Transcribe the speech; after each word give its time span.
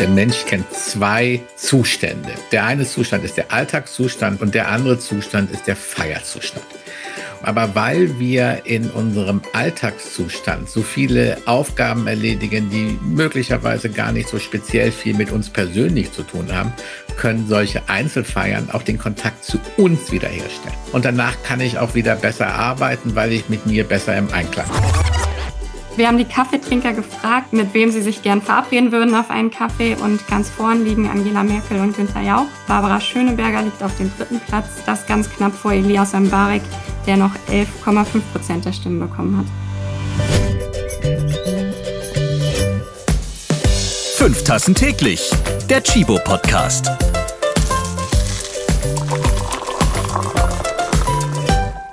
Der 0.00 0.08
Mensch 0.08 0.46
kennt 0.46 0.72
zwei 0.72 1.42
Zustände. 1.56 2.30
Der 2.52 2.64
eine 2.64 2.86
Zustand 2.86 3.22
ist 3.22 3.36
der 3.36 3.52
Alltagszustand 3.52 4.40
und 4.40 4.54
der 4.54 4.68
andere 4.68 4.98
Zustand 4.98 5.50
ist 5.50 5.66
der 5.66 5.76
Feierzustand. 5.76 6.64
Aber 7.42 7.74
weil 7.74 8.18
wir 8.18 8.62
in 8.64 8.88
unserem 8.88 9.42
Alltagszustand 9.52 10.70
so 10.70 10.80
viele 10.80 11.36
Aufgaben 11.44 12.06
erledigen, 12.06 12.70
die 12.70 12.98
möglicherweise 13.02 13.90
gar 13.90 14.12
nicht 14.12 14.30
so 14.30 14.38
speziell 14.38 14.90
viel 14.90 15.14
mit 15.14 15.32
uns 15.32 15.50
persönlich 15.50 16.10
zu 16.12 16.22
tun 16.22 16.50
haben, 16.50 16.72
können 17.18 17.46
solche 17.46 17.86
Einzelfeiern 17.90 18.70
auch 18.70 18.82
den 18.82 18.96
Kontakt 18.96 19.44
zu 19.44 19.60
uns 19.76 20.10
wiederherstellen. 20.10 20.76
Und 20.92 21.04
danach 21.04 21.36
kann 21.42 21.60
ich 21.60 21.78
auch 21.78 21.94
wieder 21.94 22.16
besser 22.16 22.48
arbeiten, 22.48 23.14
weil 23.16 23.32
ich 23.32 23.50
mit 23.50 23.66
mir 23.66 23.84
besser 23.84 24.16
im 24.16 24.32
Einklang 24.32 24.66
bin. 24.66 25.19
Wir 25.96 26.06
haben 26.06 26.18
die 26.18 26.24
Kaffeetrinker 26.24 26.92
gefragt, 26.92 27.52
mit 27.52 27.74
wem 27.74 27.90
sie 27.90 28.02
sich 28.02 28.22
gern 28.22 28.40
verabreden 28.40 28.92
würden 28.92 29.14
auf 29.14 29.30
einen 29.30 29.50
Kaffee. 29.50 29.96
Und 29.96 30.26
ganz 30.28 30.48
vorn 30.48 30.84
liegen 30.84 31.08
Angela 31.08 31.42
Merkel 31.42 31.80
und 31.80 31.96
Günther 31.96 32.22
Jauch. 32.22 32.46
Barbara 32.66 33.00
Schöneberger 33.00 33.62
liegt 33.62 33.82
auf 33.82 33.96
dem 33.96 34.10
dritten 34.16 34.40
Platz, 34.40 34.66
das 34.86 35.06
ganz 35.06 35.28
knapp 35.30 35.54
vor 35.54 35.72
Elias 35.72 36.12
Mbarek, 36.12 36.62
der 37.06 37.16
noch 37.16 37.32
11,5 37.50 38.20
Prozent 38.32 38.64
der 38.64 38.72
Stimmen 38.72 39.00
bekommen 39.00 39.36
hat. 39.36 39.46
Fünf 44.16 44.44
Tassen 44.44 44.74
täglich. 44.74 45.30
Der 45.68 45.82
Chibo 45.82 46.18
Podcast. 46.24 46.90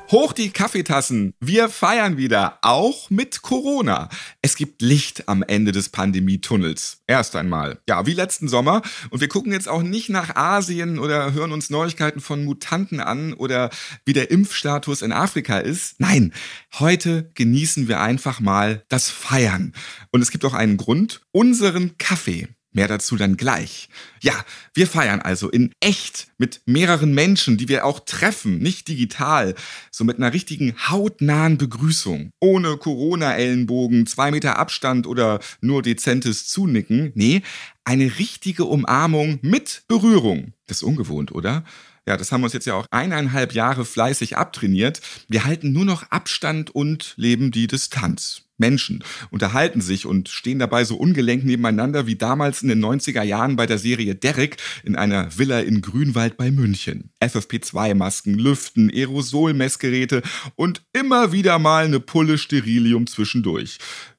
Hoch 0.10 0.32
die 0.32 0.52
Kaffeetassen. 0.52 1.34
Wir 1.42 1.68
feiern 1.68 2.16
wieder, 2.16 2.60
auch 2.62 3.10
mit 3.10 3.42
Corona. 3.42 4.08
Es 4.42 4.56
gibt 4.56 4.82
Licht 4.82 5.28
am 5.28 5.44
Ende 5.44 5.74
des 5.74 5.90
Pandemietunnels. 5.90 7.02
Erst 7.08 7.36
einmal. 7.36 7.82
Ja, 7.90 8.06
wie 8.06 8.14
letzten 8.14 8.48
Sommer. 8.48 8.84
Und 9.10 9.20
wir 9.20 9.28
gucken 9.28 9.52
jetzt 9.52 9.68
auch 9.68 9.84
nicht 9.84 10.08
nach 10.08 10.34
Asien 10.38 10.98
oder 10.98 11.34
hören 11.34 11.52
uns 11.52 11.70
Neuigkeiten 11.70 12.22
von 12.22 12.46
Mutanten 12.46 13.02
an 13.02 13.34
oder 13.34 13.70
wie 14.06 14.14
der 14.14 14.32
Impfstatus 14.32 15.02
in 15.02 15.12
Afrika 15.12 15.60
ist. 15.60 16.00
Nein, 16.00 16.34
heute 16.80 17.30
genießen 17.34 17.90
wir 17.90 18.00
einfach 18.00 18.40
mal 18.40 18.86
das 18.88 19.10
Feiern. 19.10 19.74
Und 20.12 20.22
es 20.22 20.32
gibt 20.32 20.46
auch 20.46 20.54
einen 20.54 20.78
Grund, 20.78 21.20
unseren 21.34 21.98
Kaffee. 21.98 22.48
Mehr 22.74 22.88
dazu 22.88 23.16
dann 23.16 23.38
gleich. 23.38 23.90
Ja, 24.22 24.34
wir 24.74 24.88
feiern 24.88 25.22
also 25.22 25.50
in 25.50 25.72
echt 25.80 26.28
mit 26.38 26.62
mehreren 26.66 27.14
Menschen, 27.14 27.58
die 27.58 27.70
wir 27.70 27.86
auch 27.86 28.02
treffen, 28.02 28.60
nicht 28.60 28.88
digital, 28.88 29.56
so 29.90 30.04
mit 30.04 30.18
einer 30.18 30.34
richtigen 30.34 30.76
hautnahen 30.90 31.58
Begrüßung. 31.58 32.32
Ohne 32.40 32.78
Corona-Ellenbogen, 32.78 34.06
zwei 34.06 34.32
Meter 34.32 34.60
Abstand 34.60 35.08
oder 35.08 35.40
nur 35.62 35.82
dezentes 35.82 36.48
Zunicken. 36.48 37.12
Nee, 37.16 37.42
eine 37.84 38.20
richtige 38.20 38.66
Umarmung 38.66 39.40
mit 39.42 39.84
Berührung. 39.88 40.54
Das 40.68 40.78
ist 40.78 40.84
ungewohnt, 40.84 41.32
oder? 41.32 41.64
Ja, 42.08 42.16
das 42.16 42.32
haben 42.32 42.42
wir 42.42 42.46
uns 42.46 42.54
jetzt 42.54 42.68
ja 42.68 42.74
auch 42.74 42.86
eineinhalb 42.90 43.54
Jahre 43.54 43.84
fleißig 43.84 44.38
abtrainiert. 44.38 45.02
Wir 45.28 45.44
halten 45.44 45.74
nur 45.74 45.84
noch 45.84 46.10
Abstand 46.12 46.74
und 46.74 47.14
leben 47.18 47.52
die 47.52 47.68
Distanz. 47.68 48.47
Menschen 48.58 49.04
unterhalten 49.30 49.82
sich 49.82 50.06
und 50.06 50.30
stehen 50.30 50.60
dabei 50.60 50.84
so 50.84 50.98
ungelenk 50.98 51.46
nebeneinander 51.46 52.08
wie 52.08 52.16
damals 52.16 52.62
in 52.62 52.70
den 52.70 52.84
90er 52.84 53.24
Jahren 53.24 53.56
bei 53.56 53.66
der 53.66 53.78
Serie 53.78 54.16
Derrick 54.16 54.58
in 54.84 54.96
einer 54.96 55.38
Villa 55.38 55.60
in 55.60 55.82
Grünwald 55.82 56.38
bei 56.38 56.52
München. 56.52 57.12
FFP2-Masken, 57.22 58.34
Lüften, 58.36 58.90
Aerosol-Messgeräte 58.90 60.22
und 60.56 60.84
immer 60.94 61.32
wieder 61.32 61.60
mal 61.60 61.86
eine 61.86 62.00
Pulle 62.00 62.38
Sterilium 62.38 63.08
zwischendurch. 63.08 63.78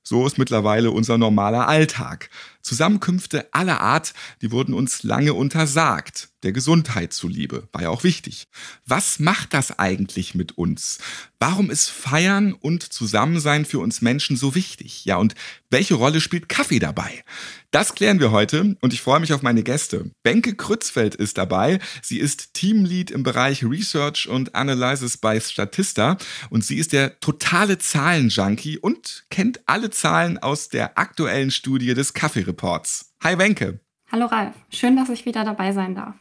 So 0.09 0.27
ist 0.27 0.39
mittlerweile 0.39 0.91
unser 0.91 1.19
normaler 1.19 1.69
Alltag. 1.69 2.31
Zusammenkünfte 2.63 3.53
aller 3.53 3.83
Art, 3.83 4.15
die 4.41 4.51
wurden 4.51 4.73
uns 4.73 5.03
lange 5.03 5.35
untersagt. 5.35 6.31
Der 6.45 6.53
Gesundheit 6.53 7.13
zuliebe. 7.13 7.69
War 7.73 7.83
ja 7.83 7.91
auch 7.91 8.05
wichtig. 8.05 8.49
Was 8.87 9.19
macht 9.19 9.53
das 9.53 9.79
eigentlich 9.79 10.35
mit 10.35 10.57
uns? 10.57 10.97
Warum 11.39 11.69
ist 11.69 11.91
Feiern 11.91 12.55
und 12.55 12.91
Zusammensein 12.91 13.67
für 13.67 13.81
uns 13.81 14.01
Menschen 14.01 14.39
so 14.39 14.55
wichtig? 14.55 15.05
Ja, 15.05 15.17
und 15.19 15.35
welche 15.69 15.97
Rolle 15.97 16.23
spielt 16.23 16.49
Kaffee 16.49 16.79
dabei? 16.79 17.23
Das 17.71 17.95
klären 17.95 18.19
wir 18.19 18.31
heute 18.31 18.79
und 18.81 18.95
ich 18.95 19.03
freue 19.03 19.21
mich 19.21 19.35
auf 19.35 19.43
meine 19.43 19.63
Gäste. 19.63 20.11
Benke 20.23 20.55
Krützfeld 20.55 21.15
ist 21.15 21.37
dabei. 21.37 21.81
Sie 22.01 22.19
ist 22.19 22.55
Teamlead 22.55 23.11
im 23.11 23.25
Bereich 23.25 23.63
Research 23.63 24.27
und 24.27 24.55
Analysis 24.55 25.19
bei 25.19 25.39
Statista 25.39 26.17
und 26.49 26.65
sie 26.65 26.79
ist 26.79 26.95
der 26.95 27.21
totale 27.21 27.77
Zahlenjunkie 27.77 28.79
und 28.79 29.25
kennt 29.29 29.61
alle 29.67 29.91
Zahlen 29.91 30.39
aus 30.39 30.71
der 30.71 30.97
aktuellen 30.99 31.51
Studie 31.51 31.93
des 31.93 32.15
Kaffee-Reports. 32.15 33.13
Hi 33.23 33.37
Wenke. 33.37 33.81
Hallo 34.11 34.25
Ralf, 34.25 34.55
schön, 34.71 34.97
dass 34.97 35.11
ich 35.11 35.27
wieder 35.27 35.45
dabei 35.45 35.73
sein 35.73 35.95
darf. 35.95 36.15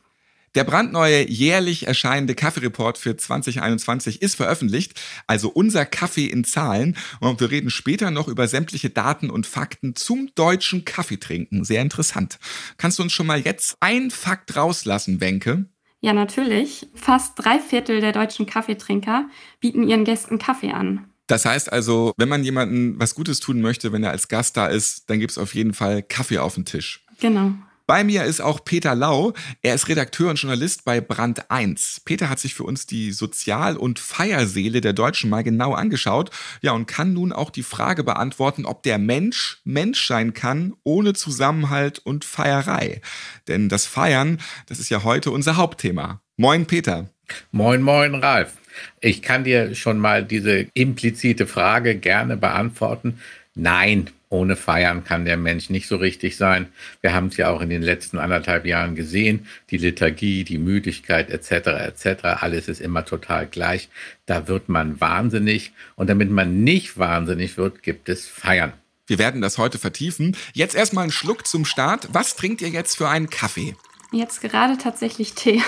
Der 0.57 0.63
brandneue 0.63 1.29
jährlich 1.29 1.85
erscheinende 1.85 2.34
Kaffeereport 2.34 2.97
für 2.97 3.16
2021 3.16 4.23
ist 4.23 4.34
veröffentlicht, 4.34 5.00
also 5.28 5.50
unser 5.50 5.85
Kaffee 5.85 6.25
in 6.25 6.45
Zahlen. 6.45 6.97
Und 7.19 7.40
wir 7.40 7.51
reden 7.51 7.69
später 7.69 8.09
noch 8.09 8.28
über 8.28 8.47
sämtliche 8.47 8.90
Daten 8.90 9.29
und 9.29 9.46
Fakten 9.46 9.96
zum 9.96 10.31
deutschen 10.34 10.84
Kaffeetrinken. 10.84 11.63
Sehr 11.63 11.84
interessant. 11.84 12.40
Kannst 12.78 12.97
du 12.97 13.03
uns 13.03 13.13
schon 13.13 13.28
mal 13.28 13.40
jetzt 13.40 13.78
ein 13.81 14.09
Fakt 14.09 14.56
rauslassen, 14.56 15.22
Wenke? 15.22 15.66
Ja, 16.01 16.13
natürlich. 16.13 16.88
Fast 16.96 17.34
drei 17.35 17.59
Viertel 17.59 18.01
der 18.01 18.12
deutschen 18.12 18.47
Kaffeetrinker 18.47 19.29
bieten 19.59 19.88
ihren 19.88 20.06
Gästen 20.06 20.40
Kaffee 20.40 20.72
an. 20.72 21.06
Das 21.28 21.46
heißt 21.46 21.72
also, 21.72 22.13
wenn 22.17 22.29
man 22.29 22.44
jemandem 22.44 22.96
was 22.97 23.13
Gutes 23.13 23.40
tun 23.40 23.62
möchte, 23.62 23.91
wenn 23.91 24.03
er 24.03 24.09
als 24.09 24.28
Gast 24.28 24.57
da 24.57 24.66
ist, 24.66 25.07
dann 25.12 25.19
gibt 25.19 25.34
es 25.34 25.38
auf 25.38 25.53
jeden 25.53 25.75
Fall 25.75 26.01
Kaffee 26.01 26.40
auf 26.40 26.56
den 26.56 26.66
Tisch. 26.66 27.06
Genau. 27.19 27.53
Bei 27.88 28.03
mir 28.03 28.25
ist 28.25 28.42
auch 28.42 28.66
Peter 28.66 28.96
Lau. 28.96 29.31
Er 29.62 29.74
ist 29.74 29.88
Redakteur 29.88 30.30
und 30.30 30.36
Journalist 30.36 30.84
bei 30.84 31.00
Brand 31.00 31.50
1. 31.50 32.02
Peter 32.03 32.30
hat 32.30 32.38
sich 32.38 32.53
für 32.53 32.66
uns 32.66 32.86
die 32.86 33.14
Sozial- 33.14 33.78
und 33.78 33.98
Feierseele 33.98 34.81
der 34.81 34.92
Deutschen 34.92 35.30
mal 35.30 35.42
genau 35.42 35.74
angeschaut. 35.74 36.30
Ja, 36.62 36.74
und 36.74 36.88
kann 36.88 37.14
nun 37.14 37.31
auch 37.31 37.50
die 37.50 37.64
Frage 37.64 38.03
beantworten, 38.03 38.66
ob 38.66 38.84
der 38.84 38.97
Mensch 38.97 39.62
Mensch 39.64 40.06
sein 40.06 40.34
kann 40.34 40.74
ohne 40.84 41.14
Zusammenhalt 41.14 42.00
und 42.00 42.26
Feierei. 42.26 43.00
Denn 43.47 43.70
das 43.70 43.86
Feiern, 43.86 44.42
das 44.66 44.80
ist 44.80 44.90
ja 44.90 45.06
heute 45.06 45.31
unser 45.31 45.56
Hauptthema. 45.56 46.22
Moin, 46.36 46.66
Peter. 46.66 47.09
Moin, 47.52 47.81
moin, 47.81 48.16
Ralf. 48.16 48.58
Ich 49.00 49.22
kann 49.22 49.46
dir 49.46 49.76
schon 49.76 49.97
mal 49.97 50.26
diese 50.26 50.68
implizite 50.74 51.47
Frage 51.47 51.96
gerne 51.96 52.36
beantworten. 52.36 53.20
Nein, 53.59 54.12
ohne 54.29 54.56
Feiern 54.56 55.03
kann 55.03 55.25
der 55.25 55.35
Mensch 55.35 55.72
nicht 55.72 55.88
so 55.88 55.95
richtig 55.95 56.38
sein. 56.38 56.68
Wir 57.01 57.13
haben 57.13 57.28
es 57.28 57.38
ja 57.38 57.50
auch 57.50 57.59
in 57.59 57.69
den 57.69 57.81
letzten 57.81 58.19
anderthalb 58.19 58.68
Jahren 58.68 58.94
gesehen. 58.94 59.47
Die 59.72 59.78
Liturgie, 59.78 60.44
die 60.44 60.59
Müdigkeit 60.59 61.31
etc. 61.31 61.51
etc. 61.88 62.23
Alles 62.41 62.67
ist 62.67 62.79
immer 62.79 63.03
total 63.03 63.47
gleich. 63.47 63.90
Da 64.28 64.47
wird 64.47 64.69
man 64.69 65.01
wahnsinnig. 65.01 65.72
Und 65.96 66.07
damit 66.09 66.29
man 66.29 66.63
nicht 66.63 67.00
wahnsinnig 67.00 67.57
wird, 67.57 67.81
gibt 67.81 68.09
es 68.09 68.28
Feiern. 68.28 68.73
Wir 69.07 69.17
werden 69.17 69.41
das 69.41 69.57
heute 69.57 69.79
vertiefen. 69.79 70.38
Jetzt 70.53 70.75
erstmal 70.75 71.03
einen 71.03 71.12
Schluck 71.12 71.47
zum 71.47 71.66
Start. 71.66 72.09
Was 72.12 72.35
trinkt 72.35 72.62
ihr 72.62 72.69
jetzt 72.69 72.96
für 72.96 73.09
einen 73.09 73.29
Kaffee? 73.29 73.75
Jetzt 74.12 74.41
gerade 74.41 74.78
tatsächlich 74.78 75.34
Tee. 75.34 75.63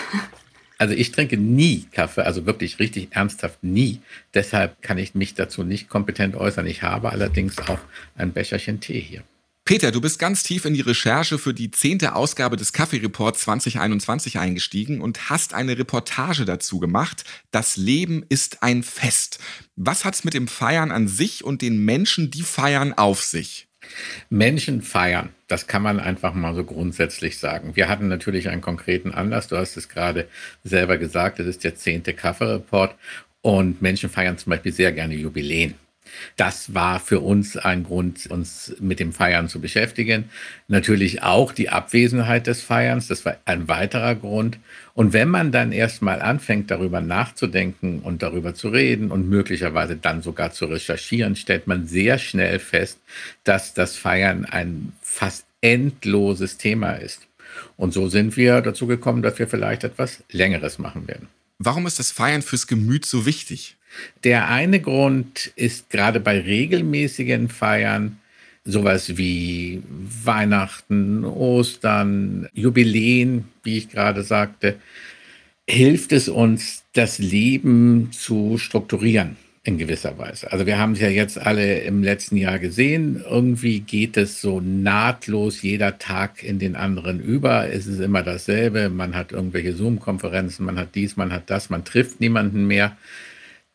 Also 0.80 0.94
ich 0.94 1.12
trinke 1.12 1.38
nie 1.38 1.86
Kaffee, 1.92 2.26
also 2.26 2.46
wirklich 2.46 2.80
richtig 2.80 3.10
ernsthaft 3.12 3.62
nie. 3.64 4.00
Deshalb 4.34 4.82
kann 4.82 4.98
ich 4.98 5.14
mich 5.14 5.34
dazu 5.36 5.64
nicht 5.64 5.90
kompetent 5.90 6.36
äußern. 6.36 6.66
Ich 6.66 6.84
habe 6.84 7.12
allerdings 7.12 7.58
auch 7.60 7.80
ein 8.16 8.32
Becherchen 8.32 8.80
Tee 8.80 9.02
hier. 9.02 9.24
Peter, 9.66 9.92
du 9.92 10.02
bist 10.02 10.18
ganz 10.18 10.42
tief 10.42 10.66
in 10.66 10.74
die 10.74 10.82
Recherche 10.82 11.38
für 11.38 11.54
die 11.54 11.70
zehnte 11.70 12.16
Ausgabe 12.16 12.56
des 12.56 12.74
Kaffee-Reports 12.74 13.42
2021 13.42 14.40
eingestiegen 14.40 15.00
und 15.02 15.30
hast 15.30 15.54
eine 15.54 15.78
Reportage 15.78 16.46
dazu 16.46 16.80
gemacht. 16.80 17.24
Das 17.52 17.78
Leben 17.78 18.26
ist 18.30 18.64
ein 18.64 18.82
Fest. 18.82 19.38
Was 19.76 20.06
hat's 20.06 20.24
mit 20.24 20.34
dem 20.34 20.48
Feiern 20.48 20.92
an 20.92 21.08
sich 21.08 21.44
und 21.44 21.62
den 21.62 21.86
Menschen, 21.86 22.32
die 22.32 22.42
feiern, 22.42 22.94
auf 22.94 23.22
sich? 23.22 23.69
Menschen 24.30 24.82
feiern, 24.82 25.30
das 25.48 25.68
kann 25.68 25.82
man 25.82 26.00
einfach 26.00 26.34
mal 26.34 26.54
so 26.54 26.64
grundsätzlich 26.64 27.38
sagen. 27.38 27.76
Wir 27.76 27.90
hatten 27.90 28.08
natürlich 28.08 28.50
einen 28.50 28.62
konkreten 28.62 29.12
Anlass, 29.12 29.48
du 29.48 29.58
hast 29.58 29.78
es 29.78 29.90
gerade 29.90 30.28
selber 30.64 30.98
gesagt, 30.98 31.40
es 31.40 31.48
ist 31.48 31.64
der 31.64 31.76
zehnte 31.76 32.14
Kaffee-Report 32.14 32.96
und 33.42 33.82
Menschen 33.82 34.10
feiern 34.10 34.38
zum 34.38 34.52
Beispiel 34.52 34.74
sehr 34.74 34.92
gerne 34.92 35.16
Jubiläen. 35.16 35.76
Das 36.36 36.74
war 36.74 37.00
für 37.00 37.20
uns 37.20 37.58
ein 37.58 37.84
Grund, 37.84 38.28
uns 38.28 38.76
mit 38.80 39.00
dem 39.00 39.14
Feiern 39.14 39.50
zu 39.50 39.60
beschäftigen. 39.60 40.30
Natürlich 40.68 41.24
auch 41.24 41.52
die 41.52 41.70
Abwesenheit 41.70 42.48
des 42.48 42.62
Feierns, 42.62 43.08
das 43.08 43.26
war 43.26 43.38
ein 43.46 43.68
weiterer 43.68 44.16
Grund. 44.16 44.60
Und 44.94 45.14
wenn 45.14 45.30
man 45.30 45.52
dann 45.52 45.72
erstmal 45.72 46.22
anfängt, 46.22 46.72
darüber 46.72 47.02
nachzudenken 47.02 48.00
und 48.00 48.22
darüber 48.22 48.54
zu 48.54 48.70
reden 48.70 49.12
und 49.12 49.30
möglicherweise 49.30 49.96
dann 49.96 50.22
sogar 50.22 50.52
zu 50.52 50.66
recherchieren, 50.66 51.36
stellt 51.36 51.68
man 51.68 51.88
sehr 51.88 52.18
schnell 52.18 52.60
fest, 52.60 53.00
dass 53.44 53.74
das 53.74 53.96
Feiern 53.96 54.46
ein 54.46 54.94
fast 55.02 55.46
endloses 55.62 56.58
Thema 56.58 56.94
ist. 56.94 57.28
Und 57.78 57.94
so 57.94 58.10
sind 58.10 58.38
wir 58.38 58.62
dazu 58.62 58.88
gekommen, 58.88 59.22
dass 59.22 59.40
wir 59.40 59.48
vielleicht 59.48 59.84
etwas 59.84 60.24
Längeres 60.32 60.78
machen 60.80 61.08
werden. 61.08 61.28
Warum 61.58 61.88
ist 61.88 62.00
das 62.00 62.12
Feiern 62.12 62.42
fürs 62.42 62.68
Gemüt 62.68 63.06
so 63.06 63.26
wichtig? 63.26 63.76
Der 64.24 64.50
eine 64.50 64.80
Grund 64.80 65.52
ist 65.56 65.90
gerade 65.90 66.20
bei 66.20 66.40
regelmäßigen 66.40 67.50
Feiern 67.50 68.20
sowas 68.66 69.18
wie 69.18 69.82
Weihnachten, 70.24 71.26
Ostern, 71.26 72.48
Jubiläen, 72.54 73.46
wie 73.64 73.78
ich 73.78 73.90
gerade 73.90 74.24
sagte, 74.24 74.76
hilft 75.68 76.12
es 76.12 76.30
uns, 76.30 76.84
das 76.94 77.20
Leben 77.20 78.10
zu 78.12 78.58
strukturieren 78.58 79.38
in 79.64 79.78
gewisser 79.78 80.18
Weise. 80.18 80.52
Also 80.52 80.66
wir 80.66 80.78
haben 80.78 80.94
es 80.94 81.00
ja 81.00 81.10
jetzt 81.10 81.38
alle 81.38 81.80
im 81.82 82.02
letzten 82.02 82.38
Jahr 82.38 82.60
gesehen. 82.60 83.24
Irgendwie 83.30 83.82
geht 83.82 84.18
es 84.18 84.42
so 84.42 84.62
nahtlos 84.62 85.62
jeder 85.62 86.00
Tag 86.00 86.44
in 86.44 86.60
den 86.60 86.76
anderen 86.76 87.20
über. 87.20 87.72
Es 87.72 87.86
ist 87.86 88.00
immer 88.00 88.24
dasselbe. 88.24 88.90
Man 88.90 89.16
hat 89.16 89.32
irgendwelche 89.32 89.76
Zoom-Konferenzen, 89.76 90.66
man 90.66 90.80
hat 90.80 90.96
dies, 90.96 91.18
man 91.18 91.32
hat 91.32 91.50
das, 91.50 91.70
man 91.70 91.86
trifft 91.86 92.20
niemanden 92.20 92.66
mehr. 92.66 92.98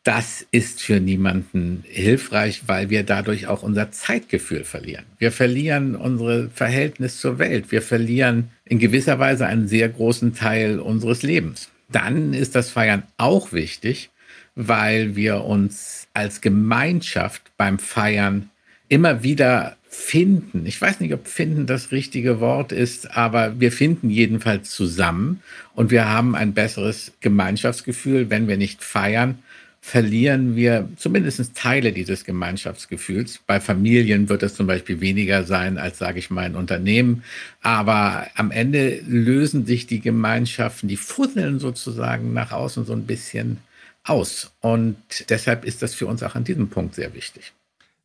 Das 0.05 0.45
ist 0.51 0.83
für 0.83 0.99
niemanden 0.99 1.83
hilfreich, 1.87 2.61
weil 2.67 2.91
wir 2.91 3.01
dadurch 3.01 3.47
auch 3.47 3.63
unser 3.63 3.91
Zeitgefühl 3.91 4.63
verlieren. 4.63 5.05
Wir 5.17 5.31
verlieren 5.31 5.95
unsere 5.95 6.51
Verhältnis 6.51 7.19
zur 7.19 7.39
Welt. 7.39 7.71
Wir 7.71 7.81
verlieren 7.81 8.51
in 8.65 8.77
gewisser 8.77 9.17
Weise 9.17 9.47
einen 9.47 9.67
sehr 9.67 9.89
großen 9.89 10.35
Teil 10.35 10.79
unseres 10.79 11.23
Lebens. 11.23 11.71
Dann 11.89 12.35
ist 12.35 12.53
das 12.53 12.69
Feiern 12.69 13.01
auch 13.17 13.51
wichtig, 13.51 14.11
weil 14.53 15.15
wir 15.15 15.43
uns 15.43 16.07
als 16.13 16.39
Gemeinschaft 16.39 17.41
beim 17.57 17.79
Feiern 17.79 18.51
immer 18.87 19.23
wieder 19.23 19.75
finden. 19.89 20.67
Ich 20.67 20.79
weiß 20.79 20.99
nicht, 20.99 21.15
ob 21.15 21.27
finden 21.27 21.65
das 21.65 21.91
richtige 21.91 22.39
Wort 22.39 22.71
ist, 22.71 23.17
aber 23.17 23.59
wir 23.59 23.71
finden 23.71 24.11
jedenfalls 24.11 24.69
zusammen 24.69 25.41
und 25.73 25.89
wir 25.89 26.07
haben 26.07 26.35
ein 26.35 26.53
besseres 26.53 27.13
Gemeinschaftsgefühl, 27.21 28.29
wenn 28.29 28.47
wir 28.47 28.57
nicht 28.57 28.83
feiern, 28.83 29.39
verlieren 29.85 30.55
wir 30.55 30.89
zumindest 30.97 31.53
Teile 31.53 31.93
dieses 31.93 32.23
Gemeinschaftsgefühls. 32.25 33.41
Bei 33.45 33.61
Familien 33.61 34.29
wird 34.29 34.41
es 34.41 34.55
zum 34.55 34.65
Beispiel 34.65 34.99
weniger 34.99 35.43
sein 35.43 35.77
als, 35.77 35.99
sage 35.99 36.17
ich 36.17 36.31
mal, 36.31 36.47
in 36.47 36.55
Unternehmen. 36.55 37.23
Aber 37.61 38.25
am 38.33 38.49
Ende 38.49 38.99
lösen 39.07 39.67
sich 39.67 39.85
die 39.85 39.99
Gemeinschaften, 39.99 40.87
die 40.87 40.97
fusseln 40.97 41.59
sozusagen 41.59 42.33
nach 42.33 42.51
außen 42.51 42.83
so 42.83 42.93
ein 42.93 43.05
bisschen 43.05 43.59
aus. 44.03 44.53
Und 44.59 44.97
deshalb 45.29 45.63
ist 45.63 45.83
das 45.83 45.93
für 45.93 46.07
uns 46.07 46.23
auch 46.23 46.33
an 46.33 46.45
diesem 46.45 46.69
Punkt 46.69 46.95
sehr 46.95 47.13
wichtig. 47.13 47.53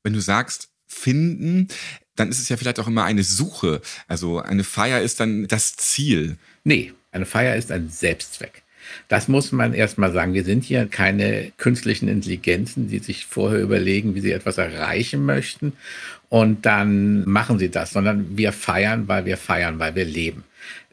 Wenn 0.03 0.13
du 0.13 0.21
sagst, 0.21 0.69
finden, 0.87 1.69
dann 2.15 2.29
ist 2.29 2.41
es 2.41 2.51
ja 2.51 2.59
vielleicht 2.59 2.79
auch 2.79 2.89
immer 2.89 3.05
eine 3.05 3.23
Suche. 3.23 3.81
Also 4.07 4.39
eine 4.39 4.65
Feier 4.65 5.01
ist 5.01 5.19
dann 5.19 5.49
das 5.49 5.77
Ziel. 5.77 6.37
Nee, 6.63 6.93
eine 7.11 7.25
Feier 7.25 7.57
ist 7.57 7.73
ein 7.73 7.89
Selbstzweck. 7.89 8.65
Das 9.09 9.29
muss 9.29 9.53
man 9.53 9.75
erstmal 9.75 10.13
sagen. 10.13 10.35
Wir 10.35 10.45
sind 10.45 10.65
hier 10.65 10.87
keine 10.87 11.53
künstlichen 11.57 12.09
Intelligenzen, 12.09 12.89
die 12.89 12.99
sich 12.99 13.27
vorher 13.27 13.61
überlegen, 13.61 14.15
wie 14.15 14.21
sie 14.21 14.33
etwas 14.33 14.59
erreichen 14.59 15.25
möchten 15.25 15.73
und 16.31 16.65
dann 16.65 17.29
machen 17.29 17.59
sie 17.59 17.71
das, 17.71 17.91
sondern 17.91 18.39
wir 18.39 18.53
feiern, 18.53 19.09
weil 19.09 19.25
wir 19.25 19.37
feiern, 19.37 19.79
weil 19.79 19.97
wir 19.97 20.05
leben. 20.05 20.45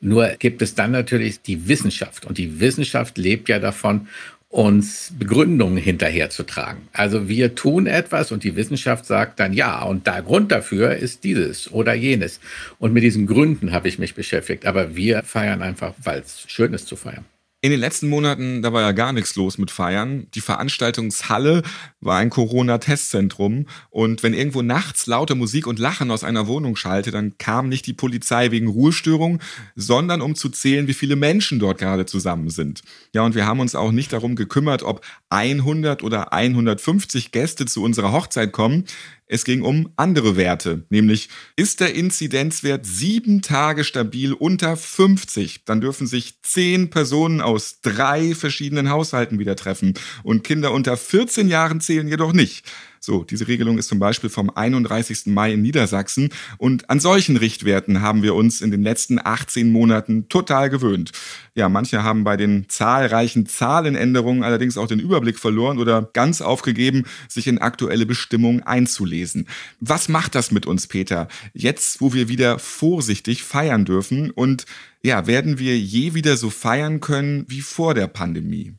Nur 0.01 0.29
gibt 0.39 0.61
es 0.61 0.73
dann 0.73 0.91
natürlich 0.91 1.41
die 1.41 1.67
Wissenschaft 1.67 2.25
und 2.25 2.37
die 2.37 2.59
Wissenschaft 2.59 3.17
lebt 3.17 3.47
ja 3.47 3.59
davon, 3.59 4.07
uns 4.49 5.13
Begründungen 5.19 5.77
hinterherzutragen. 5.77 6.87
Also 6.93 7.27
wir 7.27 7.53
tun 7.53 7.85
etwas 7.85 8.31
und 8.31 8.43
die 8.43 8.55
Wissenschaft 8.55 9.05
sagt 9.05 9.39
dann 9.39 9.53
ja 9.53 9.83
und 9.83 10.07
der 10.07 10.21
Grund 10.21 10.51
dafür 10.51 10.95
ist 10.95 11.23
dieses 11.23 11.71
oder 11.71 11.93
jenes. 11.93 12.39
Und 12.79 12.93
mit 12.93 13.03
diesen 13.03 13.27
Gründen 13.27 13.73
habe 13.73 13.89
ich 13.89 13.99
mich 13.99 14.15
beschäftigt. 14.15 14.65
Aber 14.65 14.95
wir 14.95 15.21
feiern 15.23 15.61
einfach, 15.61 15.93
weil 16.01 16.21
es 16.21 16.45
schön 16.47 16.73
ist 16.73 16.87
zu 16.87 16.95
feiern. 16.95 17.25
In 17.59 17.71
den 17.71 17.79
letzten 17.79 18.07
Monaten, 18.07 18.61
da 18.61 18.71
war 18.71 18.81
ja 18.83 18.91
gar 18.91 19.13
nichts 19.13 19.35
los 19.35 19.57
mit 19.57 19.71
Feiern. 19.71 20.27
Die 20.35 20.41
Veranstaltungshalle 20.41 21.63
war 21.99 22.17
ein 22.19 22.29
Corona-Testzentrum. 22.29 23.65
Und 23.89 24.21
wenn 24.21 24.35
irgendwo 24.35 24.61
nachts 24.61 25.07
laute 25.07 25.33
Musik 25.33 25.65
und 25.65 25.79
Lachen 25.79 26.11
aus 26.11 26.23
einer 26.23 26.45
Wohnung 26.45 26.75
schallte, 26.75 27.09
dann 27.09 27.39
kam 27.39 27.67
nicht 27.67 27.87
die 27.87 27.93
Polizei 27.93 28.51
wegen 28.51 28.67
Ruhestörung, 28.67 29.41
sondern 29.75 30.21
um 30.21 30.35
zu 30.35 30.49
zählen, 30.49 30.87
wie 30.87 30.93
viele 30.93 31.15
Menschen 31.15 31.57
dort 31.57 31.79
gerade 31.79 32.05
zusammen 32.05 32.51
sind. 32.51 32.83
Ja, 33.11 33.23
und 33.23 33.33
wir 33.33 33.47
haben 33.47 33.59
uns 33.59 33.73
auch 33.73 33.91
nicht 33.91 34.13
darum 34.13 34.35
gekümmert, 34.35 34.83
ob 34.83 35.03
100 35.29 36.03
oder 36.03 36.33
150 36.33 37.31
Gäste 37.31 37.65
zu 37.65 37.81
unserer 37.81 38.11
Hochzeit 38.11 38.51
kommen. 38.51 38.85
Es 39.29 39.43
ging 39.43 39.61
um 39.61 39.91
andere 39.97 40.37
Werte, 40.37 40.85
nämlich 40.89 41.27
ist 41.57 41.81
der 41.81 41.93
Inzidenzwert 41.93 42.85
sieben 42.85 43.41
Tage 43.41 43.83
stabil 43.83 44.31
unter 44.31 44.77
50, 44.77 45.65
dann 45.65 45.81
dürfen 45.81 46.07
sich 46.07 46.41
zehn 46.43 46.89
Personen 46.89 47.41
aus 47.41 47.81
drei 47.81 48.35
verschiedenen 48.35 48.89
Haushalten 48.89 49.37
wieder 49.37 49.57
treffen 49.57 49.95
und 50.23 50.45
Kinder 50.45 50.71
unter 50.71 50.95
14 50.95 51.49
Jahren 51.49 51.81
zählen 51.81 52.07
jedoch 52.07 52.31
nicht. 52.31 52.65
So, 52.99 53.23
diese 53.23 53.47
Regelung 53.47 53.77
ist 53.77 53.87
zum 53.87 53.99
Beispiel 53.99 54.29
vom 54.29 54.49
31. 54.49 55.27
Mai 55.27 55.53
in 55.53 55.61
Niedersachsen 55.61 56.29
und 56.57 56.89
an 56.89 56.99
solchen 56.99 57.37
Richtwerten 57.37 58.01
haben 58.01 58.23
wir 58.23 58.35
uns 58.35 58.61
in 58.61 58.71
den 58.71 58.83
letzten 58.83 59.19
18 59.23 59.71
Monaten 59.71 60.29
total 60.29 60.69
gewöhnt. 60.69 61.11
Ja, 61.55 61.69
manche 61.69 62.03
haben 62.03 62.23
bei 62.23 62.37
den 62.37 62.65
zahlreichen 62.69 63.45
Zahlenänderungen 63.45 64.43
allerdings 64.43 64.77
auch 64.77 64.87
den 64.87 64.99
Überblick 64.99 65.39
verloren 65.39 65.79
oder 65.79 66.09
ganz 66.13 66.41
aufgegeben, 66.41 67.05
sich 67.27 67.47
in 67.47 67.57
aktuelle 67.57 68.05
Bestimmungen 68.05 68.63
einzulesen. 68.63 69.47
Was 69.79 70.09
macht 70.09 70.35
das 70.35 70.51
mit 70.51 70.65
uns, 70.65 70.87
Peter? 70.87 71.27
Jetzt, 71.53 72.01
wo 72.01 72.13
wir 72.13 72.29
wieder 72.29 72.59
vorsichtig 72.59 73.43
feiern 73.43 73.85
dürfen 73.85 74.31
und 74.31 74.65
ja, 75.03 75.27
werden 75.27 75.59
wir 75.59 75.77
je 75.77 76.13
wieder 76.13 76.37
so 76.37 76.49
feiern 76.49 76.99
können 76.99 77.45
wie 77.47 77.61
vor 77.61 77.93
der 77.93 78.07
Pandemie? 78.07 78.75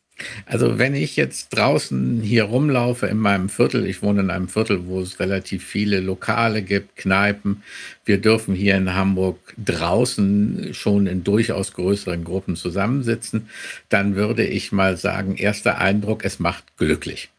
Also 0.47 0.79
wenn 0.79 0.95
ich 0.95 1.17
jetzt 1.17 1.51
draußen 1.51 2.21
hier 2.23 2.45
rumlaufe 2.45 3.07
in 3.07 3.19
meinem 3.19 3.49
Viertel, 3.49 3.87
ich 3.87 4.03
wohne 4.03 4.21
in 4.21 4.31
einem 4.31 4.49
Viertel, 4.49 4.87
wo 4.87 5.01
es 5.01 5.21
relativ 5.21 5.65
viele 5.65 6.01
Lokale 6.01 6.63
gibt, 6.63 6.97
Kneipen, 6.97 7.63
wir 8.05 8.19
dürfen 8.21 8.55
hier 8.55 8.77
in 8.77 8.95
Hamburg 8.95 9.39
draußen 9.65 10.75
schon 10.75 11.07
in 11.07 11.25
durchaus 11.25 11.73
größeren 11.73 12.25
Gruppen 12.25 12.57
zusammensitzen, 12.57 13.49
dann 13.89 14.17
würde 14.17 14.45
ich 14.45 14.73
mal 14.73 14.97
sagen, 14.97 15.37
erster 15.37 15.79
Eindruck, 15.79 16.25
es 16.25 16.39
macht 16.39 16.65
glücklich. 16.77 17.31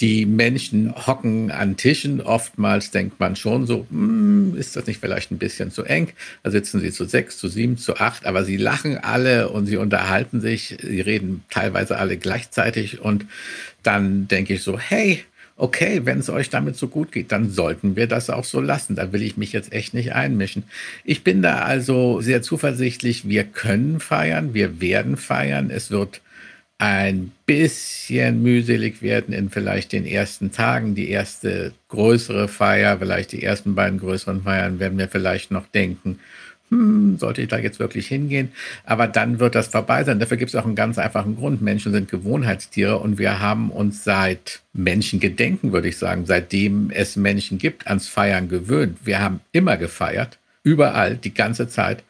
Die 0.00 0.24
Menschen 0.24 0.94
hocken 1.06 1.50
an 1.50 1.76
Tischen. 1.76 2.20
Oftmals 2.22 2.90
denkt 2.90 3.20
man 3.20 3.36
schon 3.36 3.66
so, 3.66 3.86
hm, 3.90 4.56
ist 4.56 4.74
das 4.76 4.86
nicht 4.86 5.00
vielleicht 5.00 5.30
ein 5.30 5.38
bisschen 5.38 5.70
zu 5.70 5.84
eng? 5.84 6.08
Da 6.42 6.50
sitzen 6.50 6.80
sie 6.80 6.90
zu 6.90 7.04
sechs, 7.04 7.36
zu 7.36 7.48
sieben, 7.48 7.76
zu 7.76 7.96
acht, 7.96 8.24
aber 8.24 8.44
sie 8.44 8.56
lachen 8.56 8.96
alle 8.96 9.50
und 9.50 9.66
sie 9.66 9.76
unterhalten 9.76 10.40
sich. 10.40 10.76
Sie 10.82 11.00
reden 11.00 11.44
teilweise 11.50 11.98
alle 11.98 12.16
gleichzeitig 12.16 13.00
und 13.00 13.26
dann 13.82 14.26
denke 14.28 14.54
ich 14.54 14.62
so, 14.62 14.78
hey, 14.78 15.24
okay, 15.60 16.00
wenn 16.04 16.20
es 16.20 16.30
euch 16.30 16.48
damit 16.48 16.76
so 16.76 16.88
gut 16.88 17.12
geht, 17.12 17.30
dann 17.32 17.50
sollten 17.50 17.94
wir 17.94 18.06
das 18.06 18.30
auch 18.30 18.44
so 18.44 18.60
lassen. 18.60 18.96
Da 18.96 19.12
will 19.12 19.22
ich 19.22 19.36
mich 19.36 19.52
jetzt 19.52 19.72
echt 19.72 19.92
nicht 19.92 20.14
einmischen. 20.14 20.64
Ich 21.04 21.22
bin 21.22 21.42
da 21.42 21.58
also 21.58 22.22
sehr 22.22 22.40
zuversichtlich. 22.40 23.28
Wir 23.28 23.44
können 23.44 24.00
feiern, 24.00 24.54
wir 24.54 24.80
werden 24.80 25.18
feiern. 25.18 25.70
Es 25.70 25.90
wird 25.90 26.22
ein 26.80 27.32
bisschen 27.44 28.42
mühselig 28.42 29.02
werden 29.02 29.34
in 29.34 29.50
vielleicht 29.50 29.92
den 29.92 30.06
ersten 30.06 30.50
Tagen. 30.50 30.94
Die 30.94 31.10
erste 31.10 31.72
größere 31.88 32.48
Feier, 32.48 32.98
vielleicht 32.98 33.32
die 33.32 33.42
ersten 33.42 33.74
beiden 33.74 34.00
größeren 34.00 34.42
Feiern 34.44 34.78
werden 34.78 34.96
wir 34.96 35.08
vielleicht 35.08 35.50
noch 35.50 35.66
denken, 35.66 36.20
hm, 36.70 37.18
sollte 37.18 37.42
ich 37.42 37.48
da 37.48 37.58
jetzt 37.58 37.80
wirklich 37.80 38.06
hingehen? 38.06 38.52
Aber 38.84 39.08
dann 39.08 39.40
wird 39.40 39.56
das 39.56 39.68
vorbei 39.68 40.04
sein. 40.04 40.20
Dafür 40.20 40.38
gibt 40.38 40.48
es 40.48 40.54
auch 40.54 40.64
einen 40.64 40.74
ganz 40.74 40.96
einfachen 40.96 41.36
Grund. 41.36 41.60
Menschen 41.60 41.92
sind 41.92 42.10
Gewohnheitstiere 42.10 42.96
und 42.96 43.18
wir 43.18 43.40
haben 43.40 43.70
uns 43.70 44.02
seit 44.02 44.62
Menschengedenken, 44.72 45.72
würde 45.72 45.88
ich 45.88 45.98
sagen, 45.98 46.24
seitdem 46.24 46.90
es 46.90 47.14
Menschen 47.14 47.58
gibt, 47.58 47.88
ans 47.88 48.08
Feiern 48.08 48.48
gewöhnt. 48.48 48.96
Wir 49.04 49.20
haben 49.20 49.40
immer 49.52 49.76
gefeiert, 49.76 50.38
überall, 50.62 51.16
die 51.16 51.34
ganze 51.34 51.68
Zeit. 51.68 52.04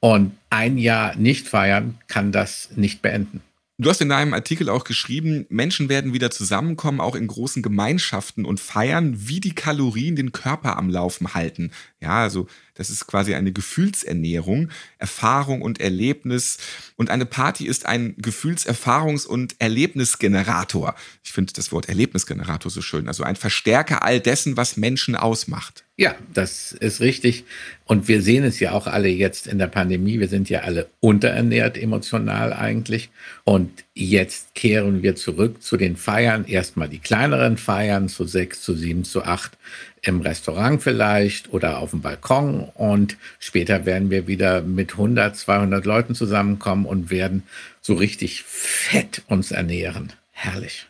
Und 0.00 0.32
ein 0.50 0.76
Jahr 0.76 1.14
nicht 1.14 1.46
feiern 1.46 1.98
kann 2.08 2.32
das 2.32 2.70
nicht 2.74 3.00
beenden. 3.00 3.42
Du 3.80 3.88
hast 3.88 4.00
in 4.00 4.08
deinem 4.08 4.34
Artikel 4.34 4.68
auch 4.70 4.82
geschrieben, 4.82 5.46
Menschen 5.50 5.88
werden 5.88 6.12
wieder 6.12 6.32
zusammenkommen, 6.32 7.00
auch 7.00 7.14
in 7.14 7.28
großen 7.28 7.62
Gemeinschaften 7.62 8.44
und 8.44 8.58
feiern, 8.58 9.28
wie 9.28 9.38
die 9.38 9.54
Kalorien 9.54 10.16
den 10.16 10.32
Körper 10.32 10.76
am 10.76 10.90
Laufen 10.90 11.32
halten. 11.34 11.70
Ja, 12.00 12.22
also 12.22 12.48
das 12.78 12.90
ist 12.90 13.08
quasi 13.08 13.34
eine 13.34 13.52
Gefühlsernährung, 13.52 14.70
Erfahrung 14.98 15.62
und 15.62 15.80
Erlebnis. 15.80 16.58
Und 16.96 17.10
eine 17.10 17.26
Party 17.26 17.66
ist 17.66 17.86
ein 17.86 18.14
Gefühlserfahrungs- 18.16 19.26
und 19.26 19.56
Erlebnisgenerator. 19.58 20.94
Ich 21.24 21.32
finde 21.32 21.52
das 21.52 21.72
Wort 21.72 21.88
Erlebnisgenerator 21.88 22.70
so 22.70 22.80
schön. 22.80 23.08
Also 23.08 23.24
ein 23.24 23.34
Verstärker 23.34 24.04
all 24.04 24.20
dessen, 24.20 24.56
was 24.56 24.76
Menschen 24.76 25.16
ausmacht. 25.16 25.84
Ja, 25.96 26.14
das 26.32 26.70
ist 26.70 27.00
richtig. 27.00 27.44
Und 27.84 28.06
wir 28.06 28.22
sehen 28.22 28.44
es 28.44 28.60
ja 28.60 28.70
auch 28.70 28.86
alle 28.86 29.08
jetzt 29.08 29.48
in 29.48 29.58
der 29.58 29.66
Pandemie. 29.66 30.20
Wir 30.20 30.28
sind 30.28 30.48
ja 30.48 30.60
alle 30.60 30.86
unterernährt 31.00 31.76
emotional 31.76 32.52
eigentlich. 32.52 33.10
Und 33.42 33.84
jetzt 33.98 34.54
kehren 34.54 35.02
wir 35.02 35.16
zurück 35.16 35.62
zu 35.62 35.76
den 35.76 35.96
Feiern. 35.96 36.44
Erstmal 36.44 36.88
die 36.88 37.00
kleineren 37.00 37.56
Feiern 37.56 38.08
zu 38.08 38.24
sechs, 38.24 38.62
zu 38.62 38.74
sieben, 38.74 39.04
zu 39.04 39.24
acht 39.24 39.58
im 40.02 40.20
Restaurant 40.20 40.82
vielleicht 40.82 41.52
oder 41.52 41.78
auf 41.78 41.90
dem 41.90 42.00
Balkon. 42.00 42.60
Und 42.74 43.16
später 43.40 43.86
werden 43.86 44.10
wir 44.10 44.28
wieder 44.28 44.62
mit 44.62 44.92
100, 44.92 45.36
200 45.36 45.84
Leuten 45.84 46.14
zusammenkommen 46.14 46.86
und 46.86 47.10
werden 47.10 47.42
so 47.80 47.94
richtig 47.94 48.44
fett 48.44 49.22
uns 49.26 49.50
ernähren. 49.50 50.12
Herrlich. 50.30 50.86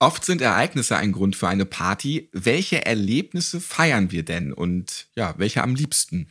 Oft 0.00 0.24
sind 0.24 0.42
Ereignisse 0.42 0.96
ein 0.96 1.12
Grund 1.12 1.36
für 1.36 1.46
eine 1.46 1.64
Party. 1.64 2.28
Welche 2.32 2.84
Erlebnisse 2.84 3.60
feiern 3.60 4.10
wir 4.10 4.24
denn 4.24 4.52
und 4.52 5.06
ja, 5.14 5.34
welche 5.38 5.62
am 5.62 5.76
liebsten? 5.76 6.26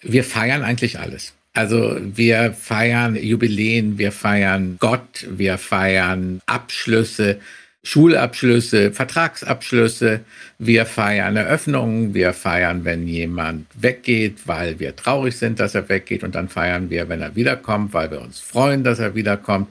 Wir 0.00 0.24
feiern 0.24 0.62
eigentlich 0.62 0.98
alles. 0.98 1.34
Also 1.52 1.96
wir 2.00 2.52
feiern 2.52 3.16
Jubiläen, 3.16 3.98
wir 3.98 4.12
feiern 4.12 4.76
Gott, 4.78 5.26
wir 5.28 5.58
feiern 5.58 6.40
Abschlüsse, 6.46 7.40
Schulabschlüsse, 7.82 8.92
Vertragsabschlüsse, 8.92 10.20
wir 10.58 10.84
feiern 10.84 11.36
Eröffnungen, 11.36 12.12
wir 12.12 12.34
feiern, 12.34 12.84
wenn 12.84 13.08
jemand 13.08 13.66
weggeht, 13.74 14.46
weil 14.46 14.78
wir 14.78 14.94
traurig 14.94 15.36
sind, 15.36 15.58
dass 15.58 15.74
er 15.74 15.88
weggeht 15.88 16.22
und 16.22 16.34
dann 16.34 16.50
feiern 16.50 16.90
wir, 16.90 17.08
wenn 17.08 17.22
er 17.22 17.34
wiederkommt, 17.36 17.94
weil 17.94 18.10
wir 18.10 18.20
uns 18.20 18.38
freuen, 18.38 18.84
dass 18.84 18.98
er 18.98 19.14
wiederkommt. 19.14 19.68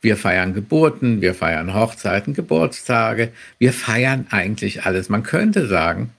Wir 0.00 0.16
feiern 0.16 0.54
Geburten, 0.54 1.20
wir 1.20 1.34
feiern 1.34 1.74
Hochzeiten, 1.74 2.32
Geburtstage, 2.32 3.30
wir 3.58 3.74
feiern 3.74 4.26
eigentlich 4.30 4.84
alles. 4.84 5.10
Man 5.10 5.22
könnte 5.22 5.66
sagen, 5.66 6.10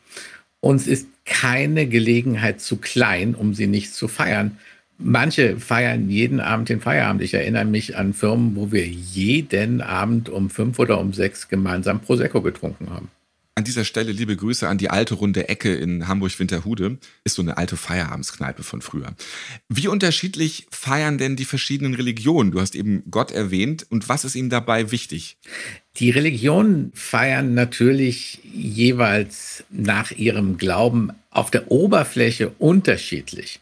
uns 0.60 0.86
ist 0.86 1.08
keine 1.26 1.88
Gelegenheit 1.88 2.62
zu 2.62 2.78
klein, 2.78 3.34
um 3.34 3.56
sie 3.56 3.68
nicht 3.68 3.94
zu 3.94 4.08
feiern. 4.08 4.60
Manche 5.04 5.58
feiern 5.58 6.10
jeden 6.10 6.40
Abend 6.40 6.70
den 6.70 6.80
Feierabend. 6.80 7.22
Ich 7.22 7.34
erinnere 7.34 7.66
mich 7.66 7.98
an 7.98 8.14
Firmen, 8.14 8.56
wo 8.56 8.72
wir 8.72 8.88
jeden 8.88 9.82
Abend 9.82 10.30
um 10.30 10.50
fünf 10.50 10.80
oder 10.80 11.00
um 11.00 11.14
sechs 11.14 11.48
gemeinsam 11.48 12.00
Prosecco 12.02 12.42
getrunken 12.42 12.90
haben. 12.90 13.10
An 13.54 13.66
dieser 13.66 13.84
Stelle 13.84 14.14
liebe 14.14 14.36
Grüße 14.36 14.68
an 14.68 14.78
die 14.78 14.90
alte 14.90 15.14
runde 15.14 15.50
Ecke 15.50 15.76
in 15.76 16.08
Hamburg-Winterhude. 16.08 16.98
Ist 17.26 17.36
so 17.36 17.42
eine 17.42 17.58
alte 17.58 17.76
Feierabendskneipe 17.76 18.64
von 18.64 18.82
früher. 18.82 19.14
Wie 19.68 19.88
unterschiedlich 19.90 20.68
feiern 20.72 21.18
denn 21.18 21.36
die 21.36 21.46
verschiedenen 21.46 21.94
Religionen? 21.94 22.52
Du 22.52 22.62
hast 22.62 22.76
eben 22.76 23.04
Gott 23.12 23.32
erwähnt. 23.32 23.86
Und 23.90 24.08
was 24.08 24.24
ist 24.24 24.36
ihnen 24.36 24.50
dabei 24.50 24.92
wichtig? 24.92 25.38
Die 25.98 26.12
Religionen 26.12 26.92
feiern 26.96 27.54
natürlich 27.54 28.40
jeweils 28.54 29.66
nach 29.70 30.12
ihrem 30.12 30.58
Glauben 30.58 31.10
auf 31.30 31.52
der 31.52 31.70
Oberfläche 31.70 32.52
unterschiedlich. 32.58 33.60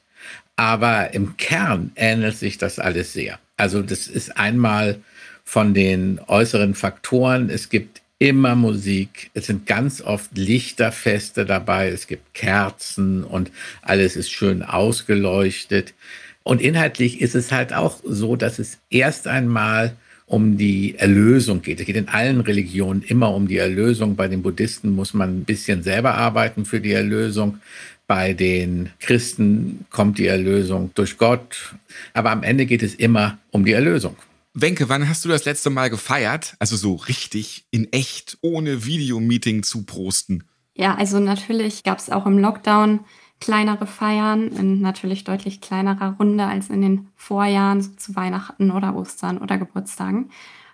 Aber 0.60 1.14
im 1.14 1.38
Kern 1.38 1.94
ähnelt 1.96 2.36
sich 2.36 2.58
das 2.58 2.80
alles 2.80 3.14
sehr. 3.14 3.40
Also 3.56 3.82
das 3.82 4.08
ist 4.08 4.36
einmal 4.36 5.00
von 5.46 5.74
den 5.74 6.20
äußeren 6.28 6.76
Faktoren. 6.76 7.50
Es 7.50 7.70
gibt 7.70 8.02
immer 8.18 8.56
Musik. 8.56 9.32
Es 9.34 9.46
sind 9.46 9.68
ganz 9.68 10.02
oft 10.02 10.38
Lichterfeste 10.38 11.46
dabei. 11.46 11.88
Es 11.88 12.08
gibt 12.08 12.34
Kerzen 12.34 13.24
und 13.24 13.52
alles 13.84 14.18
ist 14.18 14.32
schön 14.32 14.62
ausgeleuchtet. 14.62 15.94
Und 16.44 16.62
inhaltlich 16.62 17.22
ist 17.22 17.36
es 17.36 17.54
halt 17.54 17.72
auch 17.72 18.02
so, 18.04 18.36
dass 18.36 18.60
es 18.60 18.80
erst 18.90 19.30
einmal 19.30 19.96
um 20.30 20.58
die 20.58 20.96
Erlösung 20.96 21.64
geht. 21.64 21.80
Es 21.80 21.88
geht 21.88 21.96
in 21.96 22.08
allen 22.08 22.40
Religionen 22.40 23.02
immer 23.02 23.34
um 23.34 23.48
die 23.48 23.58
Erlösung. 23.58 24.16
Bei 24.16 24.28
den 24.28 24.44
Buddhisten 24.44 24.92
muss 24.92 25.16
man 25.16 25.40
ein 25.40 25.44
bisschen 25.44 25.82
selber 25.82 26.14
arbeiten 26.14 26.66
für 26.66 26.80
die 26.80 26.92
Erlösung. 26.92 27.58
Bei 28.06 28.34
den 28.34 28.92
Christen 29.00 29.86
kommt 29.90 30.20
die 30.20 30.28
Erlösung 30.28 30.92
durch 30.94 31.18
Gott. 31.18 31.74
Aber 32.14 32.30
am 32.30 32.44
Ende 32.44 32.68
geht 32.68 32.84
es 32.84 32.94
immer 32.94 33.40
um 33.50 33.66
die 33.66 33.74
Erlösung. 33.74 34.16
Wenke, 34.54 34.88
wann 34.88 35.10
hast 35.10 35.26
du 35.26 35.30
das 35.30 35.46
letzte 35.46 35.72
Mal 35.72 35.90
gefeiert? 35.90 36.56
Also 36.60 36.76
so 36.76 36.94
richtig, 36.94 37.66
in 37.72 37.92
echt, 37.92 38.38
ohne 38.42 38.86
Videomeeting 38.86 39.64
zu 39.64 39.84
prosten? 39.84 40.44
Ja, 40.76 40.94
also 40.96 41.20
natürlich 41.20 41.84
gab 41.84 41.98
es 41.98 42.12
auch 42.12 42.28
im 42.28 42.38
Lockdown 42.38 43.00
kleinere 43.40 43.88
Feiern 43.88 44.50
in 44.50 44.82
natürlich 44.82 45.24
deutlich 45.24 45.62
kleinerer 45.62 46.16
Runde 46.20 46.46
als 46.46 46.70
in 46.70 46.82
den 46.82 47.08
Vorjahren, 47.16 47.82
so 47.82 47.92
zu 47.92 48.16
Weihnachten 48.16 48.72
oder 48.72 48.96
Ostern 48.96 49.38
oder 49.38 49.58
Geburtstagen. 49.58 50.30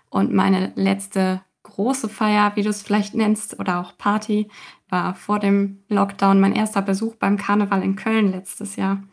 Und 0.10 0.34
meine 0.34 0.72
letzte 0.76 1.42
große 1.64 2.10
Feier, 2.10 2.56
wie 2.56 2.64
du 2.64 2.70
es 2.70 2.82
vielleicht 2.82 3.16
nennst, 3.16 3.60
oder 3.60 3.80
auch 3.80 3.98
Party, 3.98 4.48
war 4.90 5.16
vor 5.16 5.40
dem 5.40 5.84
Lockdown 5.90 6.40
mein 6.40 6.56
erster 6.56 6.82
Besuch 6.82 7.16
beim 7.16 7.38
Karneval 7.38 7.84
in 7.84 7.96
Köln 7.96 8.32
letztes 8.32 8.76
Jahr. 8.76 9.04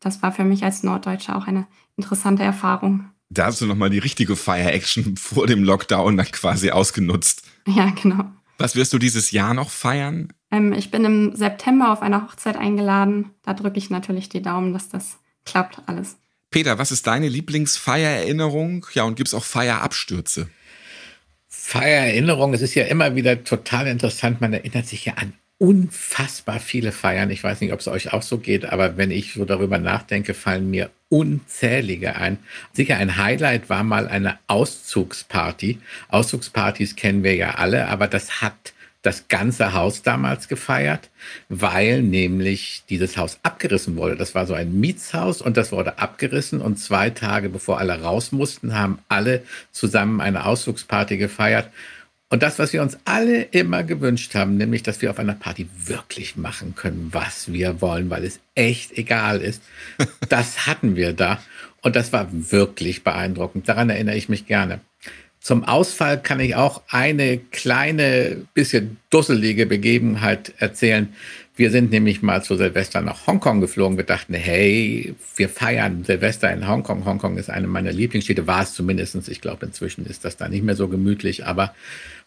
Das 0.00 0.22
war 0.22 0.32
für 0.32 0.44
mich 0.44 0.64
als 0.64 0.82
Norddeutsche 0.82 1.34
auch 1.34 1.46
eine 1.46 1.66
interessante 1.96 2.42
Erfahrung. 2.42 3.10
Da 3.30 3.46
hast 3.46 3.60
du 3.60 3.66
nochmal 3.66 3.90
die 3.90 3.98
richtige 3.98 4.36
Fire-Action 4.36 5.16
vor 5.18 5.46
dem 5.46 5.64
Lockdown 5.64 6.16
dann 6.16 6.26
quasi 6.26 6.70
ausgenutzt. 6.70 7.42
Ja, 7.66 7.90
genau. 7.90 8.24
Was 8.56 8.74
wirst 8.74 8.92
du 8.92 8.98
dieses 8.98 9.30
Jahr 9.30 9.54
noch 9.54 9.70
feiern? 9.70 10.32
Ähm, 10.50 10.72
ich 10.72 10.90
bin 10.90 11.04
im 11.04 11.36
September 11.36 11.92
auf 11.92 12.02
einer 12.02 12.22
Hochzeit 12.22 12.56
eingeladen. 12.56 13.30
Da 13.44 13.54
drücke 13.54 13.78
ich 13.78 13.90
natürlich 13.90 14.28
die 14.28 14.42
Daumen, 14.42 14.72
dass 14.72 14.88
das 14.88 15.18
klappt 15.44 15.82
alles. 15.86 16.16
Peter, 16.50 16.78
was 16.78 16.90
ist 16.90 17.06
deine 17.06 17.28
Lieblingsfeiererinnerung? 17.28 18.86
Ja, 18.94 19.04
und 19.04 19.16
gibt 19.16 19.28
es 19.28 19.34
auch 19.34 19.44
Feierabstürze? 19.44 20.48
Feiererinnerung, 21.48 22.54
es 22.54 22.62
ist 22.62 22.74
ja 22.74 22.84
immer 22.84 23.14
wieder 23.14 23.44
total 23.44 23.86
interessant. 23.86 24.40
Man 24.40 24.54
erinnert 24.54 24.86
sich 24.86 25.04
ja 25.04 25.14
an 25.14 25.34
unfassbar 25.58 26.60
viele 26.60 26.92
Feiern. 26.92 27.30
Ich 27.30 27.42
weiß 27.42 27.60
nicht, 27.60 27.72
ob 27.72 27.80
es 27.80 27.88
euch 27.88 28.12
auch 28.12 28.22
so 28.22 28.38
geht, 28.38 28.64
aber 28.64 28.96
wenn 28.96 29.10
ich 29.10 29.34
so 29.34 29.44
darüber 29.44 29.78
nachdenke, 29.78 30.32
fallen 30.32 30.70
mir 30.70 30.90
unzählige 31.08 32.16
ein. 32.16 32.38
Sicher 32.72 32.96
ein 32.96 33.16
Highlight 33.16 33.68
war 33.68 33.82
mal 33.82 34.08
eine 34.08 34.38
Auszugsparty. 34.46 35.78
Auszugspartys 36.08 36.96
kennen 36.96 37.24
wir 37.24 37.34
ja 37.34 37.56
alle, 37.56 37.88
aber 37.88 38.06
das 38.06 38.40
hat 38.40 38.72
das 39.02 39.28
ganze 39.28 39.74
Haus 39.74 40.02
damals 40.02 40.48
gefeiert, 40.48 41.10
weil 41.48 42.02
nämlich 42.02 42.82
dieses 42.88 43.16
Haus 43.16 43.38
abgerissen 43.42 43.96
wurde. 43.96 44.16
Das 44.16 44.34
war 44.34 44.46
so 44.46 44.54
ein 44.54 44.78
Mietshaus 44.80 45.40
und 45.40 45.56
das 45.56 45.70
wurde 45.70 45.98
abgerissen 45.98 46.60
und 46.60 46.78
zwei 46.78 47.10
Tage 47.10 47.48
bevor 47.48 47.78
alle 47.78 48.00
raus 48.00 48.32
mussten, 48.32 48.74
haben 48.74 48.98
alle 49.08 49.42
zusammen 49.70 50.20
eine 50.20 50.44
Ausflugsparty 50.44 51.16
gefeiert. 51.16 51.70
Und 52.30 52.42
das, 52.42 52.58
was 52.58 52.74
wir 52.74 52.82
uns 52.82 52.98
alle 53.06 53.42
immer 53.42 53.84
gewünscht 53.84 54.34
haben, 54.34 54.58
nämlich, 54.58 54.82
dass 54.82 55.00
wir 55.00 55.10
auf 55.10 55.18
einer 55.18 55.34
Party 55.34 55.66
wirklich 55.86 56.36
machen 56.36 56.74
können, 56.74 57.08
was 57.12 57.50
wir 57.52 57.80
wollen, 57.80 58.10
weil 58.10 58.24
es 58.24 58.40
echt 58.54 58.98
egal 58.98 59.40
ist, 59.40 59.62
das 60.28 60.66
hatten 60.66 60.96
wir 60.96 61.14
da. 61.14 61.40
Und 61.80 61.96
das 61.96 62.12
war 62.12 62.28
wirklich 62.30 63.04
beeindruckend. 63.04 63.68
Daran 63.68 63.88
erinnere 63.88 64.16
ich 64.16 64.28
mich 64.28 64.46
gerne. 64.46 64.80
Zum 65.48 65.64
Ausfall 65.64 66.20
kann 66.20 66.40
ich 66.40 66.56
auch 66.56 66.82
eine 66.90 67.38
kleine, 67.38 68.36
bisschen 68.52 68.98
dusselige 69.08 69.64
Begebenheit 69.64 70.52
erzählen. 70.58 71.08
Wir 71.56 71.70
sind 71.70 71.90
nämlich 71.90 72.20
mal 72.20 72.42
zu 72.42 72.56
Silvester 72.56 73.00
nach 73.00 73.26
Hongkong 73.26 73.62
geflogen. 73.62 73.96
Wir 73.96 74.04
dachten, 74.04 74.34
hey, 74.34 75.14
wir 75.36 75.48
feiern 75.48 76.04
Silvester 76.04 76.52
in 76.52 76.68
Hongkong. 76.68 77.06
Hongkong 77.06 77.38
ist 77.38 77.48
eine 77.48 77.66
meiner 77.66 77.92
Lieblingsstädte, 77.92 78.46
war 78.46 78.64
es 78.64 78.74
zumindest. 78.74 79.26
Ich 79.26 79.40
glaube, 79.40 79.64
inzwischen 79.64 80.04
ist 80.04 80.26
das 80.26 80.36
da 80.36 80.50
nicht 80.50 80.64
mehr 80.64 80.76
so 80.76 80.86
gemütlich, 80.86 81.46
aber 81.46 81.74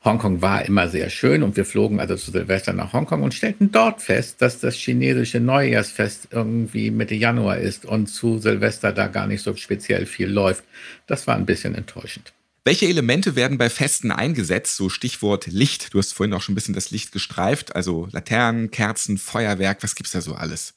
Hongkong 0.03 0.41
war 0.41 0.65
immer 0.65 0.87
sehr 0.87 1.11
schön 1.11 1.43
und 1.43 1.55
wir 1.55 1.65
flogen 1.65 1.99
also 1.99 2.15
zu 2.15 2.31
Silvester 2.31 2.73
nach 2.73 2.91
Hongkong 2.91 3.21
und 3.21 3.35
stellten 3.35 3.71
dort 3.71 4.01
fest, 4.01 4.41
dass 4.41 4.59
das 4.59 4.73
chinesische 4.73 5.39
Neujahrsfest 5.39 6.29
irgendwie 6.31 6.89
Mitte 6.89 7.13
Januar 7.13 7.59
ist 7.59 7.85
und 7.85 8.07
zu 8.07 8.39
Silvester 8.39 8.91
da 8.91 9.05
gar 9.05 9.27
nicht 9.27 9.43
so 9.43 9.55
speziell 9.55 10.07
viel 10.07 10.27
läuft. 10.27 10.63
Das 11.05 11.27
war 11.27 11.35
ein 11.35 11.45
bisschen 11.45 11.75
enttäuschend. 11.75 12.33
Welche 12.63 12.85
Elemente 12.85 13.35
werden 13.35 13.57
bei 13.57 13.71
Festen 13.71 14.11
eingesetzt? 14.11 14.75
So 14.75 14.89
Stichwort 14.89 15.47
Licht. 15.47 15.93
Du 15.93 15.97
hast 15.97 16.13
vorhin 16.13 16.33
auch 16.35 16.41
schon 16.41 16.53
ein 16.53 16.55
bisschen 16.55 16.75
das 16.75 16.91
Licht 16.91 17.11
gestreift. 17.11 17.75
Also 17.75 18.07
Laternen, 18.11 18.69
Kerzen, 18.69 19.17
Feuerwerk. 19.17 19.81
Was 19.81 19.95
gibt's 19.95 20.11
da 20.11 20.21
so 20.21 20.35
alles? 20.35 20.75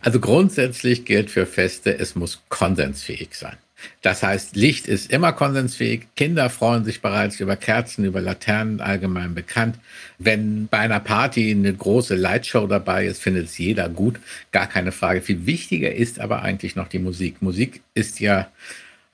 Also 0.00 0.18
grundsätzlich 0.18 1.04
gilt 1.04 1.30
für 1.30 1.44
Feste, 1.44 1.98
es 1.98 2.14
muss 2.14 2.40
konsensfähig 2.48 3.34
sein. 3.34 3.58
Das 4.00 4.22
heißt, 4.22 4.56
Licht 4.56 4.88
ist 4.88 5.12
immer 5.12 5.34
konsensfähig. 5.34 6.06
Kinder 6.16 6.48
freuen 6.48 6.86
sich 6.86 7.02
bereits 7.02 7.38
über 7.40 7.56
Kerzen, 7.56 8.06
über 8.06 8.22
Laternen 8.22 8.80
allgemein 8.80 9.34
bekannt. 9.34 9.78
Wenn 10.18 10.68
bei 10.68 10.78
einer 10.78 11.00
Party 11.00 11.50
eine 11.50 11.74
große 11.74 12.14
Lightshow 12.14 12.66
dabei 12.66 13.04
ist, 13.04 13.20
findet 13.20 13.48
es 13.48 13.58
jeder 13.58 13.90
gut. 13.90 14.18
Gar 14.52 14.68
keine 14.68 14.92
Frage. 14.92 15.20
Viel 15.20 15.44
wichtiger 15.44 15.94
ist 15.94 16.18
aber 16.18 16.40
eigentlich 16.40 16.74
noch 16.74 16.88
die 16.88 16.98
Musik. 16.98 17.42
Musik 17.42 17.82
ist 17.92 18.20
ja 18.20 18.50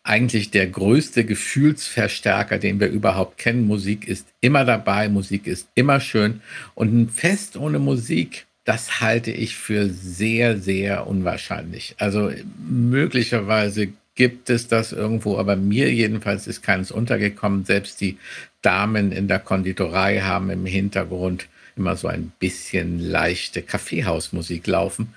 eigentlich 0.05 0.51
der 0.51 0.67
größte 0.67 1.25
Gefühlsverstärker, 1.25 2.59
den 2.59 2.81
wir 2.81 2.89
überhaupt 2.89 3.39
kennen. 3.39 3.67
Musik 3.67 4.07
ist 4.09 4.27
immer 4.41 4.65
dabei, 4.65 5.09
Musik 5.09 5.47
ist 5.47 5.69
immer 5.75 6.01
schön. 6.01 6.41
Und 6.75 6.93
ein 6.93 7.09
Fest 7.09 7.57
ohne 7.57 7.79
Musik, 7.79 8.47
das 8.65 9.01
halte 9.01 9.31
ich 9.31 9.57
für 9.57 9.89
sehr, 9.89 10.59
sehr 10.59 11.07
unwahrscheinlich. 11.07 11.95
Also 11.99 12.31
möglicherweise 12.69 13.93
gibt 14.15 14.51
es 14.51 14.69
das 14.69 14.93
irgendwo, 14.93 15.39
aber 15.39 15.57
mir 15.57 15.93
jedenfalls 15.93 16.47
ist 16.47 16.63
keines 16.63 16.91
untergekommen. 16.91 17.65
Selbst 17.65 18.01
die 18.01 18.19
Damen 18.61 19.13
in 19.13 19.29
der 19.29 19.39
Konditorei 19.39 20.21
haben 20.21 20.51
im 20.51 20.67
Hintergrund 20.67 21.49
immer 21.77 21.97
so 21.97 22.09
ein 22.09 22.33
bisschen 22.39 22.99
leichte 22.99 23.63
Kaffeehausmusik 23.63 24.67
laufen. 24.67 25.15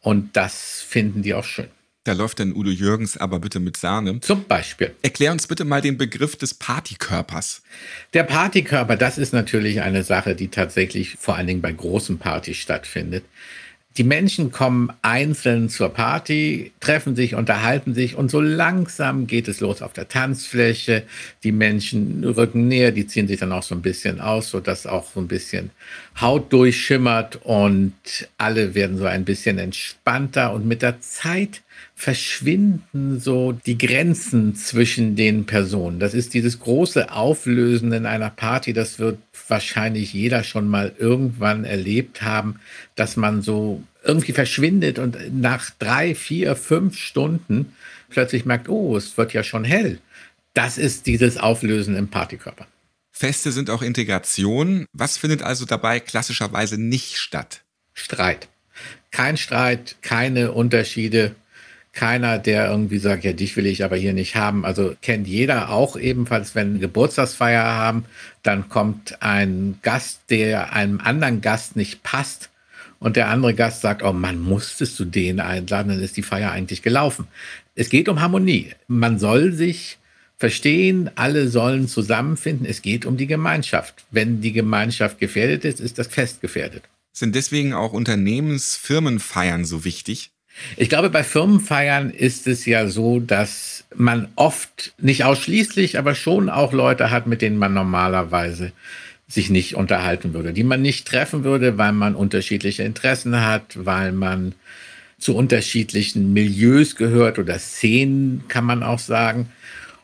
Und 0.00 0.36
das 0.36 0.82
finden 0.82 1.22
die 1.22 1.34
auch 1.34 1.44
schön. 1.44 1.68
Da 2.04 2.14
läuft 2.14 2.40
dann 2.40 2.52
Udo 2.52 2.70
Jürgens 2.70 3.16
aber 3.16 3.38
bitte 3.38 3.60
mit 3.60 3.76
Sahne. 3.76 4.18
Zum 4.20 4.44
Beispiel. 4.44 4.92
Erklär 5.02 5.30
uns 5.30 5.46
bitte 5.46 5.64
mal 5.64 5.80
den 5.80 5.98
Begriff 5.98 6.34
des 6.34 6.52
Partykörpers. 6.54 7.62
Der 8.12 8.24
Partykörper, 8.24 8.96
das 8.96 9.18
ist 9.18 9.32
natürlich 9.32 9.82
eine 9.82 10.02
Sache, 10.02 10.34
die 10.34 10.48
tatsächlich 10.48 11.16
vor 11.20 11.36
allen 11.36 11.46
Dingen 11.46 11.62
bei 11.62 11.70
großen 11.70 12.18
Partys 12.18 12.56
stattfindet. 12.56 13.24
Die 13.98 14.04
Menschen 14.04 14.50
kommen 14.50 14.90
einzeln 15.02 15.68
zur 15.68 15.90
Party, 15.90 16.72
treffen 16.80 17.14
sich, 17.14 17.34
unterhalten 17.34 17.94
sich 17.94 18.16
und 18.16 18.30
so 18.30 18.40
langsam 18.40 19.26
geht 19.26 19.48
es 19.48 19.60
los 19.60 19.82
auf 19.82 19.92
der 19.92 20.08
Tanzfläche. 20.08 21.02
Die 21.44 21.52
Menschen 21.52 22.24
rücken 22.24 22.68
näher, 22.68 22.90
die 22.90 23.06
ziehen 23.06 23.28
sich 23.28 23.38
dann 23.38 23.52
auch 23.52 23.62
so 23.62 23.74
ein 23.74 23.82
bisschen 23.82 24.20
aus, 24.20 24.48
sodass 24.48 24.86
auch 24.86 25.12
so 25.12 25.20
ein 25.20 25.28
bisschen 25.28 25.70
Haut 26.18 26.52
durchschimmert 26.54 27.40
und 27.44 27.92
alle 28.38 28.74
werden 28.74 28.96
so 28.96 29.04
ein 29.04 29.26
bisschen 29.26 29.58
entspannter 29.58 30.54
und 30.54 30.66
mit 30.66 30.80
der 30.80 31.00
Zeit 31.02 31.60
verschwinden 32.02 33.20
so 33.20 33.52
die 33.52 33.78
Grenzen 33.78 34.56
zwischen 34.56 35.14
den 35.14 35.46
Personen. 35.46 36.00
Das 36.00 36.14
ist 36.14 36.34
dieses 36.34 36.58
große 36.58 37.12
Auflösen 37.12 37.92
in 37.92 38.06
einer 38.06 38.28
Party, 38.28 38.72
das 38.72 38.98
wird 38.98 39.18
wahrscheinlich 39.46 40.12
jeder 40.12 40.42
schon 40.42 40.66
mal 40.66 40.92
irgendwann 40.98 41.64
erlebt 41.64 42.20
haben, 42.22 42.58
dass 42.96 43.16
man 43.16 43.40
so 43.40 43.84
irgendwie 44.02 44.32
verschwindet 44.32 44.98
und 44.98 45.16
nach 45.40 45.70
drei, 45.78 46.16
vier, 46.16 46.56
fünf 46.56 46.98
Stunden 46.98 47.72
plötzlich 48.10 48.44
merkt, 48.46 48.68
oh, 48.68 48.96
es 48.96 49.16
wird 49.16 49.32
ja 49.32 49.44
schon 49.44 49.62
hell. 49.62 50.00
Das 50.54 50.78
ist 50.78 51.06
dieses 51.06 51.36
Auflösen 51.36 51.94
im 51.94 52.08
Partykörper. 52.08 52.66
Feste 53.12 53.52
sind 53.52 53.70
auch 53.70 53.80
Integration. 53.80 54.86
Was 54.92 55.18
findet 55.18 55.42
also 55.42 55.66
dabei 55.66 56.00
klassischerweise 56.00 56.82
nicht 56.82 57.16
statt? 57.18 57.62
Streit. 57.94 58.48
Kein 59.12 59.36
Streit, 59.36 59.98
keine 60.02 60.50
Unterschiede 60.50 61.36
keiner, 61.92 62.38
der 62.38 62.70
irgendwie 62.70 62.98
sagt, 62.98 63.24
ja, 63.24 63.32
dich 63.32 63.56
will 63.56 63.66
ich 63.66 63.84
aber 63.84 63.96
hier 63.96 64.14
nicht 64.14 64.34
haben. 64.34 64.64
Also 64.64 64.94
kennt 65.02 65.28
jeder 65.28 65.70
auch 65.70 65.96
ebenfalls, 65.96 66.54
wenn 66.54 66.80
Geburtstagsfeier 66.80 67.64
haben, 67.64 68.04
dann 68.42 68.68
kommt 68.68 69.22
ein 69.22 69.78
Gast, 69.82 70.22
der 70.30 70.72
einem 70.72 71.00
anderen 71.00 71.42
Gast 71.42 71.76
nicht 71.76 72.02
passt 72.02 72.48
und 72.98 73.16
der 73.16 73.28
andere 73.28 73.52
Gast 73.52 73.82
sagt, 73.82 74.02
oh 74.02 74.12
Mann, 74.12 74.40
musstest 74.40 74.98
du 75.00 75.04
den 75.04 75.40
einladen, 75.40 75.88
dann 75.88 76.00
ist 76.00 76.16
die 76.16 76.22
Feier 76.22 76.52
eigentlich 76.52 76.82
gelaufen. 76.82 77.26
Es 77.74 77.90
geht 77.90 78.08
um 78.08 78.20
Harmonie. 78.20 78.70
Man 78.86 79.18
soll 79.18 79.52
sich 79.52 79.98
verstehen, 80.38 81.10
alle 81.14 81.48
sollen 81.48 81.88
zusammenfinden. 81.88 82.66
Es 82.66 82.80
geht 82.80 83.04
um 83.04 83.16
die 83.16 83.26
Gemeinschaft. 83.26 84.04
Wenn 84.10 84.40
die 84.40 84.52
Gemeinschaft 84.52 85.18
gefährdet 85.18 85.64
ist, 85.64 85.80
ist 85.80 85.98
das 85.98 86.06
Fest 86.06 86.40
gefährdet. 86.40 86.84
Sind 87.12 87.34
deswegen 87.34 87.74
auch 87.74 87.92
Unternehmensfirmenfeiern 87.92 89.64
so 89.64 89.84
wichtig? 89.84 90.30
Ich 90.76 90.88
glaube, 90.88 91.10
bei 91.10 91.24
Firmenfeiern 91.24 92.10
ist 92.10 92.46
es 92.46 92.66
ja 92.66 92.86
so, 92.88 93.20
dass 93.20 93.84
man 93.94 94.28
oft, 94.36 94.94
nicht 94.98 95.24
ausschließlich, 95.24 95.98
aber 95.98 96.14
schon 96.14 96.48
auch 96.48 96.72
Leute 96.72 97.10
hat, 97.10 97.26
mit 97.26 97.42
denen 97.42 97.58
man 97.58 97.74
normalerweise 97.74 98.72
sich 99.28 99.50
nicht 99.50 99.76
unterhalten 99.76 100.34
würde, 100.34 100.52
die 100.52 100.64
man 100.64 100.82
nicht 100.82 101.06
treffen 101.06 101.44
würde, 101.44 101.78
weil 101.78 101.92
man 101.92 102.14
unterschiedliche 102.14 102.82
Interessen 102.82 103.40
hat, 103.44 103.84
weil 103.84 104.12
man 104.12 104.54
zu 105.18 105.36
unterschiedlichen 105.36 106.32
Milieus 106.32 106.96
gehört 106.96 107.38
oder 107.38 107.58
Szenen, 107.58 108.44
kann 108.48 108.64
man 108.64 108.82
auch 108.82 108.98
sagen. 108.98 109.48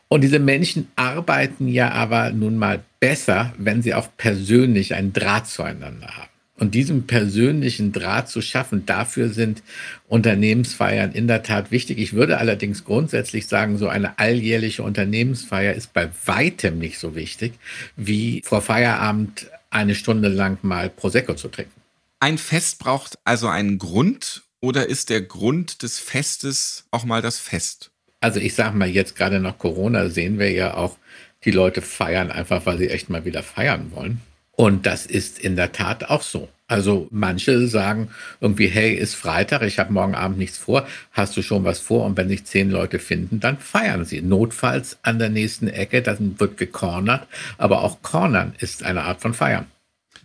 Und 0.07 0.23
diese 0.23 0.39
Menschen 0.39 0.89
arbeiten 0.97 1.69
ja 1.69 1.91
aber 1.91 2.31
nun 2.31 2.57
mal 2.57 2.83
besser, 3.01 3.53
wenn 3.59 3.83
sie 3.83 3.95
auch 3.95 4.09
persönlich 4.17 4.95
einen 4.95 5.13
Draht 5.13 5.47
zueinander 5.47 6.07
haben. 6.07 6.28
Und 6.59 6.75
diesen 6.75 7.07
persönlichen 7.07 7.93
Draht 7.93 8.29
zu 8.29 8.43
schaffen, 8.43 8.85
dafür 8.85 9.29
sind 9.29 9.63
Unternehmensfeiern 10.09 11.13
in 11.13 11.29
der 11.29 11.45
Tat 11.45 11.71
wichtig. 11.71 11.99
Ich 11.99 12.15
würde 12.15 12.39
allerdings 12.39 12.85
grundsätzlich 12.85 13.47
sagen, 13.47 13.79
so 13.79 13.89
eine 13.89 14.19
alljährliche 14.19 14.83
Unternehmensfeier 14.83 15.75
ist 15.75 15.93
bei 15.93 16.11
weitem 16.27 16.79
nicht 16.79 16.99
so 16.99 17.15
wichtig, 17.15 17.55
wie 17.97 18.43
vor 18.45 18.61
Feierabend 18.61 19.47
eine 19.71 19.95
Stunde 19.95 20.29
lang 20.29 20.59
mal 20.63 20.91
Prosecco 20.91 21.35
zu 21.35 21.49
trinken. 21.49 21.81
Ein 22.21 22.39
Fest 22.39 22.81
braucht 22.81 23.19
also 23.25 23.47
einen 23.47 23.79
Grund 23.79 24.43
oder 24.61 24.89
ist 24.89 25.11
der 25.11 25.23
Grund 25.23 25.83
des 25.83 26.01
Festes 26.01 26.87
auch 26.91 27.05
mal 27.05 27.23
das 27.23 27.39
Fest? 27.39 27.93
Also 28.21 28.41
ich 28.41 28.55
sage 28.55 28.77
mal, 28.77 28.89
jetzt 28.89 29.15
gerade 29.15 29.39
nach 29.39 29.59
Corona 29.59 30.09
sehen 30.09 30.41
wir 30.41 30.51
ja 30.51 30.75
auch, 30.75 30.97
die 31.45 31.53
Leute 31.53 31.83
feiern 31.83 32.33
einfach, 32.33 32.67
weil 32.67 32.79
sie 32.79 32.89
echt 32.89 33.11
mal 33.11 33.25
wieder 33.25 33.45
feiern 33.45 33.93
wollen. 33.95 34.21
Und 34.61 34.87
das 34.87 35.07
ist 35.07 35.39
in 35.39 35.55
der 35.55 35.71
Tat 35.71 36.11
auch 36.11 36.23
so. 36.23 36.49
Also 36.67 37.07
manche 37.13 37.69
sagen 37.69 38.11
irgendwie, 38.41 38.67
hey, 38.67 38.93
ist 38.93 39.15
Freitag, 39.15 39.63
ich 39.63 39.79
habe 39.79 39.93
morgen 39.93 40.17
Abend 40.17 40.37
nichts 40.37 40.59
vor, 40.59 40.85
hast 41.13 41.37
du 41.37 41.43
schon 41.43 41.63
was 41.63 41.79
vor? 41.79 42.05
Und 42.05 42.17
wenn 42.17 42.29
sich 42.29 42.45
zehn 42.45 42.69
Leute 42.69 42.99
finden, 42.99 43.39
dann 43.39 43.59
feiern 43.59 44.05
sie. 44.05 44.21
Notfalls 44.21 44.99
an 45.03 45.21
der 45.21 45.29
nächsten 45.29 45.69
Ecke, 45.69 46.03
dann 46.03 46.41
wird 46.41 46.57
gecornert, 46.57 47.29
aber 47.57 47.83
auch 47.83 48.03
Cornern 48.03 48.53
ist 48.59 48.83
eine 48.83 49.03
Art 49.03 49.21
von 49.21 49.33
Feiern. 49.33 49.67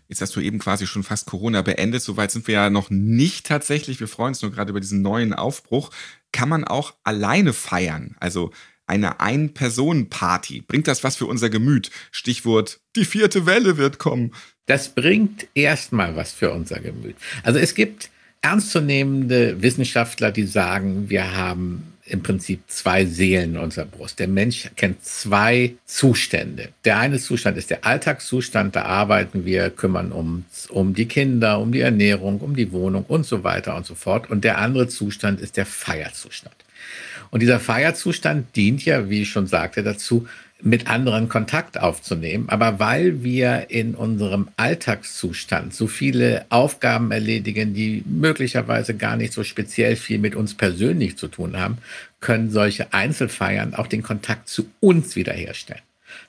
Jetzt 0.08 0.22
hast 0.22 0.36
du 0.36 0.40
eben 0.42 0.58
quasi 0.58 0.88
schon 0.88 1.04
fast 1.04 1.28
Corona 1.28 1.62
beendet. 1.62 2.02
Soweit 2.02 2.32
sind 2.32 2.48
wir 2.48 2.56
ja 2.56 2.70
noch 2.72 2.90
nicht 2.90 3.46
tatsächlich. 3.46 4.00
Wir 4.00 4.08
freuen 4.08 4.30
uns 4.30 4.42
nur 4.42 4.52
gerade 4.52 4.72
über 4.72 4.80
diesen 4.80 5.04
neuen 5.04 5.34
Aufbruch. 5.34 5.92
Kann 6.32 6.50
man 6.50 6.64
auch 6.64 6.96
alleine 7.04 7.54
feiern? 7.54 8.16
Also 8.20 8.52
eine 8.88 9.20
Ein-Personen-Party. 9.20 10.62
Bringt 10.62 10.88
das 10.88 11.04
was 11.04 11.16
für 11.16 11.26
unser 11.26 11.50
Gemüt? 11.50 11.90
Stichwort, 12.12 12.80
die 12.96 13.06
vierte 13.06 13.46
Welle 13.46 13.78
wird 13.78 14.00
kommen. 14.00 14.34
Das 14.66 14.90
bringt 14.90 15.48
erstmal 15.54 16.16
was 16.16 16.32
für 16.32 16.52
unser 16.52 16.80
Gemüt. 16.80 17.16
Also 17.44 17.60
es 17.60 17.76
gibt 17.76 18.10
ernstzunehmende 18.42 19.62
Wissenschaftler, 19.62 20.32
die 20.32 20.46
sagen, 20.46 21.10
wir 21.10 21.36
haben 21.36 21.94
im 22.06 22.22
Prinzip 22.22 22.62
zwei 22.68 23.06
Seelen 23.06 23.56
in 23.56 23.58
unserer 23.58 23.86
Brust. 23.86 24.20
Der 24.20 24.28
Mensch 24.28 24.70
kennt 24.76 25.04
zwei 25.06 25.76
Zustände. 25.86 26.70
Der 26.84 27.00
eine 27.00 27.18
Zustand 27.18 27.58
ist 27.58 27.70
der 27.70 27.86
Alltagszustand, 27.86 28.76
da 28.76 28.84
arbeiten 28.84 29.46
wir, 29.46 29.70
kümmern 29.70 30.12
uns 30.12 30.68
um 30.70 30.94
die 30.94 31.08
Kinder, 31.08 31.60
um 31.60 31.72
die 31.72 31.80
Ernährung, 31.80 32.42
um 32.42 32.56
die 32.56 32.74
Wohnung 32.74 33.06
und 33.08 33.26
so 33.26 33.46
weiter 33.46 33.76
und 33.76 33.86
so 33.86 33.96
fort. 33.96 34.30
Und 34.30 34.44
der 34.44 34.58
andere 34.58 34.90
Zustand 34.90 35.40
ist 35.40 35.56
der 35.56 35.66
Feierzustand. 35.66 36.56
Und 37.34 37.40
dieser 37.40 37.60
Feierzustand 37.60 38.56
dient 38.56 38.86
ja, 38.86 39.10
wie 39.10 39.24
ich 39.24 39.30
schon 39.32 39.48
sagte, 39.48 39.82
dazu, 39.82 40.28
mit 40.62 40.88
anderen 40.88 41.30
Kontakt 41.30 41.80
aufzunehmen. 41.80 42.48
Aber 42.48 42.78
weil 42.78 43.24
wir 43.24 43.72
in 43.72 43.96
unserem 43.96 44.50
Alltagszustand 44.56 45.74
so 45.74 45.88
viele 45.88 46.46
Aufgaben 46.50 47.12
erledigen, 47.12 47.74
die 47.74 48.04
möglicherweise 48.06 48.94
gar 48.94 49.16
nicht 49.16 49.34
so 49.34 49.44
speziell 49.44 49.96
viel 49.96 50.20
mit 50.20 50.36
uns 50.36 50.54
persönlich 50.54 51.18
zu 51.18 51.28
tun 51.28 51.58
haben, 51.58 51.80
können 52.20 52.52
solche 52.52 52.94
Einzelfeiern 52.94 53.74
auch 53.74 53.88
den 53.88 54.04
Kontakt 54.04 54.48
zu 54.48 54.70
uns 54.80 55.16
wiederherstellen. 55.16 55.82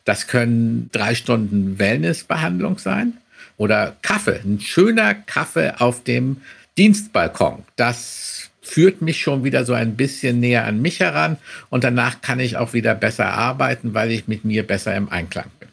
Das 0.06 0.26
können 0.26 0.88
drei 0.90 1.14
Stunden 1.14 1.78
Wellnessbehandlung 1.78 2.78
sein 2.78 3.12
oder 3.58 3.94
Kaffee, 4.00 4.40
ein 4.42 4.58
schöner 4.58 5.12
Kaffee 5.12 5.74
auf 5.78 6.02
dem 6.02 6.38
Dienstbalkon. 6.78 7.62
Das 7.76 8.50
führt 8.64 9.02
mich 9.02 9.20
schon 9.20 9.44
wieder 9.44 9.64
so 9.64 9.74
ein 9.74 9.96
bisschen 9.96 10.40
näher 10.40 10.64
an 10.64 10.80
mich 10.82 11.00
heran 11.00 11.36
und 11.70 11.84
danach 11.84 12.20
kann 12.22 12.40
ich 12.40 12.56
auch 12.56 12.72
wieder 12.72 12.94
besser 12.94 13.26
arbeiten, 13.26 13.94
weil 13.94 14.10
ich 14.10 14.26
mit 14.26 14.44
mir 14.44 14.66
besser 14.66 14.96
im 14.96 15.08
Einklang 15.10 15.50
bin. 15.60 15.68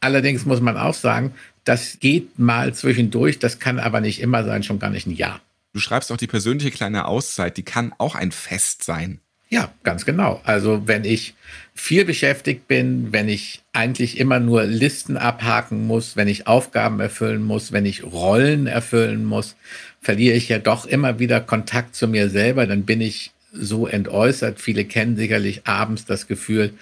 Allerdings 0.00 0.46
muss 0.46 0.60
man 0.60 0.76
auch 0.76 0.94
sagen, 0.94 1.34
das 1.64 1.98
geht 2.00 2.38
mal 2.38 2.74
zwischendurch, 2.74 3.38
das 3.38 3.58
kann 3.58 3.78
aber 3.78 4.00
nicht 4.00 4.20
immer 4.20 4.44
sein, 4.44 4.62
schon 4.62 4.78
gar 4.78 4.90
nicht 4.90 5.06
ein 5.06 5.14
Jahr. 5.14 5.40
Du 5.72 5.80
schreibst 5.80 6.10
auch 6.10 6.16
die 6.16 6.26
persönliche 6.26 6.70
kleine 6.70 7.06
Auszeit, 7.06 7.56
die 7.56 7.62
kann 7.62 7.92
auch 7.98 8.14
ein 8.14 8.32
Fest 8.32 8.82
sein. 8.82 9.20
Ja, 9.52 9.72
ganz 9.82 10.06
genau. 10.06 10.40
Also 10.44 10.86
wenn 10.86 11.04
ich 11.04 11.34
viel 11.74 12.04
beschäftigt 12.04 12.68
bin, 12.68 13.12
wenn 13.12 13.28
ich 13.28 13.62
eigentlich 13.72 14.18
immer 14.18 14.38
nur 14.38 14.62
Listen 14.62 15.16
abhaken 15.16 15.88
muss, 15.88 16.14
wenn 16.14 16.28
ich 16.28 16.46
Aufgaben 16.46 17.00
erfüllen 17.00 17.42
muss, 17.42 17.72
wenn 17.72 17.84
ich 17.84 18.04
Rollen 18.04 18.68
erfüllen 18.68 19.24
muss, 19.24 19.56
verliere 20.00 20.36
ich 20.36 20.48
ja 20.48 20.58
doch 20.58 20.86
immer 20.86 21.18
wieder 21.18 21.40
Kontakt 21.40 21.94
zu 21.94 22.08
mir 22.08 22.28
selber. 22.30 22.66
Dann 22.66 22.84
bin 22.84 23.00
ich 23.00 23.32
so 23.52 23.86
entäußert. 23.86 24.60
Viele 24.60 24.84
kennen 24.84 25.16
sicherlich 25.16 25.66
abends 25.66 26.04
das 26.04 26.26
Gefühl, 26.26 26.72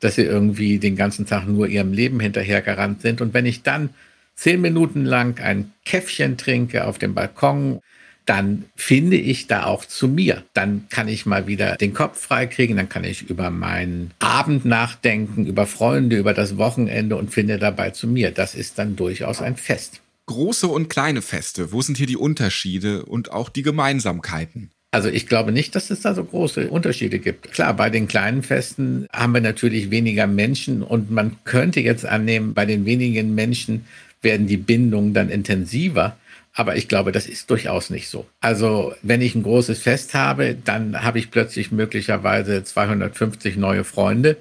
dass 0.00 0.16
sie 0.16 0.22
irgendwie 0.22 0.78
den 0.78 0.96
ganzen 0.96 1.26
Tag 1.26 1.46
nur 1.46 1.68
ihrem 1.68 1.92
Leben 1.92 2.20
hinterhergerannt 2.20 3.00
sind. 3.00 3.20
Und 3.20 3.32
wenn 3.34 3.46
ich 3.46 3.62
dann 3.62 3.90
zehn 4.34 4.60
Minuten 4.60 5.04
lang 5.04 5.40
ein 5.40 5.72
Käffchen 5.84 6.36
trinke 6.36 6.84
auf 6.84 6.98
dem 6.98 7.14
Balkon, 7.14 7.80
dann 8.26 8.64
finde 8.74 9.16
ich 9.16 9.46
da 9.46 9.64
auch 9.64 9.84
zu 9.84 10.08
mir. 10.08 10.42
Dann 10.52 10.86
kann 10.90 11.08
ich 11.08 11.26
mal 11.26 11.46
wieder 11.46 11.76
den 11.76 11.94
Kopf 11.94 12.20
freikriegen, 12.20 12.76
dann 12.76 12.88
kann 12.88 13.04
ich 13.04 13.30
über 13.30 13.50
meinen 13.50 14.10
Abend 14.18 14.64
nachdenken, 14.64 15.46
über 15.46 15.64
Freunde, 15.64 16.18
über 16.18 16.34
das 16.34 16.58
Wochenende 16.58 17.16
und 17.16 17.32
finde 17.32 17.58
dabei 17.58 17.90
zu 17.90 18.08
mir. 18.08 18.32
Das 18.32 18.56
ist 18.56 18.78
dann 18.78 18.96
durchaus 18.96 19.40
ein 19.40 19.56
Fest. 19.56 20.00
Große 20.26 20.66
und 20.66 20.88
kleine 20.88 21.22
Feste, 21.22 21.72
wo 21.72 21.82
sind 21.82 21.98
hier 21.98 22.06
die 22.06 22.16
Unterschiede 22.16 23.04
und 23.04 23.30
auch 23.30 23.48
die 23.48 23.62
Gemeinsamkeiten? 23.62 24.70
Also 24.90 25.08
ich 25.08 25.26
glaube 25.26 25.52
nicht, 25.52 25.74
dass 25.74 25.90
es 25.90 26.00
da 26.00 26.14
so 26.14 26.24
große 26.24 26.68
Unterschiede 26.68 27.18
gibt. 27.18 27.52
Klar, 27.52 27.74
bei 27.74 27.90
den 27.90 28.08
kleinen 28.08 28.42
Festen 28.42 29.06
haben 29.12 29.34
wir 29.34 29.40
natürlich 29.40 29.90
weniger 29.90 30.26
Menschen 30.26 30.82
und 30.82 31.10
man 31.10 31.36
könnte 31.44 31.80
jetzt 31.80 32.06
annehmen, 32.06 32.54
bei 32.54 32.64
den 32.64 32.86
wenigen 32.86 33.34
Menschen 33.34 33.84
werden 34.22 34.46
die 34.46 34.56
Bindungen 34.56 35.12
dann 35.14 35.28
intensiver. 35.28 36.16
Aber 36.54 36.76
ich 36.76 36.88
glaube, 36.88 37.12
das 37.12 37.26
ist 37.26 37.50
durchaus 37.50 37.90
nicht 37.90 38.08
so. 38.08 38.26
Also 38.40 38.94
wenn 39.02 39.20
ich 39.20 39.34
ein 39.34 39.42
großes 39.42 39.80
Fest 39.80 40.14
habe, 40.14 40.56
dann 40.64 41.02
habe 41.02 41.18
ich 41.18 41.30
plötzlich 41.30 41.70
möglicherweise 41.70 42.64
250 42.64 43.58
neue 43.58 43.84
Freunde. 43.84 44.38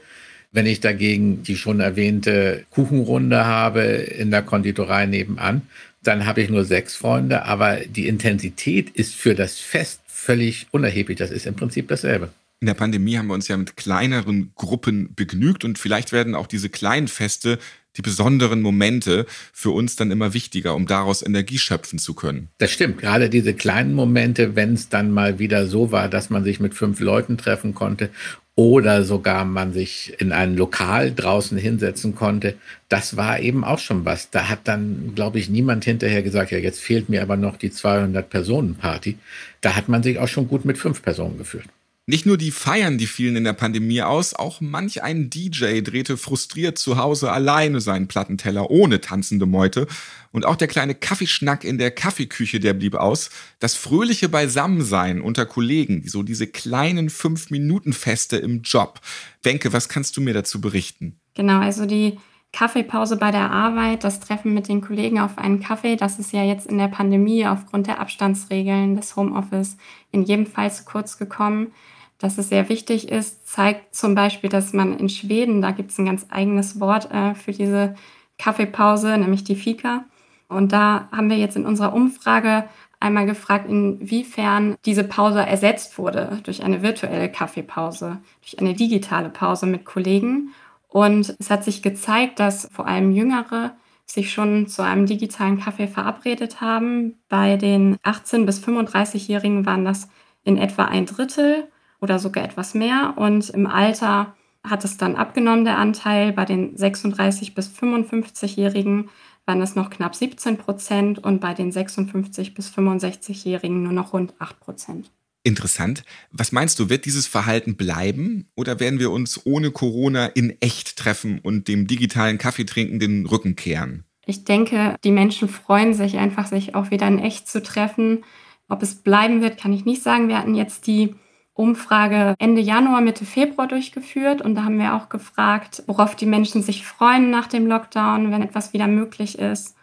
Wenn 0.55 0.67
ich 0.67 0.79
dagegen 0.79 1.43
die 1.43 1.57
schon 1.57 1.81
erwähnte 1.81 2.63
Kuchenrunde 2.69 3.43
habe 3.43 3.81
in 3.81 4.31
der 4.31 4.41
Konditorei 4.41 5.05
nebenan, 5.05 5.63
dann 6.01 6.25
habe 6.25 6.41
ich 6.41 6.49
nur 6.49 6.63
sechs 6.63 6.95
Freunde, 6.95 7.43
aber 7.43 7.81
die 7.81 8.07
Intensität 8.07 8.89
ist 8.91 9.15
für 9.15 9.35
das 9.35 9.59
Fest 9.59 9.99
völlig 10.07 10.67
unerheblich. 10.71 11.17
Das 11.17 11.31
ist 11.31 11.45
im 11.45 11.55
Prinzip 11.55 11.89
dasselbe. 11.89 12.29
In 12.61 12.67
der 12.67 12.73
Pandemie 12.73 13.17
haben 13.17 13.27
wir 13.27 13.33
uns 13.33 13.49
ja 13.49 13.57
mit 13.57 13.75
kleineren 13.75 14.53
Gruppen 14.55 15.13
begnügt 15.13 15.65
und 15.65 15.77
vielleicht 15.77 16.13
werden 16.13 16.35
auch 16.35 16.47
diese 16.47 16.69
kleinen 16.69 17.09
Feste 17.09 17.59
die 17.97 18.01
besonderen 18.01 18.61
Momente 18.61 19.25
für 19.53 19.71
uns 19.71 19.95
dann 19.95 20.11
immer 20.11 20.33
wichtiger, 20.33 20.75
um 20.75 20.85
daraus 20.85 21.21
Energie 21.21 21.57
schöpfen 21.57 21.99
zu 21.99 22.13
können. 22.13 22.49
Das 22.57 22.71
stimmt. 22.71 22.97
Gerade 22.99 23.29
diese 23.29 23.53
kleinen 23.53 23.93
Momente, 23.93 24.55
wenn 24.55 24.73
es 24.73 24.89
dann 24.89 25.11
mal 25.11 25.39
wieder 25.39 25.67
so 25.67 25.91
war, 25.91 26.09
dass 26.09 26.29
man 26.29 26.43
sich 26.43 26.59
mit 26.59 26.73
fünf 26.73 26.99
Leuten 26.99 27.37
treffen 27.37 27.73
konnte 27.73 28.09
oder 28.55 29.03
sogar 29.03 29.43
man 29.43 29.73
sich 29.73 30.15
in 30.19 30.31
ein 30.31 30.55
Lokal 30.55 31.13
draußen 31.13 31.57
hinsetzen 31.57 32.15
konnte, 32.15 32.55
das 32.87 33.17
war 33.17 33.39
eben 33.39 33.65
auch 33.65 33.79
schon 33.79 34.05
was. 34.05 34.29
Da 34.29 34.47
hat 34.47 34.59
dann, 34.63 35.13
glaube 35.13 35.39
ich, 35.39 35.49
niemand 35.49 35.83
hinterher 35.83 36.23
gesagt, 36.23 36.51
ja, 36.51 36.57
jetzt 36.57 36.79
fehlt 36.79 37.09
mir 37.09 37.21
aber 37.21 37.35
noch 37.35 37.57
die 37.57 37.69
200-Personen-Party. 37.69 39.17
Da 39.59 39.75
hat 39.75 39.89
man 39.89 40.03
sich 40.03 40.19
auch 40.19 40.29
schon 40.29 40.47
gut 40.47 40.63
mit 40.63 40.77
fünf 40.77 41.01
Personen 41.01 41.37
gefühlt. 41.37 41.67
Nicht 42.07 42.27
nur 42.27 42.37
die 42.37 42.51
Feiern, 42.51 42.99
die 42.99 43.07
fielen 43.07 43.35
in 43.35 43.45
der 43.45 43.53
Pandemie 43.53 44.03
aus, 44.03 44.35
auch 44.35 44.61
manch 44.61 45.01
ein 45.01 45.31
DJ 45.31 45.81
drehte 45.81 46.17
frustriert 46.17 46.77
zu 46.77 46.97
Hause 46.97 47.31
alleine 47.31 47.81
seinen 47.81 48.07
Plattenteller 48.07 48.69
ohne 48.69 49.01
tanzende 49.01 49.47
Meute. 49.47 49.87
Und 50.31 50.45
auch 50.45 50.55
der 50.55 50.67
kleine 50.67 50.93
Kaffeeschnack 50.93 51.63
in 51.63 51.79
der 51.79 51.89
Kaffeeküche, 51.89 52.59
der 52.59 52.75
blieb 52.75 52.93
aus. 52.93 53.31
Das 53.57 53.73
fröhliche 53.73 54.29
Beisammensein 54.29 55.19
unter 55.19 55.47
Kollegen, 55.47 56.07
so 56.07 56.21
diese 56.21 56.45
kleinen 56.45 57.09
Fünf-Minuten-Feste 57.09 58.37
im 58.37 58.61
Job. 58.61 59.01
Wenke, 59.41 59.73
was 59.73 59.89
kannst 59.89 60.15
du 60.15 60.21
mir 60.21 60.35
dazu 60.35 60.61
berichten? 60.61 61.19
Genau, 61.33 61.59
also 61.59 61.87
die 61.87 62.19
Kaffeepause 62.53 63.17
bei 63.17 63.31
der 63.31 63.49
Arbeit, 63.49 64.03
das 64.03 64.19
Treffen 64.19 64.53
mit 64.53 64.67
den 64.67 64.81
Kollegen 64.81 65.19
auf 65.19 65.39
einen 65.39 65.59
Kaffee, 65.59 65.95
das 65.95 66.19
ist 66.19 66.33
ja 66.33 66.43
jetzt 66.43 66.67
in 66.67 66.77
der 66.77 66.87
Pandemie 66.87 67.47
aufgrund 67.47 67.87
der 67.87 67.99
Abstandsregeln 67.99 68.95
des 68.95 69.15
Homeoffice 69.15 69.77
in 70.11 70.21
jedem 70.21 70.45
Fall 70.45 70.71
zu 70.71 70.85
kurz 70.85 71.17
gekommen 71.17 71.71
dass 72.19 72.37
es 72.37 72.49
sehr 72.49 72.69
wichtig 72.69 73.09
ist, 73.09 73.47
zeigt 73.47 73.93
zum 73.95 74.15
Beispiel, 74.15 74.49
dass 74.49 74.73
man 74.73 74.97
in 74.97 75.09
Schweden, 75.09 75.61
da 75.61 75.71
gibt 75.71 75.91
es 75.91 75.97
ein 75.97 76.05
ganz 76.05 76.25
eigenes 76.29 76.79
Wort 76.79 77.11
äh, 77.11 77.35
für 77.35 77.51
diese 77.51 77.95
Kaffeepause, 78.37 79.17
nämlich 79.17 79.43
die 79.43 79.55
Fika. 79.55 80.05
Und 80.47 80.71
da 80.71 81.09
haben 81.11 81.29
wir 81.29 81.37
jetzt 81.37 81.55
in 81.55 81.65
unserer 81.65 81.93
Umfrage 81.93 82.65
einmal 82.99 83.25
gefragt, 83.25 83.69
inwiefern 83.69 84.75
diese 84.85 85.03
Pause 85.03 85.45
ersetzt 85.45 85.97
wurde 85.97 86.39
durch 86.43 86.63
eine 86.63 86.81
virtuelle 86.81 87.29
Kaffeepause, 87.29 88.19
durch 88.41 88.59
eine 88.59 88.73
digitale 88.73 89.29
Pause 89.29 89.65
mit 89.65 89.85
Kollegen. 89.85 90.51
Und 90.87 91.35
es 91.39 91.49
hat 91.49 91.63
sich 91.63 91.81
gezeigt, 91.81 92.39
dass 92.39 92.69
vor 92.71 92.87
allem 92.87 93.11
Jüngere 93.11 93.75
sich 94.05 94.31
schon 94.31 94.67
zu 94.67 94.83
einem 94.83 95.07
digitalen 95.07 95.59
Kaffee 95.59 95.87
verabredet 95.87 96.61
haben. 96.61 97.15
Bei 97.27 97.57
den 97.57 97.97
18- 97.97 98.45
bis 98.45 98.63
35-Jährigen 98.63 99.65
waren 99.65 99.83
das 99.83 100.09
in 100.43 100.57
etwa 100.57 100.85
ein 100.85 101.05
Drittel 101.05 101.67
oder 102.01 102.19
sogar 102.19 102.43
etwas 102.43 102.73
mehr. 102.73 103.13
Und 103.17 103.49
im 103.49 103.67
Alter 103.67 104.35
hat 104.63 104.83
es 104.83 104.97
dann 104.97 105.15
abgenommen, 105.15 105.65
der 105.65 105.77
Anteil. 105.77 106.33
Bei 106.33 106.45
den 106.45 106.75
36 106.75 107.53
bis 107.53 107.69
55-Jährigen 107.69 109.09
waren 109.45 109.61
es 109.61 109.75
noch 109.75 109.89
knapp 109.89 110.15
17 110.15 110.57
Prozent 110.57 111.19
und 111.19 111.39
bei 111.39 111.53
den 111.53 111.71
56 111.71 112.53
bis 112.53 112.69
65-Jährigen 112.71 113.83
nur 113.83 113.93
noch 113.93 114.13
rund 114.13 114.33
8 114.39 114.59
Prozent. 114.59 115.11
Interessant. 115.43 116.03
Was 116.31 116.51
meinst 116.51 116.79
du, 116.79 116.89
wird 116.89 117.05
dieses 117.05 117.27
Verhalten 117.27 117.75
bleiben 117.75 118.49
oder 118.55 118.79
werden 118.79 118.99
wir 118.99 119.11
uns 119.11 119.45
ohne 119.45 119.69
Corona 119.69 120.25
in 120.25 120.59
echt 120.59 120.97
treffen 120.97 121.37
und 121.37 121.67
dem 121.67 121.85
digitalen 121.85 122.39
Kaffeetrinken 122.39 122.99
den 122.99 123.27
Rücken 123.27 123.55
kehren? 123.55 124.05
Ich 124.25 124.43
denke, 124.43 124.95
die 125.03 125.11
Menschen 125.11 125.47
freuen 125.47 125.93
sich 125.93 126.17
einfach, 126.17 126.47
sich 126.47 126.73
auch 126.73 126.89
wieder 126.89 127.07
in 127.07 127.19
echt 127.19 127.47
zu 127.47 127.61
treffen. 127.61 128.23
Ob 128.67 128.81
es 128.81 128.95
bleiben 128.95 129.41
wird, 129.41 129.59
kann 129.59 129.71
ich 129.71 129.85
nicht 129.85 130.01
sagen. 130.01 130.29
Wir 130.29 130.39
hatten 130.39 130.55
jetzt 130.55 130.87
die 130.87 131.13
Umfrage 131.55 132.35
Ende 132.37 132.61
Januar, 132.61 132.99
Mitte 132.99 133.25
Februar 133.25 133.67
durchgeführt 133.67 134.41
und 134.41 134.55
da 134.55 134.65
haben 134.65 134.77
wir 134.77 134.93
auch 134.93 135.07
gefragt, 135.07 135.83
worauf 135.87 136.15
die 136.15 136.25
Menschen 136.25 136.61
sich 136.61 136.85
freuen 136.85 137.31
nach 137.31 137.47
dem 137.47 137.65
Lockdown, 137.65 138.29
wenn 138.31 138.41
etwas 138.41 138.73
wieder 138.73 138.87
möglich 138.87 139.39
ist. 139.39 139.75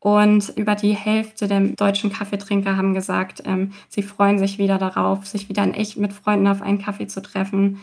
Und 0.00 0.52
über 0.56 0.74
die 0.74 0.94
Hälfte 0.94 1.46
der 1.46 1.60
deutschen 1.60 2.10
Kaffeetrinker 2.10 2.76
haben 2.76 2.94
gesagt, 2.94 3.42
ähm, 3.46 3.72
sie 3.88 4.02
freuen 4.02 4.38
sich 4.38 4.58
wieder 4.58 4.78
darauf, 4.78 5.26
sich 5.26 5.48
wieder 5.48 5.62
in 5.62 5.74
echt 5.74 5.98
mit 5.98 6.12
Freunden 6.12 6.48
auf 6.48 6.62
einen 6.62 6.82
Kaffee 6.82 7.06
zu 7.06 7.22
treffen, 7.22 7.78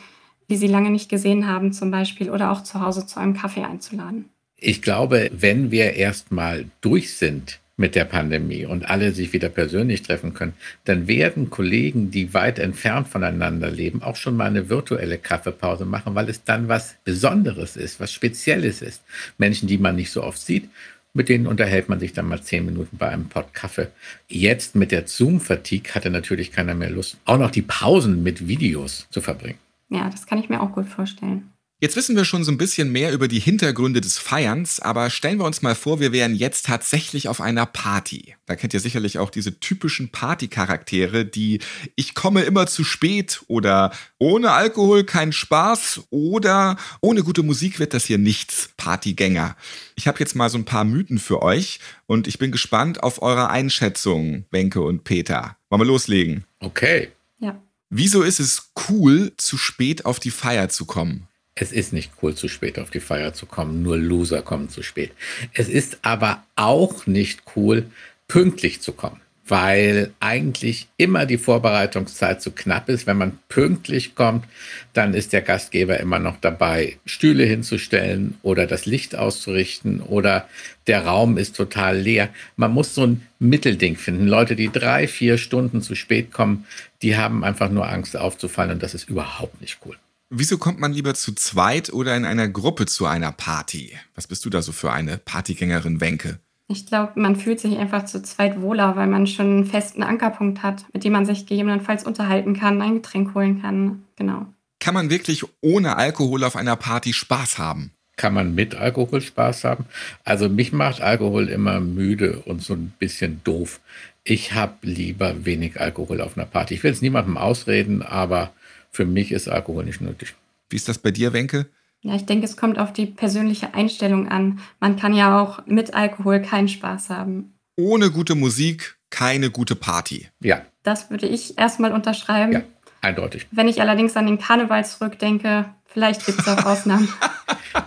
die 0.50 0.58
sie 0.58 0.68
lange 0.68 0.90
nicht 0.90 1.10
gesehen 1.10 1.48
haben 1.48 1.72
zum 1.72 1.90
Beispiel, 1.90 2.30
oder 2.30 2.52
auch 2.52 2.64
zu 2.64 2.82
Hause 2.82 3.06
zu 3.06 3.20
einem 3.20 3.34
Kaffee 3.34 3.64
einzuladen. 3.64 4.30
Ich 4.58 4.82
glaube, 4.82 5.30
wenn 5.32 5.72
wir 5.72 5.94
erstmal 5.94 6.66
durch 6.82 7.16
sind 7.16 7.60
mit 7.78 7.96
der 7.96 8.06
Pandemie 8.06 8.66
und 8.66 8.90
alle 8.90 9.12
sich 9.14 9.34
wieder 9.34 9.50
persönlich 9.50 10.02
treffen 10.02 10.34
können, 10.34 10.54
dann 10.84 11.08
werden 11.08 11.52
Kollegen, 11.52 12.10
die 12.10 12.34
weit 12.34 12.58
entfernt 12.60 13.08
voneinander 13.08 13.70
leben, 13.70 14.02
auch 14.02 14.16
schon 14.16 14.36
mal 14.36 14.48
eine 14.48 14.68
virtuelle 14.70 15.20
Kaffeepause 15.20 15.86
machen, 15.86 16.16
weil 16.16 16.28
es 16.28 16.44
dann 16.44 16.68
was 16.68 16.96
Besonderes 17.04 17.78
ist, 17.78 18.00
was 18.00 18.12
Spezielles 18.12 18.82
ist. 18.82 19.04
Menschen, 19.38 19.68
die 19.68 19.78
man 19.78 19.96
nicht 19.96 20.12
so 20.12 20.24
oft 20.24 20.40
sieht, 20.40 20.70
mit 21.14 21.30
denen 21.30 21.48
unterhält 21.48 21.88
man 21.88 22.00
sich 22.00 22.14
dann 22.14 22.28
mal 22.28 22.42
zehn 22.42 22.66
Minuten 22.66 22.98
bei 22.98 23.10
einem 23.10 23.30
Pott 23.30 23.54
Kaffee. 23.54 23.88
Jetzt 24.28 24.76
mit 24.76 24.92
der 24.92 25.08
Zoom-Fatigue 25.08 25.94
hatte 25.94 26.10
natürlich 26.10 26.52
keiner 26.52 26.76
mehr 26.76 26.90
Lust, 26.90 27.18
auch 27.26 27.38
noch 27.38 27.52
die 27.52 27.62
Pausen 27.62 28.24
mit 28.24 28.48
Videos 28.48 29.08
zu 29.10 29.22
verbringen. 29.22 29.60
Ja, 29.90 30.10
das 30.10 30.26
kann 30.26 30.40
ich 30.40 30.50
mir 30.50 30.62
auch 30.62 30.72
gut 30.72 30.88
vorstellen. 30.88 31.52
Jetzt 31.80 31.96
wissen 31.96 32.16
wir 32.16 32.26
schon 32.26 32.44
so 32.44 32.52
ein 32.52 32.58
bisschen 32.58 32.92
mehr 32.92 33.12
über 33.12 33.28
die 33.28 33.40
Hintergründe 33.40 34.02
des 34.02 34.18
Feierns, 34.18 34.80
aber 34.80 35.12
stellen 35.12 35.38
wir 35.38 35.46
uns 35.46 35.62
mal 35.62 35.76
vor, 35.76 36.00
wir 36.00 36.12
wären 36.12 36.34
jetzt 36.34 36.66
tatsächlich 36.66 37.28
auf 37.28 37.40
einer 37.40 37.68
Party. 37.68 38.34
Da 38.48 38.56
kennt 38.56 38.74
ihr 38.74 38.80
sicherlich 38.80 39.20
auch 39.20 39.30
diese 39.30 39.60
typischen 39.60 40.10
Partycharaktere, 40.10 41.24
die 41.24 41.60
ich 41.96 42.16
komme 42.16 42.42
immer 42.42 42.66
zu 42.66 42.84
spät 42.84 43.44
oder 43.46 43.92
ohne 44.18 44.54
Alkohol 44.54 45.04
kein 45.04 45.32
Spaß 45.32 46.06
oder 46.10 46.78
ohne 47.02 47.22
gute 47.22 47.44
Musik 47.44 47.78
wird 47.78 47.94
das 47.94 48.06
hier 48.06 48.18
nichts, 48.18 48.72
Partygänger. 48.78 49.56
Ich 49.96 50.08
habe 50.08 50.18
jetzt 50.18 50.36
mal 50.36 50.50
so 50.50 50.58
ein 50.58 50.66
paar 50.66 50.84
Mythen 50.84 51.20
für 51.20 51.44
euch 51.44 51.80
und 52.08 52.28
ich 52.28 52.40
bin 52.40 52.52
gespannt 52.52 53.04
auf 53.04 53.22
eure 53.22 53.52
Einschätzung, 53.52 54.46
Wenke 54.50 54.82
und 54.82 55.04
Peter. 55.04 55.58
Wollen 55.70 55.82
wir 55.82 55.86
loslegen? 55.86 56.44
Okay. 56.60 57.10
Ja. 57.38 57.62
Wieso 57.92 58.24
ist 58.24 58.40
es 58.40 58.72
cool, 58.90 59.34
zu 59.38 59.60
spät 59.60 60.06
auf 60.06 60.20
die 60.20 60.32
Feier 60.32 60.70
zu 60.70 60.86
kommen? 60.86 61.28
Es 61.60 61.72
ist 61.72 61.92
nicht 61.92 62.12
cool, 62.22 62.36
zu 62.36 62.48
spät 62.48 62.78
auf 62.78 62.92
die 62.92 63.00
Feier 63.00 63.34
zu 63.34 63.48
kommen. 63.48 63.82
Nur 63.82 63.98
Loser 63.98 64.44
kommen 64.44 64.70
zu 64.70 64.84
spät. 64.84 65.12
Es 65.54 65.68
ist 65.68 65.98
aber 66.04 66.44
auch 66.56 67.08
nicht 67.08 67.42
cool, 67.56 67.88
pünktlich 68.28 68.80
zu 68.82 68.92
kommen, 68.92 69.20
weil 69.48 70.12
eigentlich 70.20 70.88
immer 70.98 71.26
die 71.26 71.40
Vorbereitungszeit 71.40 72.44
zu 72.44 72.52
knapp 72.52 72.90
ist. 72.90 73.08
Wenn 73.08 73.18
man 73.18 73.40
pünktlich 73.50 74.14
kommt, 74.14 74.46
dann 74.94 75.16
ist 75.16 75.34
der 75.34 75.42
Gastgeber 75.42 76.00
immer 76.00 76.20
noch 76.20 76.38
dabei, 76.40 76.98
Stühle 77.08 77.46
hinzustellen 77.46 78.38
oder 78.44 78.68
das 78.68 78.86
Licht 78.86 79.16
auszurichten 79.16 80.02
oder 80.02 80.48
der 80.86 81.08
Raum 81.08 81.40
ist 81.40 81.56
total 81.56 81.98
leer. 81.98 82.30
Man 82.56 82.72
muss 82.72 82.94
so 82.94 83.08
ein 83.08 83.26
Mittelding 83.40 83.96
finden. 83.96 84.28
Leute, 84.28 84.56
die 84.56 84.70
drei, 84.70 85.08
vier 85.08 85.40
Stunden 85.40 85.82
zu 85.82 85.96
spät 85.96 86.32
kommen, 86.32 86.68
die 87.02 87.18
haben 87.18 87.44
einfach 87.44 87.72
nur 87.72 87.90
Angst 87.90 88.16
aufzufallen 88.16 88.74
und 88.74 88.84
das 88.84 88.94
ist 88.94 89.10
überhaupt 89.10 89.60
nicht 89.60 89.80
cool. 89.88 89.98
Wieso 90.30 90.58
kommt 90.58 90.80
man 90.80 90.92
lieber 90.92 91.14
zu 91.14 91.34
zweit 91.34 91.94
oder 91.94 92.16
in 92.18 92.26
einer 92.26 92.50
Gruppe 92.50 92.86
zu 92.86 93.06
einer 93.06 93.32
Party? 93.32 93.94
Was 94.14 94.28
bist 94.28 94.44
du 94.44 94.50
da 94.50 94.62
so 94.62 94.74
für 94.74 94.92
eine 94.92 95.18
Partygängerin, 95.18 96.02
Wenke? 96.02 96.40
Ich 96.68 96.86
glaube, 96.86 97.14
man 97.16 97.38
fühlt 97.38 97.62
sich 97.62 97.78
einfach 97.78 98.04
zu 98.04 98.22
zweit 98.22 98.60
wohler, 98.60 98.98
weil 98.98 99.08
man 99.08 99.26
schon 99.26 99.46
einen 99.46 99.66
festen 99.66 100.04
Ankerpunkt 100.04 100.64
hat, 100.64 100.84
mit 100.94 101.06
dem 101.06 101.14
man 101.14 101.26
sich 101.26 101.46
gegebenenfalls 101.46 102.04
unterhalten 102.04 102.60
kann, 102.60 102.82
ein 102.82 102.96
Getränk 102.96 103.34
holen 103.36 103.62
kann. 103.62 104.04
Genau. 104.18 104.48
Kann 104.82 104.94
man 104.94 105.10
wirklich 105.10 105.46
ohne 105.62 105.96
Alkohol 105.96 106.44
auf 106.44 106.58
einer 106.58 106.76
Party 106.76 107.14
Spaß 107.14 107.58
haben? 107.58 107.92
Kann 108.18 108.34
man 108.34 108.54
mit 108.54 108.76
Alkohol 108.76 109.22
Spaß 109.22 109.64
haben? 109.64 109.86
Also 110.26 110.50
mich 110.50 110.74
macht 110.74 111.00
Alkohol 111.00 111.48
immer 111.48 111.80
müde 111.80 112.40
und 112.46 112.62
so 112.62 112.74
ein 112.74 112.92
bisschen 113.00 113.40
doof. 113.46 113.80
Ich 114.26 114.54
habe 114.54 114.74
lieber 114.82 115.46
wenig 115.46 115.80
Alkohol 115.80 116.20
auf 116.20 116.36
einer 116.36 116.48
Party. 116.48 116.74
Ich 116.74 116.84
will 116.84 116.92
es 116.92 117.02
niemandem 117.02 117.38
ausreden, 117.38 118.02
aber 118.02 118.52
für 118.92 119.06
mich 119.06 119.32
ist 119.32 119.48
Alkohol 119.48 119.86
nicht 119.86 120.02
nötig. 120.02 120.36
Wie 120.70 120.76
ist 120.76 120.90
das 120.90 120.98
bei 120.98 121.12
dir, 121.12 121.34
Wenke? 121.34 121.68
Ja, 122.02 122.16
ich 122.16 122.26
denke, 122.26 122.46
es 122.46 122.58
kommt 122.58 122.78
auf 122.78 122.94
die 122.94 123.06
persönliche 123.06 123.74
Einstellung 123.74 124.28
an. 124.28 124.60
Man 124.80 124.98
kann 124.98 125.14
ja 125.14 125.42
auch 125.42 125.66
mit 125.66 125.94
Alkohol 125.94 126.42
keinen 126.42 126.68
Spaß 126.68 127.10
haben. 127.10 127.54
Ohne 127.76 128.12
gute 128.12 128.36
Musik 128.36 128.98
keine 129.10 129.50
gute 129.52 129.76
Party. 129.76 130.28
Ja. 130.42 130.62
Das 130.84 131.10
würde 131.10 131.28
ich 131.28 131.58
erstmal 131.58 131.92
unterschreiben. 131.92 132.54
Ja, 132.54 132.62
eindeutig. 133.02 133.48
Wenn 133.52 133.68
ich 133.68 133.82
allerdings 133.82 134.16
an 134.16 134.26
den 134.26 134.38
Karneval 134.40 134.86
zurückdenke, 134.86 135.66
vielleicht 135.86 136.26
gibt 136.26 136.40
es 136.40 136.48
auch 136.48 136.66
Ausnahmen. 136.66 137.10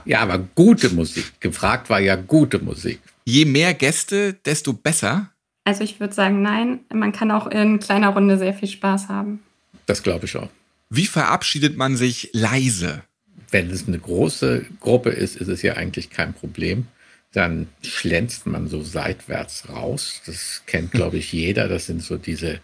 ja, 0.04 0.20
aber 0.20 0.38
gute 0.38 0.90
Musik. 0.90 1.40
Gefragt 1.40 1.90
war 1.90 2.00
ja 2.00 2.16
gute 2.16 2.58
Musik. 2.58 3.00
Je 3.24 3.44
mehr 3.44 3.74
Gäste, 3.74 4.34
desto 4.34 4.72
besser. 4.72 5.30
Also 5.64 5.84
ich 5.84 6.00
würde 6.00 6.14
sagen, 6.14 6.42
nein. 6.42 6.80
Man 6.92 7.12
kann 7.12 7.30
auch 7.30 7.46
in 7.46 7.80
kleiner 7.80 8.10
Runde 8.10 8.38
sehr 8.38 8.54
viel 8.54 8.68
Spaß 8.68 9.08
haben. 9.08 9.40
Das 9.86 10.02
glaube 10.02 10.26
ich 10.26 10.36
auch. 10.36 10.48
Wie 10.90 11.06
verabschiedet 11.06 11.76
man 11.76 11.96
sich 11.96 12.30
leise? 12.32 13.04
Wenn 13.50 13.70
es 13.70 13.86
eine 13.86 13.98
große 13.98 14.66
Gruppe 14.80 15.10
ist, 15.10 15.36
ist 15.36 15.48
es 15.48 15.62
ja 15.62 15.74
eigentlich 15.74 16.10
kein 16.10 16.34
Problem. 16.34 16.88
dann 17.32 17.68
schlänzt 17.82 18.46
man 18.46 18.66
so 18.66 18.82
seitwärts 18.82 19.68
raus. 19.68 20.20
Das 20.26 20.64
kennt, 20.66 20.90
glaube 20.90 21.18
ich, 21.18 21.32
jeder. 21.32 21.68
Das 21.68 21.86
sind 21.86 22.02
so 22.02 22.16
diese 22.16 22.60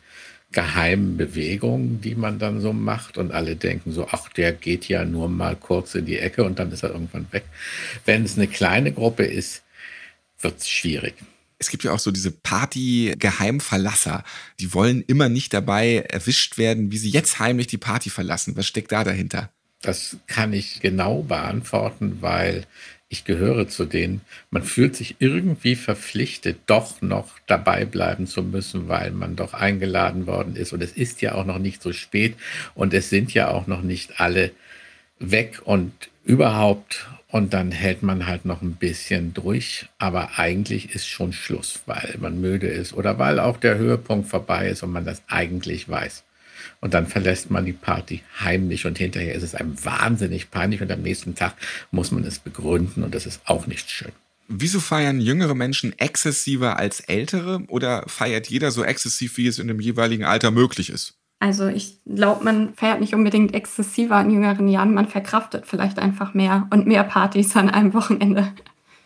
geheimen 0.51 1.17
Bewegungen, 1.17 2.01
die 2.01 2.17
man 2.17 2.41
dann 2.41 2.61
so 2.61 2.73
macht 2.73 3.17
und 3.17 3.31
alle 3.31 3.55
denken 3.55 3.93
so, 3.93 4.09
ach, 4.11 4.29
der 4.31 4.53
geht 4.53 4.89
ja 4.89 5.05
nur 5.05 5.29
mal 5.29 5.55
kurz 5.55 5.95
in 5.95 6.07
die 6.07 6.19
Ecke 6.19 6.43
und 6.43 6.59
dann 6.59 6.73
ist 6.73 6.83
er 6.83 6.91
irgendwann 6.91 7.27
weg. 7.31 7.45
Wenn 8.07 8.25
es 8.25 8.37
eine 8.37 8.49
kleine 8.49 8.93
Gruppe 8.93 9.25
ist, 9.25 9.63
wird 10.41 10.59
es 10.59 10.69
schwierig. 10.69 11.15
Es 11.59 11.71
gibt 11.71 11.85
ja 11.85 11.93
auch 11.93 11.99
so 11.99 12.11
diese 12.11 12.31
Party-Geheimverlasser. 12.31 14.25
Die 14.61 14.75
wollen 14.75 15.03
immer 15.07 15.29
nicht 15.29 15.55
dabei 15.55 16.05
erwischt 16.09 16.59
werden, 16.59 16.93
wie 16.93 16.99
sie 16.99 17.11
jetzt 17.11 17.39
heimlich 17.39 17.67
die 17.67 17.79
Party 17.79 18.11
verlassen. 18.11 18.57
Was 18.57 18.67
steckt 18.67 18.93
da 18.93 19.05
dahinter? 19.05 19.51
Das 19.81 20.17
kann 20.27 20.53
ich 20.53 20.81
genau 20.81 21.23
beantworten, 21.23 22.19
weil 22.21 22.67
ich 23.09 23.25
gehöre 23.25 23.69
zu 23.69 23.85
denen. 23.85 24.21
Man 24.51 24.65
fühlt 24.65 24.97
sich 24.97 25.17
irgendwie 25.21 25.77
verpflichtet, 25.77 26.59
doch 26.67 27.01
noch 27.03 27.39
dabei 27.47 27.85
bleiben 27.85 28.27
zu 28.27 28.43
müssen, 28.43 28.89
weil 28.89 29.13
man 29.13 29.37
doch 29.37 29.55
eingeladen 29.55 30.27
worden 30.27 30.57
ist. 30.57 30.73
Und 30.73 30.83
es 30.83 30.93
ist 30.93 31.23
ja 31.23 31.35
auch 31.35 31.45
noch 31.45 31.59
nicht 31.59 31.83
so 31.83 31.93
spät 31.93 32.35
und 32.75 32.93
es 32.95 33.09
sind 33.09 33.33
ja 33.33 33.49
auch 33.49 33.67
noch 33.67 33.83
nicht 33.83 34.21
alle 34.21 34.51
weg 35.19 35.61
und 35.65 35.93
überhaupt. 36.25 37.07
Und 37.37 37.53
dann 37.53 37.71
hält 37.71 38.03
man 38.03 38.27
halt 38.27 38.47
noch 38.47 38.63
ein 38.63 38.77
bisschen 38.77 39.35
durch. 39.35 39.91
Aber 39.99 40.39
eigentlich 40.39 40.95
ist 40.95 41.07
schon 41.07 41.35
Schluss, 41.35 41.81
weil 41.85 42.17
man 42.19 42.41
müde 42.41 42.67
ist 42.67 42.95
oder 42.95 43.19
weil 43.19 43.41
auch 43.41 43.59
der 43.59 43.77
Höhepunkt 43.77 44.31
vorbei 44.31 44.71
ist 44.71 44.83
und 44.83 44.91
man 44.91 45.05
das 45.05 45.21
eigentlich 45.29 45.87
weiß. 45.87 46.25
Und 46.81 46.95
dann 46.95 47.07
verlässt 47.07 47.51
man 47.51 47.67
die 47.67 47.75
Party 47.75 48.23
heimlich 48.41 48.87
und 48.87 48.97
hinterher 48.97 49.35
ist 49.35 49.43
es 49.43 49.55
einem 49.55 49.77
wahnsinnig 49.85 50.51
peinlich 50.51 50.81
und 50.81 50.91
am 50.91 51.03
nächsten 51.03 51.35
Tag 51.35 51.53
muss 51.91 52.11
man 52.11 52.25
es 52.25 52.39
begründen 52.39 53.05
und 53.05 53.15
das 53.15 53.27
ist 53.27 53.43
auch 53.45 53.67
nicht 53.67 53.91
schön. 53.91 54.13
Wieso 54.49 54.81
feiern 54.81 55.21
jüngere 55.21 55.55
Menschen 55.55 55.93
exzessiver 55.99 56.79
als 56.79 57.01
ältere 57.01 57.65
oder 57.69 58.05
feiert 58.07 58.49
jeder 58.49 58.71
so 58.71 58.83
exzessiv, 58.83 59.37
wie 59.37 59.47
es 59.47 59.59
in 59.59 59.69
dem 59.69 59.81
jeweiligen 59.81 60.25
Alter 60.25 60.53
möglich 60.53 60.89
ist? 60.89 61.13
Also 61.39 61.67
ich 61.69 61.99
glaube, 62.07 62.45
man 62.45 62.75
feiert 62.75 63.01
nicht 63.01 63.15
unbedingt 63.15 63.55
exzessiver 63.55 64.21
in 64.21 64.31
jüngeren 64.31 64.69
Jahren, 64.69 64.95
man 64.95 65.09
verkraftet 65.09 65.67
vielleicht 65.67 65.99
einfach 65.99 66.33
mehr 66.35 66.67
und 66.71 66.87
mehr 66.87 67.05
Partys 67.05 67.55
an 67.57 67.69
einem 67.69 67.93
Wochenende. 67.93 68.53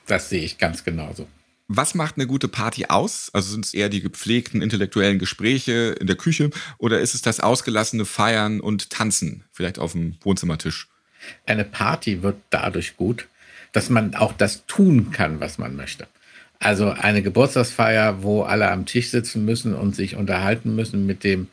Das 0.06 0.28
sehe 0.28 0.42
ich 0.42 0.58
ganz 0.58 0.84
genauso. 0.84 1.26
Was 1.72 1.94
macht 1.94 2.16
eine 2.16 2.26
gute 2.26 2.48
Party 2.48 2.86
aus? 2.86 3.30
Also 3.32 3.52
sind 3.52 3.64
es 3.64 3.74
eher 3.74 3.88
die 3.88 4.00
gepflegten 4.00 4.60
intellektuellen 4.60 5.20
Gespräche 5.20 5.94
in 6.00 6.08
der 6.08 6.16
Küche 6.16 6.50
oder 6.78 7.00
ist 7.00 7.14
es 7.14 7.22
das 7.22 7.38
ausgelassene 7.38 8.04
Feiern 8.04 8.60
und 8.60 8.90
Tanzen, 8.90 9.44
vielleicht 9.52 9.78
auf 9.78 9.92
dem 9.92 10.16
Wohnzimmertisch? 10.22 10.88
Eine 11.46 11.64
Party 11.64 12.22
wird 12.22 12.38
dadurch 12.50 12.96
gut, 12.96 13.28
dass 13.72 13.88
man 13.88 14.14
auch 14.14 14.32
das 14.32 14.66
tun 14.66 15.12
kann, 15.12 15.38
was 15.38 15.58
man 15.58 15.76
möchte. 15.76 16.08
Also 16.62 16.90
eine 16.90 17.22
Geburtstagsfeier, 17.22 18.22
wo 18.22 18.42
alle 18.42 18.70
am 18.70 18.84
Tisch 18.84 19.08
sitzen 19.08 19.46
müssen 19.46 19.74
und 19.74 19.96
sich 19.96 20.14
unterhalten 20.14 20.76
müssen 20.76 21.06
mit 21.06 21.24
dem 21.24 21.48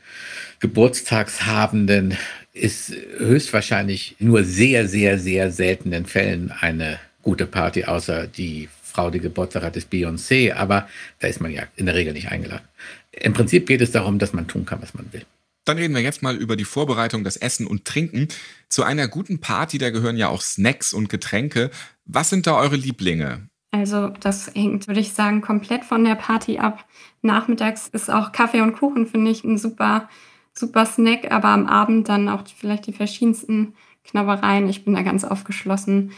Geburtstagshabenden, 0.59 2.17
ist 2.53 2.91
höchstwahrscheinlich 3.17 4.17
nur 4.19 4.43
sehr, 4.43 4.87
sehr, 4.87 5.17
sehr 5.17 5.51
seltenen 5.51 6.05
Fällen 6.05 6.51
eine 6.51 6.99
gute 7.21 7.45
Party, 7.45 7.85
außer 7.85 8.27
die 8.27 8.67
Frau, 8.83 9.09
die 9.09 9.19
Geburtstag 9.19 9.63
hat, 9.63 9.77
ist 9.77 9.93
Beyoncé, 9.93 10.53
aber 10.53 10.89
da 11.19 11.27
ist 11.27 11.39
man 11.39 11.51
ja 11.51 11.63
in 11.77 11.85
der 11.85 11.95
Regel 11.95 12.13
nicht 12.13 12.29
eingeladen. 12.29 12.67
Im 13.11 13.33
Prinzip 13.33 13.65
geht 13.65 13.81
es 13.81 13.91
darum, 13.91 14.19
dass 14.19 14.33
man 14.33 14.47
tun 14.47 14.65
kann, 14.65 14.81
was 14.81 14.93
man 14.93 15.11
will. 15.13 15.23
Dann 15.63 15.77
reden 15.77 15.93
wir 15.93 16.01
jetzt 16.01 16.21
mal 16.21 16.35
über 16.35 16.55
die 16.55 16.65
Vorbereitung, 16.65 17.23
das 17.23 17.37
Essen 17.37 17.67
und 17.67 17.85
Trinken. 17.85 18.27
Zu 18.69 18.83
einer 18.83 19.07
guten 19.07 19.39
Party, 19.39 19.77
da 19.77 19.89
gehören 19.89 20.17
ja 20.17 20.27
auch 20.29 20.41
Snacks 20.41 20.93
und 20.93 21.09
Getränke. 21.09 21.71
Was 22.05 22.29
sind 22.29 22.47
da 22.47 22.57
eure 22.57 22.75
Lieblinge? 22.75 23.47
Also 23.71 24.07
das 24.07 24.53
hängt, 24.55 24.87
würde 24.87 25.01
ich 25.01 25.13
sagen, 25.13 25.41
komplett 25.41 25.83
von 25.83 26.03
der 26.03 26.15
Party 26.15 26.57
ab. 26.57 26.85
Nachmittags 27.21 27.87
ist 27.89 28.09
auch 28.09 28.31
Kaffee 28.31 28.61
und 28.61 28.73
Kuchen, 28.73 29.07
finde 29.07 29.31
ich, 29.31 29.43
ein 29.43 29.57
super, 29.57 30.09
super 30.53 30.85
Snack, 30.85 31.31
aber 31.31 31.49
am 31.49 31.67
Abend 31.67 32.07
dann 32.09 32.29
auch 32.29 32.43
vielleicht 32.55 32.87
die 32.87 32.93
verschiedensten 32.93 33.73
Knabbereien. 34.05 34.69
Ich 34.69 34.85
bin 34.85 34.93
da 34.93 35.01
ganz 35.01 35.25
aufgeschlossen 35.25 36.11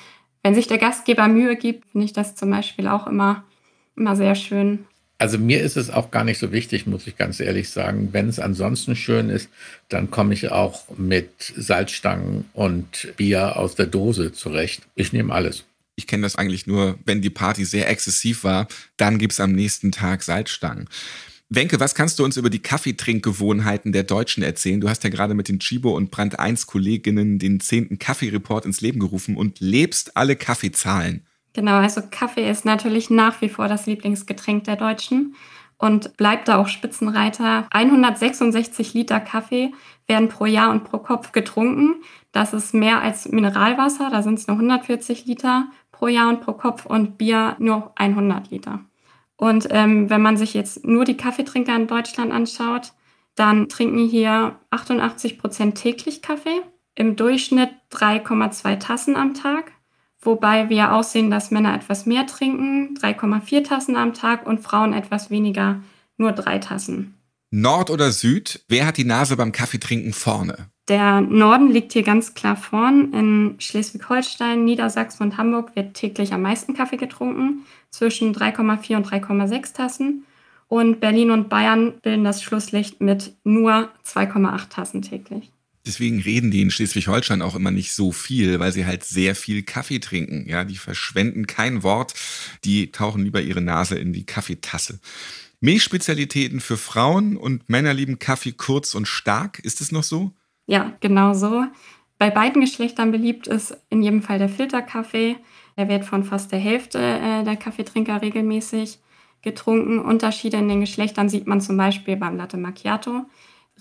wenn 0.44 0.56
sich 0.56 0.68
der 0.68 0.78
Gastgeber 0.78 1.28
Mühe 1.28 1.56
gibt, 1.56 1.86
finde 1.92 2.06
ich 2.06 2.14
das 2.14 2.36
zum 2.36 2.52
Beispiel 2.52 2.88
auch 2.88 3.08
immer, 3.08 3.44
immer 3.96 4.16
sehr 4.16 4.36
schön. 4.36 4.86
Also 5.18 5.38
mir 5.38 5.62
ist 5.62 5.76
es 5.76 5.90
auch 5.90 6.12
gar 6.12 6.24
nicht 6.24 6.40
so 6.40 6.54
wichtig, 6.54 6.88
muss 6.88 7.06
ich 7.06 7.18
ganz 7.18 7.42
ehrlich 7.42 7.70
sagen. 7.70 8.10
Wenn 8.14 8.30
es 8.30 8.40
ansonsten 8.40 8.96
schön 8.96 9.30
ist, 9.30 9.50
dann 9.90 10.10
komme 10.10 10.34
ich 10.34 10.50
auch 10.50 10.86
mit 10.98 11.54
Salzstangen 11.58 12.46
und 12.54 13.14
Bier 13.18 13.58
aus 13.58 13.76
der 13.76 13.88
Dose 13.88 14.32
zurecht. 14.32 14.84
Ich 14.96 15.12
nehme 15.12 15.34
alles. 15.34 15.66
Ich 16.00 16.08
kenne 16.08 16.24
das 16.24 16.38
eigentlich 16.38 16.66
nur, 16.66 16.98
wenn 17.04 17.22
die 17.22 17.30
Party 17.30 17.66
sehr 17.66 17.90
exzessiv 17.90 18.46
war, 18.46 18.70
dann 18.96 19.18
gibt 19.18 19.34
es 19.34 19.42
am 19.42 19.52
nächsten 19.52 19.92
Tag 19.92 20.24
Salzstangen. 20.24 20.88
Wenke, 21.50 21.82
was 21.82 21.94
kannst 21.94 22.20
du 22.20 22.24
uns 22.24 22.38
über 22.38 22.50
die 22.50 22.62
Kaffeetrinkgewohnheiten 22.62 23.92
der 23.92 24.04
Deutschen 24.04 24.42
erzählen? 24.42 24.80
Du 24.80 24.88
hast 24.88 25.04
ja 25.04 25.10
gerade 25.10 25.34
mit 25.34 25.50
den 25.50 25.60
Chibo 25.60 25.94
und 25.94 26.10
Brand 26.10 26.40
1 26.40 26.68
Kolleginnen 26.68 27.38
den 27.38 27.60
zehnten 27.60 28.00
Kaffeereport 28.00 28.66
ins 28.66 28.80
Leben 28.80 29.02
gerufen 29.02 29.36
und 29.36 29.60
lebst 29.60 30.16
alle 30.16 30.38
Kaffeezahlen. 30.38 31.26
Genau, 31.52 31.80
also 31.80 32.02
Kaffee 32.10 32.50
ist 32.50 32.64
natürlich 32.64 33.10
nach 33.10 33.42
wie 33.42 33.50
vor 33.50 33.68
das 33.68 33.86
Lieblingsgetränk 33.86 34.64
der 34.64 34.78
Deutschen 34.78 35.36
und 35.80 36.16
bleibt 36.16 36.48
da 36.48 36.58
auch 36.58 36.70
Spitzenreiter. 36.70 37.68
166 37.72 38.94
Liter 38.94 39.20
Kaffee 39.20 39.74
werden 40.08 40.30
pro 40.30 40.46
Jahr 40.46 40.70
und 40.70 40.86
pro 40.86 41.00
Kopf 41.00 41.34
getrunken. 41.34 41.96
Das 42.32 42.54
ist 42.54 42.74
mehr 42.74 43.02
als 43.02 43.28
Mineralwasser, 43.28 44.10
da 44.12 44.22
sind 44.22 44.38
es 44.38 44.48
nur 44.48 44.58
140 44.58 45.26
Liter 45.26 45.72
pro 46.00 46.08
Jahr 46.08 46.30
und 46.30 46.40
pro 46.40 46.54
Kopf 46.54 46.86
und 46.86 47.18
Bier 47.18 47.58
nur 47.60 47.92
100 47.96 48.52
Liter. 48.52 48.80
Und 49.36 49.68
ähm, 49.70 50.10
wenn 50.10 50.22
man 50.22 50.38
sich 50.38 50.54
jetzt 50.54 50.86
nur 50.86 51.04
die 51.04 51.18
Kaffeetrinker 51.18 51.76
in 51.76 51.88
Deutschland 51.88 52.32
anschaut, 52.32 52.94
dann 53.36 53.68
trinken 53.68 54.08
hier 54.08 54.58
88 54.70 55.38
Prozent 55.38 55.76
täglich 55.76 56.22
Kaffee, 56.22 56.62
im 56.96 57.18
Durchschnitt 57.18 57.70
3,2 57.92 58.80
Tassen 58.80 59.18
am 59.18 59.34
Tag, 59.34 59.74
wobei 60.22 60.70
wir 60.70 60.94
aussehen, 60.94 61.30
dass 61.32 61.52
Männer 61.52 61.76
etwas 61.76 62.06
mehr 62.06 62.26
trinken, 62.26 62.98
3,4 62.98 63.66
Tassen 63.66 63.98
am 63.98 64.14
Tag 64.14 64.48
und 64.48 64.62
Frauen 64.62 64.94
etwas 64.94 65.30
weniger, 65.30 65.84
nur 66.18 66.32
drei 66.32 66.60
Tassen. 66.60 67.16
Nord 67.52 67.90
oder 67.90 68.12
Süd, 68.12 68.64
wer 68.70 68.86
hat 68.86 68.98
die 68.98 69.06
Nase 69.06 69.36
beim 69.36 69.52
Kaffeetrinken 69.52 70.14
vorne? 70.14 70.70
Der 70.90 71.22
Norden 71.22 71.72
liegt 71.72 71.94
hier 71.94 72.02
ganz 72.02 72.34
klar 72.34 72.58
vorn. 72.58 73.14
In 73.14 73.56
Schleswig-Holstein, 73.60 74.66
Niedersachsen 74.66 75.24
und 75.24 75.38
Hamburg 75.38 75.76
wird 75.76 75.94
täglich 75.94 76.34
am 76.34 76.42
meisten 76.42 76.74
Kaffee 76.74 76.98
getrunken, 76.98 77.66
zwischen 77.92 78.34
3,4 78.34 78.96
und 78.98 79.08
3,6 79.08 79.74
Tassen. 79.74 80.26
Und 80.68 81.00
Berlin 81.00 81.30
und 81.30 81.48
Bayern 81.48 81.94
bilden 82.02 82.24
das 82.24 82.42
Schlusslicht 82.42 83.02
mit 83.02 83.34
nur 83.44 83.90
2,8 84.04 84.70
Tassen 84.70 85.02
täglich. 85.04 85.52
Deswegen 85.86 86.22
reden 86.22 86.52
die 86.52 86.62
in 86.62 86.72
Schleswig-Holstein 86.72 87.42
auch 87.44 87.56
immer 87.56 87.72
nicht 87.72 87.94
so 87.94 88.12
viel, 88.12 88.60
weil 88.60 88.72
sie 88.72 88.86
halt 88.86 89.04
sehr 89.04 89.36
viel 89.36 89.64
Kaffee 89.64 90.00
trinken. 90.00 90.48
Ja, 90.48 90.64
die 90.64 90.76
verschwenden 90.76 91.48
kein 91.48 91.84
Wort, 91.84 92.16
die 92.64 92.92
tauchen 92.92 93.24
lieber 93.24 93.42
ihre 93.42 93.62
Nase 93.62 93.98
in 93.98 94.12
die 94.12 94.26
Kaffeetasse. 94.26 95.00
Milchspezialitäten 95.62 96.60
für 96.60 96.78
Frauen 96.78 97.38
und 97.38 97.70
Männer 97.70 97.94
lieben 97.94 98.18
Kaffee 98.18 98.54
kurz 98.54 98.96
und 98.96 99.08
stark. 99.08 99.60
Ist 99.60 99.82
es 99.82 99.92
noch 99.92 100.04
so? 100.04 100.34
Ja, 100.70 100.94
genau 101.00 101.34
so. 101.34 101.66
Bei 102.20 102.30
beiden 102.30 102.62
Geschlechtern 102.62 103.12
beliebt 103.12 103.48
ist 103.48 103.76
in 103.90 104.04
jedem 104.04 104.22
Fall 104.22 104.38
der 104.38 104.50
Filterkaffee. 104.50 105.36
Der 105.78 105.90
wird 105.90 106.06
von 106.06 106.24
fast 106.24 106.52
der 106.52 106.60
Hälfte 106.60 107.00
äh, 107.00 107.44
der 107.44 107.56
Kaffeetrinker 107.56 108.22
regelmäßig 108.22 109.00
getrunken. 109.42 109.98
Unterschiede 109.98 110.58
in 110.58 110.70
den 110.70 110.82
Geschlechtern 110.82 111.28
sieht 111.28 111.48
man 111.48 111.60
zum 111.60 111.76
Beispiel 111.76 112.18
beim 112.18 112.38
Latte 112.38 112.58
Macchiato. 112.58 113.26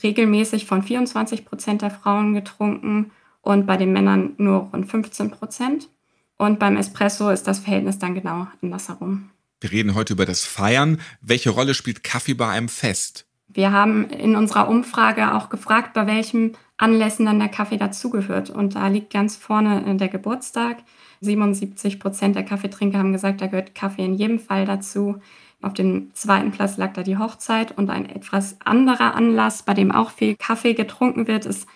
Regelmäßig 0.03 0.64
von 0.64 0.83
24 0.83 1.44
Prozent 1.44 1.83
der 1.83 1.90
Frauen 1.90 2.33
getrunken 2.33 3.11
und 3.42 3.66
bei 3.66 3.77
den 3.77 3.92
Männern 3.92 4.33
nur 4.38 4.70
rund 4.72 4.90
15 4.90 5.31
Prozent. 5.31 5.90
Und 6.38 6.59
beim 6.59 6.79
Espresso 6.79 7.29
ist 7.29 7.46
das 7.46 7.59
Verhältnis 7.59 7.98
dann 7.98 8.14
genau 8.14 8.46
andersherum. 8.62 9.29
Wir 9.61 9.72
reden 9.72 9.94
heute 9.94 10.14
über 10.14 10.24
das 10.24 10.44
Feiern. 10.44 11.03
Welche 11.20 11.51
Rolle 11.51 11.74
spielt 11.74 12.03
Kaffee 12.03 12.35
bei 12.35 12.48
einem 12.48 12.70
Fest? 12.70 13.28
Wir 13.49 13.73
haben 13.73 14.09
in 14.11 14.37
unserer 14.37 14.69
Umfrage 14.69 15.35
auch 15.35 15.49
gefragt, 15.49 15.95
bei 15.95 16.07
welchem 16.07 16.53
Anlässen 16.77 17.27
dann 17.27 17.39
der 17.39 17.49
Kaffee 17.49 17.79
dazugehört. 17.79 18.51
Und 18.51 18.75
da 18.75 18.89
liegt 18.89 19.13
ganz 19.13 19.37
vorne 19.37 19.85
äh, 19.87 19.97
der 19.97 20.09
Geburtstag. 20.09 20.79
77 21.21 21.99
Prozent 21.99 22.37
der 22.37 22.45
Kaffeetrinker 22.45 22.99
haben 22.99 23.13
gesagt, 23.13 23.41
da 23.41 23.47
gehört 23.47 23.75
Kaffee 23.75 24.05
in 24.05 24.15
jedem 24.15 24.39
Fall 24.39 24.65
dazu. 24.65 25.21
Auf 25.61 25.75
dem 25.75 26.15
zweiten 26.15 26.53
Platz 26.53 26.77
lag 26.77 26.93
da 26.93 27.03
die 27.03 27.17
Hochzeit 27.17 27.77
und 27.77 27.91
ein 27.91 28.09
etwas 28.09 28.57
anderer 28.65 29.15
Anlass, 29.15 29.65
bei 29.65 29.75
dem 29.75 29.91
auch 29.91 30.11
viel 30.11 30.37
Kaffee 30.37 30.75
getrunken 30.75 31.27
wird, 31.27 31.47
ist 31.47 31.67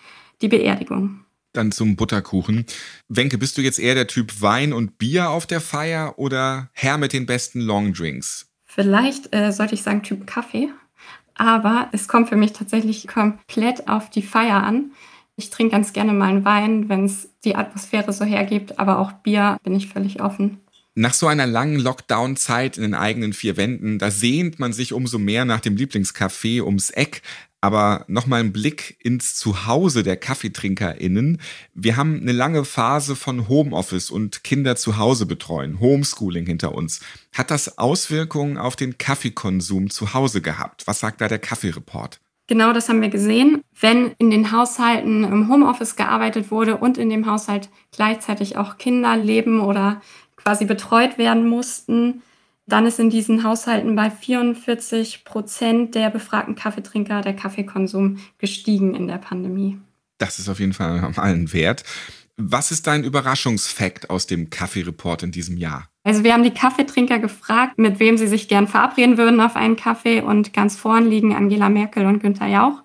die 0.41 0.47
Beerdigung. 0.47 1.25
Dann 1.51 1.71
zum 1.71 1.95
Butterkuchen. 1.95 2.65
Wenke, 3.09 3.37
bist 3.37 3.57
du 3.57 3.61
jetzt 3.61 3.79
eher 3.79 3.93
der 3.93 4.07
Typ 4.07 4.41
Wein 4.41 4.73
und 4.73 4.97
Bier 4.97 5.29
auf 5.29 5.45
der 5.45 5.59
Feier 5.59 6.17
oder 6.17 6.69
Herr 6.71 6.97
mit 6.97 7.13
den 7.13 7.25
besten 7.25 7.59
Longdrinks? 7.59 8.47
Vielleicht 8.63 9.35
äh, 9.35 9.51
sollte 9.51 9.75
ich 9.75 9.83
sagen 9.83 10.01
Typ 10.01 10.25
Kaffee. 10.25 10.69
Aber 11.35 11.89
es 11.91 12.07
kommt 12.07 12.29
für 12.29 12.35
mich 12.35 12.53
tatsächlich 12.53 13.07
komplett 13.07 13.87
auf 13.87 14.09
die 14.09 14.21
Feier 14.21 14.63
an. 14.63 14.91
Ich 15.35 15.49
trinke 15.49 15.71
ganz 15.71 15.93
gerne 15.93 16.13
mal 16.13 16.29
einen 16.29 16.45
Wein, 16.45 16.89
wenn 16.89 17.05
es 17.05 17.29
die 17.43 17.55
Atmosphäre 17.55 18.13
so 18.13 18.23
hergibt, 18.23 18.79
aber 18.79 18.99
auch 18.99 19.11
Bier 19.11 19.57
bin 19.63 19.75
ich 19.75 19.87
völlig 19.87 20.21
offen. 20.21 20.59
Nach 20.95 21.13
so 21.13 21.25
einer 21.25 21.47
langen 21.47 21.79
Lockdown-Zeit 21.79 22.77
in 22.77 22.83
den 22.83 22.93
eigenen 22.93 23.33
vier 23.33 23.57
Wänden, 23.57 23.97
da 23.97 24.11
sehnt 24.11 24.59
man 24.59 24.73
sich 24.73 24.93
umso 24.93 25.17
mehr 25.17 25.43
nach 25.43 25.59
dem 25.59 25.75
Lieblingscafé 25.75 26.63
ums 26.63 26.91
Eck. 26.91 27.23
Aber 27.63 28.03
nochmal 28.09 28.41
ein 28.41 28.51
Blick 28.51 28.97
ins 28.99 29.35
Zuhause 29.35 30.03
der 30.03 30.17
KaffeetrinkerInnen. 30.17 31.39
Wir 31.73 31.95
haben 31.95 32.19
eine 32.19 32.33
lange 32.33 32.65
Phase 32.65 33.15
von 33.15 33.47
Homeoffice 33.47 34.11
und 34.11 34.43
Kinder 34.43 34.75
zu 34.75 34.97
Hause 34.97 35.25
betreuen, 35.25 35.79
Homeschooling 35.79 36.45
hinter 36.45 36.75
uns. 36.75 36.99
Hat 37.31 37.51
das 37.51 37.77
Auswirkungen 37.77 38.57
auf 38.57 38.75
den 38.75 38.97
Kaffeekonsum 38.97 39.91
zu 39.91 40.13
Hause 40.13 40.41
gehabt? 40.41 40.85
Was 40.87 40.99
sagt 40.99 41.21
da 41.21 41.29
der 41.29 41.39
Kaffeereport? 41.39 42.19
Genau 42.47 42.73
das 42.73 42.89
haben 42.89 43.01
wir 43.01 43.07
gesehen. 43.07 43.61
Wenn 43.79 44.11
in 44.17 44.29
den 44.29 44.51
Haushalten 44.51 45.23
im 45.23 45.47
Homeoffice 45.47 45.95
gearbeitet 45.95 46.51
wurde 46.51 46.75
und 46.75 46.97
in 46.97 47.09
dem 47.09 47.25
Haushalt 47.27 47.69
gleichzeitig 47.93 48.57
auch 48.57 48.77
Kinder 48.77 49.15
leben 49.15 49.61
oder 49.61 50.01
quasi 50.35 50.65
betreut 50.65 51.17
werden 51.17 51.47
mussten, 51.47 52.23
dann 52.65 52.85
ist 52.85 52.99
in 52.99 53.09
diesen 53.09 53.43
Haushalten 53.43 53.95
bei 53.95 54.09
44 54.09 55.25
Prozent 55.25 55.95
der 55.95 56.09
befragten 56.09 56.55
Kaffeetrinker 56.55 57.21
der 57.21 57.35
Kaffeekonsum 57.35 58.19
gestiegen 58.37 58.95
in 58.95 59.07
der 59.07 59.17
Pandemie. 59.17 59.77
Das 60.17 60.39
ist 60.39 60.49
auf 60.49 60.59
jeden 60.59 60.73
Fall 60.73 61.01
mal 61.01 61.17
einen 61.17 61.51
Wert. 61.51 61.83
Was 62.37 62.71
ist 62.71 62.87
dein 62.87 63.03
Überraschungsfakt 63.03 64.09
aus 64.09 64.25
dem 64.25 64.49
Kaffeereport 64.49 65.23
in 65.23 65.31
diesem 65.31 65.57
Jahr? 65.57 65.87
Also 66.03 66.23
wir 66.23 66.33
haben 66.33 66.43
die 66.43 66.53
Kaffeetrinker 66.53 67.19
gefragt, 67.19 67.77
mit 67.77 67.99
wem 67.99 68.17
sie 68.17 68.27
sich 68.27 68.47
gern 68.47 68.67
verabreden 68.67 69.17
würden 69.17 69.39
auf 69.39 69.55
einen 69.55 69.75
Kaffee 69.75 70.21
und 70.21 70.53
ganz 70.53 70.75
vorn 70.75 71.07
liegen 71.07 71.35
Angela 71.35 71.69
Merkel 71.69 72.05
und 72.05 72.19
Günther 72.19 72.47
Jauch. 72.47 72.81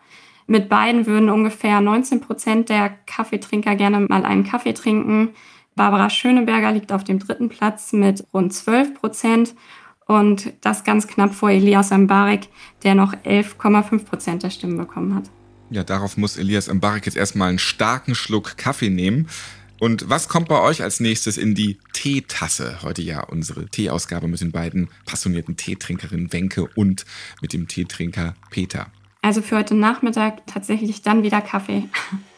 Mit 0.46 0.68
beiden 0.68 1.06
würden 1.06 1.30
ungefähr 1.30 1.80
19 1.80 2.20
Prozent 2.20 2.68
der 2.68 2.90
Kaffeetrinker 3.06 3.74
gerne 3.74 4.00
mal 4.00 4.24
einen 4.24 4.44
Kaffee 4.44 4.72
trinken. 4.72 5.30
Barbara 5.78 6.10
Schöneberger 6.10 6.72
liegt 6.72 6.92
auf 6.92 7.04
dem 7.04 7.18
dritten 7.18 7.48
Platz 7.48 7.94
mit 7.94 8.22
rund 8.34 8.52
12 8.52 8.94
Prozent 8.94 9.54
und 10.06 10.52
das 10.60 10.84
ganz 10.84 11.06
knapp 11.06 11.34
vor 11.34 11.50
Elias 11.50 11.90
Mbarek, 11.90 12.48
der 12.82 12.94
noch 12.94 13.14
11,5 13.14 14.04
Prozent 14.04 14.42
der 14.42 14.50
Stimmen 14.50 14.76
bekommen 14.76 15.14
hat. 15.14 15.30
Ja, 15.70 15.84
darauf 15.84 16.16
muss 16.16 16.36
Elias 16.36 16.72
Mbarek 16.72 17.06
jetzt 17.06 17.16
erstmal 17.16 17.48
einen 17.48 17.58
starken 17.58 18.14
Schluck 18.14 18.56
Kaffee 18.56 18.90
nehmen. 18.90 19.28
Und 19.80 20.10
was 20.10 20.28
kommt 20.28 20.48
bei 20.48 20.60
euch 20.60 20.82
als 20.82 20.98
nächstes 20.98 21.38
in 21.38 21.54
die 21.54 21.78
Teetasse? 21.92 22.78
Heute 22.82 23.02
ja 23.02 23.22
unsere 23.22 23.66
Teeausgabe 23.66 24.26
mit 24.26 24.40
den 24.40 24.50
beiden 24.50 24.88
passionierten 25.06 25.56
Teetrinkerinnen 25.56 26.32
Wenke 26.32 26.66
und 26.74 27.04
mit 27.40 27.52
dem 27.52 27.68
Teetrinker 27.68 28.34
Peter. 28.50 28.88
Also 29.22 29.42
für 29.42 29.56
heute 29.56 29.76
Nachmittag 29.76 30.44
tatsächlich 30.46 31.02
dann 31.02 31.22
wieder 31.22 31.40
Kaffee. 31.40 31.84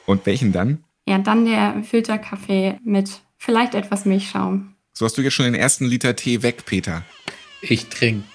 Und 0.05 0.26
welchen 0.26 0.53
dann? 0.53 0.85
Ja, 1.07 1.18
dann 1.18 1.46
der 1.46 1.83
Filterkaffee 1.83 2.79
mit 2.85 3.22
vielleicht 3.40 3.74
etwas 3.74 4.05
Milchschaum. 4.05 4.74
So 4.92 5.07
hast 5.07 5.16
du 5.18 5.22
jetzt 5.22 5.33
schon 5.33 5.46
den 5.46 5.55
ersten 5.55 5.87
Liter 5.87 6.14
Tee 6.14 6.42
weg, 6.42 6.66
Peter. 6.66 7.03
Ich 7.62 7.87
trinke 7.87 8.29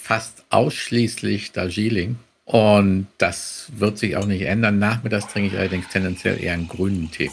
fast 0.00 0.44
ausschließlich 0.50 1.52
Darjeeling. 1.52 2.16
Und 2.44 3.06
das 3.16 3.72
wird 3.74 3.96
sich 3.96 4.16
auch 4.16 4.26
nicht 4.26 4.42
ändern. 4.42 4.78
Nachmittags 4.78 5.32
trinke 5.32 5.54
ich 5.54 5.58
allerdings 5.58 5.88
tendenziell 5.88 6.42
eher 6.42 6.52
einen 6.52 6.68
grünen 6.68 7.10
Tee. 7.10 7.30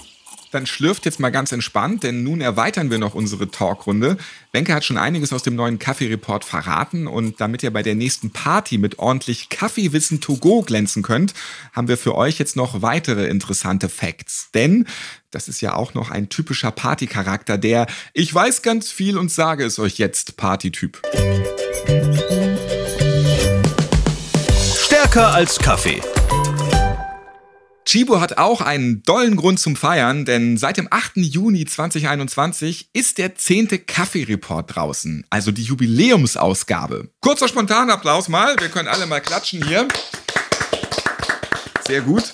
Dann 0.51 0.65
schlürft 0.65 1.05
jetzt 1.05 1.19
mal 1.19 1.31
ganz 1.31 1.51
entspannt, 1.51 2.03
denn 2.03 2.23
nun 2.23 2.41
erweitern 2.41 2.91
wir 2.91 2.99
noch 2.99 3.15
unsere 3.15 3.49
Talkrunde. 3.49 4.17
Wenke 4.51 4.73
hat 4.73 4.83
schon 4.83 4.97
einiges 4.97 5.33
aus 5.33 5.43
dem 5.43 5.55
neuen 5.55 5.79
Kaffee-Report 5.79 6.45
verraten 6.45 7.07
und 7.07 7.39
damit 7.39 7.63
ihr 7.63 7.71
bei 7.71 7.83
der 7.83 7.95
nächsten 7.95 8.31
Party 8.31 8.77
mit 8.77 8.99
ordentlich 8.99 9.49
Kaffeewissen 9.49 10.21
to 10.21 10.37
go 10.37 10.61
glänzen 10.61 11.03
könnt, 11.03 11.33
haben 11.71 11.87
wir 11.87 11.97
für 11.97 12.15
euch 12.15 12.37
jetzt 12.37 12.55
noch 12.55 12.81
weitere 12.81 13.27
interessante 13.27 13.89
Facts. 13.89 14.49
Denn 14.53 14.85
das 15.31 15.47
ist 15.47 15.61
ja 15.61 15.75
auch 15.75 15.93
noch 15.93 16.11
ein 16.11 16.27
typischer 16.27 16.71
Partycharakter, 16.71 17.57
der 17.57 17.87
ich 18.13 18.33
weiß 18.33 18.61
ganz 18.61 18.91
viel 18.91 19.17
und 19.17 19.31
sage 19.31 19.63
es 19.63 19.79
euch 19.79 19.97
jetzt 19.97 20.35
Partytyp. 20.35 21.01
Stärker 24.75 25.33
als 25.33 25.57
Kaffee. 25.57 26.01
Chibo 27.85 28.21
hat 28.21 28.37
auch 28.37 28.61
einen 28.61 29.03
dollen 29.03 29.35
Grund 29.35 29.59
zum 29.59 29.75
Feiern, 29.75 30.23
denn 30.23 30.57
seit 30.57 30.77
dem 30.77 30.87
8. 30.89 31.17
Juni 31.17 31.65
2021 31.65 32.89
ist 32.93 33.17
der 33.17 33.35
10. 33.35 33.85
Kaffee-Report 33.85 34.75
draußen, 34.75 35.25
also 35.29 35.51
die 35.51 35.63
Jubiläumsausgabe. 35.63 37.09
Kurzer 37.21 37.47
Spontanapplaus 37.47 38.29
mal, 38.29 38.55
wir 38.59 38.69
können 38.69 38.87
alle 38.87 39.07
mal 39.07 39.19
klatschen 39.19 39.65
hier. 39.65 39.87
Sehr 41.85 42.01
gut. 42.01 42.33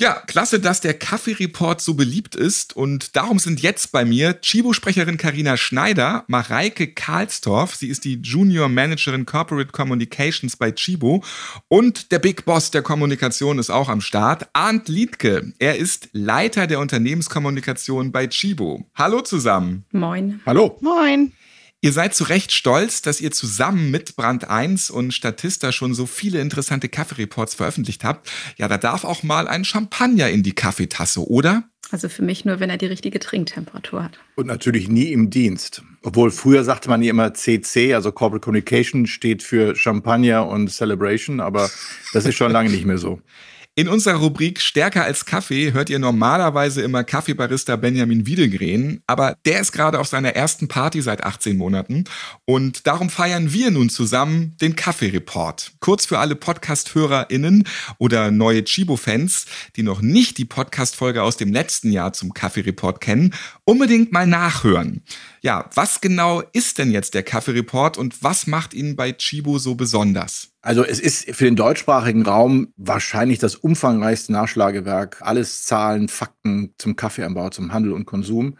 Ja, 0.00 0.22
klasse, 0.28 0.60
dass 0.60 0.80
der 0.80 0.94
Kaffee-Report 0.94 1.80
so 1.80 1.94
beliebt 1.94 2.36
ist 2.36 2.76
und 2.76 3.16
darum 3.16 3.40
sind 3.40 3.60
jetzt 3.60 3.90
bei 3.90 4.04
mir 4.04 4.40
Chibo-Sprecherin 4.40 5.16
Karina 5.16 5.56
Schneider, 5.56 6.22
Mareike 6.28 6.86
Karlstorff, 6.94 7.74
sie 7.74 7.88
ist 7.88 8.04
die 8.04 8.14
Junior 8.22 8.68
Managerin 8.68 9.26
Corporate 9.26 9.72
Communications 9.72 10.54
bei 10.54 10.70
Chibo 10.70 11.24
und 11.66 12.12
der 12.12 12.20
Big 12.20 12.44
Boss 12.44 12.70
der 12.70 12.82
Kommunikation 12.82 13.58
ist 13.58 13.70
auch 13.70 13.88
am 13.88 14.00
Start, 14.00 14.48
Arndt 14.52 14.86
Liedke. 14.88 15.52
Er 15.58 15.78
ist 15.78 16.10
Leiter 16.12 16.68
der 16.68 16.78
Unternehmenskommunikation 16.78 18.12
bei 18.12 18.28
Chibo. 18.28 18.86
Hallo 18.94 19.22
zusammen. 19.22 19.84
Moin. 19.90 20.40
Hallo. 20.46 20.78
Moin. 20.80 21.32
Ihr 21.80 21.92
seid 21.92 22.12
zu 22.12 22.24
Recht 22.24 22.50
stolz, 22.50 23.02
dass 23.02 23.20
ihr 23.20 23.30
zusammen 23.30 23.92
mit 23.92 24.16
Brand 24.16 24.50
1 24.50 24.90
und 24.90 25.14
Statista 25.14 25.70
schon 25.70 25.94
so 25.94 26.06
viele 26.06 26.40
interessante 26.40 26.88
Kaffeereports 26.88 27.54
veröffentlicht 27.54 28.02
habt. 28.02 28.28
Ja, 28.56 28.66
da 28.66 28.78
darf 28.78 29.04
auch 29.04 29.22
mal 29.22 29.46
ein 29.46 29.64
Champagner 29.64 30.28
in 30.28 30.42
die 30.42 30.54
Kaffeetasse, 30.54 31.24
oder? 31.24 31.68
Also 31.92 32.08
für 32.08 32.22
mich 32.22 32.44
nur, 32.44 32.58
wenn 32.58 32.68
er 32.68 32.78
die 32.78 32.86
richtige 32.86 33.20
Trinktemperatur 33.20 34.02
hat. 34.02 34.18
Und 34.34 34.48
natürlich 34.48 34.88
nie 34.88 35.12
im 35.12 35.30
Dienst. 35.30 35.82
Obwohl 36.02 36.32
früher 36.32 36.64
sagte 36.64 36.88
man 36.88 37.00
ja 37.00 37.10
immer 37.10 37.32
CC, 37.32 37.94
also 37.94 38.10
Corporate 38.10 38.44
Communication 38.44 39.06
steht 39.06 39.44
für 39.44 39.76
Champagner 39.76 40.48
und 40.48 40.68
Celebration, 40.72 41.38
aber 41.38 41.70
das 42.12 42.26
ist 42.26 42.34
schon 42.34 42.50
lange 42.50 42.70
nicht 42.70 42.86
mehr 42.86 42.98
so. 42.98 43.22
In 43.78 43.86
unserer 43.86 44.16
Rubrik 44.16 44.60
Stärker 44.60 45.04
als 45.04 45.24
Kaffee 45.24 45.72
hört 45.72 45.88
ihr 45.88 46.00
normalerweise 46.00 46.82
immer 46.82 47.04
Kaffeebarista 47.04 47.76
Benjamin 47.76 48.26
Wiedegren, 48.26 49.04
aber 49.06 49.36
der 49.44 49.60
ist 49.60 49.70
gerade 49.70 50.00
auf 50.00 50.08
seiner 50.08 50.34
ersten 50.34 50.66
Party 50.66 51.00
seit 51.00 51.22
18 51.22 51.56
Monaten 51.56 52.02
und 52.44 52.88
darum 52.88 53.08
feiern 53.08 53.52
wir 53.52 53.70
nun 53.70 53.88
zusammen 53.88 54.56
den 54.60 54.74
Kaffee-Report. 54.74 55.74
Kurz 55.78 56.06
für 56.06 56.18
alle 56.18 56.34
Podcast-HörerInnen 56.34 57.68
oder 57.98 58.32
neue 58.32 58.64
Chibo-Fans, 58.64 59.46
die 59.76 59.84
noch 59.84 60.02
nicht 60.02 60.38
die 60.38 60.44
Podcast-Folge 60.44 61.22
aus 61.22 61.36
dem 61.36 61.52
letzten 61.52 61.92
Jahr 61.92 62.12
zum 62.12 62.34
Kaffee-Report 62.34 63.00
kennen, 63.00 63.32
unbedingt 63.62 64.10
mal 64.10 64.26
nachhören. 64.26 65.04
Ja, 65.40 65.68
was 65.74 66.00
genau 66.00 66.42
ist 66.52 66.78
denn 66.78 66.90
jetzt 66.90 67.14
der 67.14 67.22
Kaffee-Report 67.22 67.96
und 67.96 68.22
was 68.22 68.46
macht 68.46 68.74
ihn 68.74 68.96
bei 68.96 69.12
Chibo 69.12 69.58
so 69.58 69.74
besonders? 69.74 70.50
Also 70.60 70.84
es 70.84 71.00
ist 71.00 71.34
für 71.34 71.44
den 71.44 71.56
deutschsprachigen 71.56 72.22
Raum 72.22 72.72
wahrscheinlich 72.76 73.38
das 73.38 73.54
umfangreichste 73.54 74.32
Nachschlagewerk. 74.32 75.18
Alles 75.20 75.64
Zahlen, 75.64 76.08
Fakten 76.08 76.74
zum 76.78 76.96
Kaffeeanbau, 76.96 77.50
zum 77.50 77.72
Handel 77.72 77.92
und 77.92 78.06
Konsum 78.06 78.56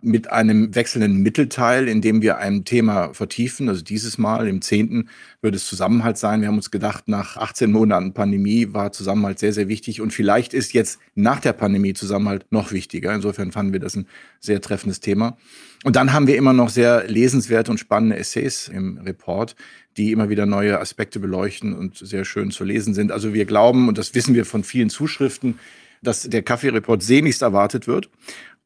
mit 0.00 0.30
einem 0.30 0.74
wechselnden 0.76 1.22
Mittelteil, 1.22 1.88
in 1.88 2.00
dem 2.00 2.22
wir 2.22 2.38
ein 2.38 2.64
Thema 2.64 3.12
vertiefen. 3.14 3.68
Also 3.68 3.82
dieses 3.82 4.16
Mal 4.16 4.46
im 4.46 4.62
zehnten 4.62 5.08
wird 5.42 5.56
es 5.56 5.66
Zusammenhalt 5.66 6.16
sein. 6.18 6.40
Wir 6.40 6.48
haben 6.48 6.56
uns 6.56 6.70
gedacht, 6.70 7.08
nach 7.08 7.36
18 7.36 7.72
Monaten 7.72 8.14
Pandemie 8.14 8.68
war 8.72 8.92
Zusammenhalt 8.92 9.40
sehr, 9.40 9.52
sehr 9.52 9.66
wichtig. 9.66 10.00
Und 10.00 10.12
vielleicht 10.12 10.54
ist 10.54 10.72
jetzt 10.72 11.00
nach 11.16 11.40
der 11.40 11.52
Pandemie 11.52 11.94
Zusammenhalt 11.94 12.46
noch 12.50 12.70
wichtiger. 12.70 13.12
Insofern 13.12 13.50
fanden 13.50 13.72
wir 13.72 13.80
das 13.80 13.96
ein 13.96 14.06
sehr 14.38 14.60
treffendes 14.60 15.00
Thema. 15.00 15.36
Und 15.82 15.96
dann 15.96 16.12
haben 16.12 16.28
wir 16.28 16.36
immer 16.36 16.52
noch 16.52 16.68
sehr 16.68 17.08
lesenswerte 17.08 17.72
und 17.72 17.78
spannende 17.78 18.16
Essays 18.16 18.68
im 18.68 18.98
Report, 18.98 19.56
die 19.96 20.12
immer 20.12 20.28
wieder 20.28 20.46
neue 20.46 20.78
Aspekte 20.78 21.18
beleuchten 21.18 21.74
und 21.74 21.96
sehr 21.98 22.24
schön 22.24 22.52
zu 22.52 22.62
lesen 22.62 22.94
sind. 22.94 23.10
Also 23.10 23.34
wir 23.34 23.46
glauben, 23.46 23.88
und 23.88 23.98
das 23.98 24.14
wissen 24.14 24.36
wir 24.36 24.44
von 24.44 24.62
vielen 24.62 24.90
Zuschriften, 24.90 25.58
dass 26.02 26.22
der 26.22 26.42
Kaffee-Report 26.42 27.02
sehnlichst 27.02 27.42
erwartet 27.42 27.88
wird. 27.88 28.08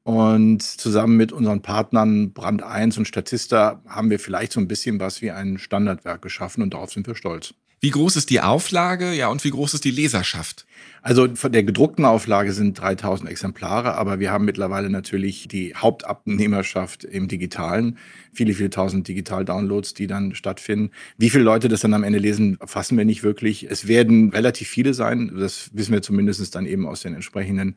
Und 0.04 0.62
zusammen 0.62 1.16
mit 1.16 1.32
unseren 1.32 1.62
Partnern 1.62 2.32
Brand 2.32 2.62
1 2.62 2.98
und 2.98 3.06
Statista 3.06 3.80
haben 3.86 4.10
wir 4.10 4.18
vielleicht 4.18 4.52
so 4.52 4.60
ein 4.60 4.68
bisschen 4.68 4.98
was 4.98 5.22
wie 5.22 5.30
ein 5.30 5.58
Standardwerk 5.58 6.22
geschaffen 6.22 6.62
und 6.62 6.74
darauf 6.74 6.92
sind 6.92 7.06
wir 7.06 7.14
stolz. 7.14 7.54
Wie 7.84 7.90
groß 7.90 8.14
ist 8.14 8.30
die 8.30 8.40
Auflage? 8.40 9.12
Ja, 9.12 9.26
und 9.26 9.42
wie 9.42 9.50
groß 9.50 9.74
ist 9.74 9.84
die 9.84 9.90
Leserschaft? 9.90 10.66
Also 11.02 11.34
von 11.34 11.50
der 11.50 11.64
gedruckten 11.64 12.04
Auflage 12.04 12.52
sind 12.52 12.80
3000 12.80 13.28
Exemplare, 13.28 13.96
aber 13.96 14.20
wir 14.20 14.30
haben 14.30 14.44
mittlerweile 14.44 14.88
natürlich 14.88 15.48
die 15.48 15.74
Hauptabnehmerschaft 15.74 17.02
im 17.02 17.26
Digitalen. 17.26 17.98
Viele, 18.32 18.54
viele 18.54 18.70
tausend 18.70 19.08
Digital-Downloads, 19.08 19.94
die 19.94 20.06
dann 20.06 20.36
stattfinden. 20.36 20.92
Wie 21.18 21.28
viele 21.28 21.42
Leute 21.42 21.66
das 21.66 21.80
dann 21.80 21.92
am 21.92 22.04
Ende 22.04 22.20
lesen, 22.20 22.56
fassen 22.64 22.96
wir 22.96 23.04
nicht 23.04 23.24
wirklich. 23.24 23.68
Es 23.68 23.88
werden 23.88 24.30
relativ 24.30 24.68
viele 24.68 24.94
sein. 24.94 25.32
Das 25.36 25.70
wissen 25.72 25.92
wir 25.92 26.02
zumindest 26.02 26.54
dann 26.54 26.66
eben 26.66 26.86
aus 26.86 27.02
den 27.02 27.14
entsprechenden 27.14 27.74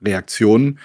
Reaktionen. 0.00 0.78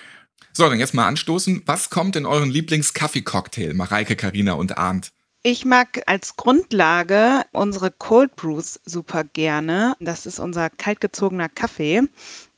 So, 0.55 0.69
dann 0.69 0.79
jetzt 0.79 0.93
mal 0.93 1.07
anstoßen. 1.07 1.63
Was 1.65 1.89
kommt 1.89 2.15
in 2.15 2.27
euren 2.27 2.51
Lieblings-Kaffee-Cocktail, 2.51 3.73
Mareike, 3.73 4.15
Karina 4.15 4.53
und 4.53 4.77
Arndt? 4.77 5.09
Ich 5.41 5.65
mag 5.65 6.03
als 6.05 6.35
Grundlage 6.35 7.41
unsere 7.51 7.89
Cold 7.89 8.35
Brews 8.35 8.79
super 8.85 9.23
gerne. 9.23 9.95
Das 9.99 10.27
ist 10.27 10.39
unser 10.39 10.69
kaltgezogener 10.69 11.49
Kaffee. 11.49 12.03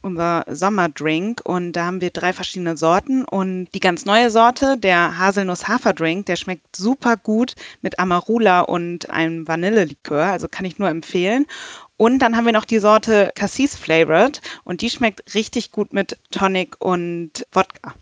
unser 0.05 0.45
Sommerdrink 0.47 1.41
und 1.43 1.73
da 1.73 1.85
haben 1.85 1.99
wir 1.99 2.11
drei 2.11 2.31
verschiedene 2.31 2.77
Sorten 2.77 3.25
und 3.25 3.67
die 3.73 3.79
ganz 3.79 4.05
neue 4.05 4.29
Sorte, 4.29 4.77
der 4.77 5.17
Haselnuss-Haferdrink, 5.17 6.27
der 6.27 6.35
schmeckt 6.35 6.75
super 6.75 7.17
gut 7.17 7.55
mit 7.81 7.97
Amarula 7.97 8.61
und 8.61 9.09
einem 9.09 9.47
Vanillelikör, 9.47 10.25
also 10.25 10.47
kann 10.47 10.65
ich 10.65 10.77
nur 10.77 10.89
empfehlen. 10.89 11.47
Und 11.97 12.19
dann 12.19 12.35
haben 12.35 12.45
wir 12.45 12.53
noch 12.53 12.65
die 12.65 12.79
Sorte 12.79 13.31
Cassis 13.35 13.75
Flavored 13.75 14.41
und 14.63 14.81
die 14.81 14.89
schmeckt 14.89 15.33
richtig 15.33 15.71
gut 15.71 15.93
mit 15.93 16.17
Tonic 16.31 16.75
und 16.79 17.45
Wodka. 17.53 17.95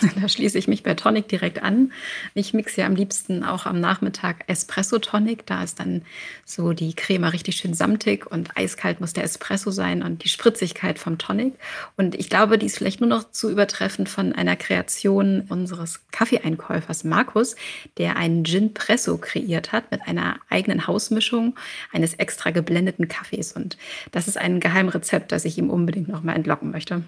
Da 0.20 0.28
schließe 0.28 0.58
ich 0.58 0.68
mich 0.68 0.82
bei 0.82 0.94
Tonic 0.94 1.28
direkt 1.28 1.62
an. 1.62 1.92
Ich 2.34 2.54
mixe 2.54 2.80
ja 2.80 2.86
am 2.86 2.96
liebsten 2.96 3.44
auch 3.44 3.66
am 3.66 3.80
Nachmittag 3.80 4.44
Espresso 4.46 4.98
Tonic. 4.98 5.46
Da 5.46 5.62
ist 5.62 5.80
dann 5.80 6.02
so 6.44 6.72
die 6.72 6.94
Creme 6.94 7.24
richtig 7.24 7.56
schön 7.56 7.74
samtig 7.74 8.30
und 8.30 8.56
eiskalt 8.56 9.00
muss 9.00 9.12
der 9.12 9.24
Espresso 9.24 9.70
sein 9.70 10.02
und 10.02 10.24
die 10.24 10.28
Spritzigkeit 10.28 10.98
vom 10.98 11.18
Tonic. 11.18 11.54
Und 11.96 12.14
ich 12.14 12.30
glaube, 12.30 12.58
die 12.58 12.66
ist 12.66 12.78
vielleicht 12.78 13.00
nur 13.00 13.08
noch 13.08 13.30
zu 13.30 13.50
übertreffen 13.50 14.06
von 14.06 14.32
einer 14.32 14.56
Kreation 14.56 15.42
unseres 15.48 16.00
Kaffeeeinkäufers 16.12 17.04
Markus, 17.04 17.56
der 17.98 18.16
einen 18.16 18.44
Gin 18.44 18.74
Presso 18.74 19.18
kreiert 19.18 19.72
hat 19.72 19.90
mit 19.90 20.02
einer 20.06 20.38
eigenen 20.48 20.86
Hausmischung 20.86 21.56
eines 21.92 22.14
extra 22.14 22.50
geblendeten 22.50 23.08
Kaffees. 23.08 23.52
Und 23.52 23.76
das 24.12 24.28
ist 24.28 24.38
ein 24.38 24.60
Geheimrezept, 24.60 25.32
das 25.32 25.44
ich 25.44 25.58
ihm 25.58 25.70
unbedingt 25.70 26.08
noch 26.08 26.22
mal 26.22 26.34
entlocken 26.34 26.70
möchte. 26.70 27.02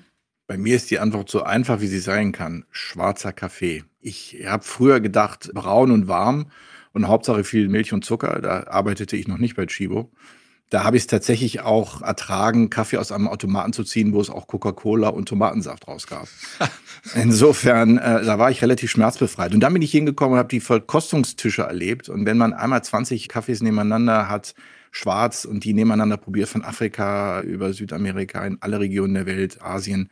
Bei 0.49 0.57
mir 0.57 0.77
ist 0.77 0.91
die 0.91 0.99
Antwort 0.99 1.29
so 1.29 1.43
einfach, 1.43 1.83
wie 1.83 1.89
sie 1.89 1.99
sein 1.99 2.33
kann. 2.33 2.65
Schwarzer 2.71 3.35
Kaffee. 3.35 3.85
Ich 4.01 4.45
habe 4.47 4.65
früher 4.65 4.99
gedacht, 4.99 5.51
braun 5.53 5.91
und 5.91 6.09
warm 6.09 6.47
und 6.95 7.07
Hauptsache 7.07 7.45
viel 7.45 7.69
Milch 7.69 7.93
und 7.93 8.03
Zucker. 8.03 8.41
Da 8.41 8.67
arbeitete 8.67 9.15
ich 9.15 9.29
noch 9.29 9.37
nicht 9.37 9.57
bei 9.57 9.67
Chibo. 9.67 10.11
Da 10.71 10.85
habe 10.85 10.97
ich 10.97 11.03
es 11.03 11.07
tatsächlich 11.07 11.61
auch 11.61 12.01
ertragen, 12.01 12.71
Kaffee 12.71 12.97
aus 12.97 13.13
einem 13.13 13.29
Automaten 13.29 13.75
zu 13.75 13.85
ziehen, 13.85 14.15
wo 14.15 14.23
es 14.23 14.31
auch 14.31 14.47
Coca-Cola 14.47 15.11
und 15.11 15.29
Tomatensaft 15.29 15.87
rausgab. 15.87 16.29
Insofern, 17.15 17.99
äh, 17.99 18.25
da 18.25 18.39
war 18.39 18.51
ich 18.51 18.63
relativ 18.63 18.91
schmerzbefreit. 18.91 19.53
Und 19.53 19.61
dann 19.61 19.75
bin 19.75 19.83
ich 19.83 19.91
hingekommen 19.91 20.33
und 20.33 20.39
habe 20.39 20.49
die 20.49 20.61
Verkostungstische 20.61 21.63
erlebt. 21.63 22.09
Und 22.09 22.25
wenn 22.25 22.39
man 22.39 22.55
einmal 22.55 22.83
20 22.83 23.29
Kaffees 23.29 23.61
nebeneinander 23.61 24.31
hat, 24.31 24.55
schwarz 24.93 25.45
und 25.45 25.65
die 25.65 25.75
nebeneinander 25.75 26.17
probiert 26.17 26.49
von 26.49 26.65
Afrika 26.65 27.43
über 27.43 27.75
Südamerika 27.75 28.47
in 28.47 28.57
alle 28.63 28.81
Regionen 28.81 29.13
der 29.13 29.27
Welt, 29.27 29.61
Asien, 29.61 30.09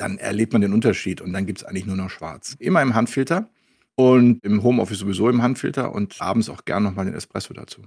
dann 0.00 0.18
erlebt 0.18 0.52
man 0.52 0.62
den 0.62 0.72
Unterschied 0.72 1.20
und 1.20 1.32
dann 1.32 1.46
gibt 1.46 1.60
es 1.60 1.64
eigentlich 1.64 1.86
nur 1.86 1.96
noch 1.96 2.10
schwarz. 2.10 2.56
Immer 2.58 2.82
im 2.82 2.94
Handfilter 2.94 3.50
und 3.96 4.42
im 4.44 4.62
Homeoffice 4.62 4.98
sowieso 4.98 5.28
im 5.28 5.42
Handfilter 5.42 5.92
und 5.92 6.20
abends 6.20 6.48
auch 6.48 6.64
gern 6.64 6.82
nochmal 6.82 7.04
den 7.06 7.14
Espresso 7.14 7.52
dazu. 7.54 7.82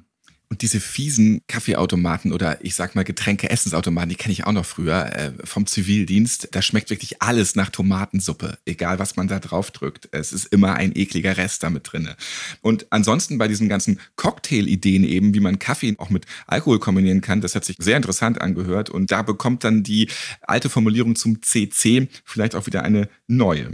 Und 0.54 0.62
diese 0.62 0.80
fiesen 0.80 1.42
Kaffeeautomaten 1.48 2.32
oder 2.32 2.64
ich 2.64 2.76
sag 2.76 2.94
mal 2.94 3.04
Getränke-Essensautomaten, 3.04 4.10
die 4.10 4.16
kenne 4.16 4.34
ich 4.34 4.46
auch 4.46 4.52
noch 4.52 4.68
früher 4.68 5.12
äh, 5.12 5.32
vom 5.44 5.66
Zivildienst. 5.66 6.50
Da 6.52 6.62
schmeckt 6.62 6.92
wirklich 6.92 7.24
alles 7.24 7.56
nach 7.56 7.72
Tomatensuppe, 7.72 8.60
egal 8.64 9.00
was 9.00 9.16
man 9.16 9.28
da 9.28 9.40
drauf 9.40 9.72
drückt. 9.72 10.10
Es 10.12 10.32
ist 10.32 10.46
immer 10.46 10.76
ein 10.76 10.96
ekliger 10.96 11.38
Rest 11.38 11.64
damit 11.64 11.92
drinne. 11.92 12.16
Und 12.62 12.86
ansonsten 12.92 13.40
bei 13.40 13.48
diesen 13.48 13.68
ganzen 13.68 14.00
Cocktail-Ideen 14.16 15.04
eben, 15.06 15.34
wie 15.34 15.40
man 15.40 15.58
Kaffee 15.58 15.96
auch 15.98 16.12
mit 16.12 16.28
Alkohol 16.46 16.78
kombinieren 16.78 17.22
kann, 17.22 17.42
das 17.42 17.56
hat 17.56 17.66
sich 17.66 17.78
sehr 17.80 17.98
interessant 17.98 18.40
angehört. 18.40 18.92
Und 18.92 19.12
da 19.12 19.24
bekommt 19.24 19.64
dann 19.64 19.82
die 19.82 20.08
alte 20.42 20.70
Formulierung 20.70 21.16
zum 21.16 21.42
CC 21.42 22.10
vielleicht 22.26 22.54
auch 22.54 22.68
wieder 22.68 22.84
eine 22.84 23.10
neue. 23.26 23.72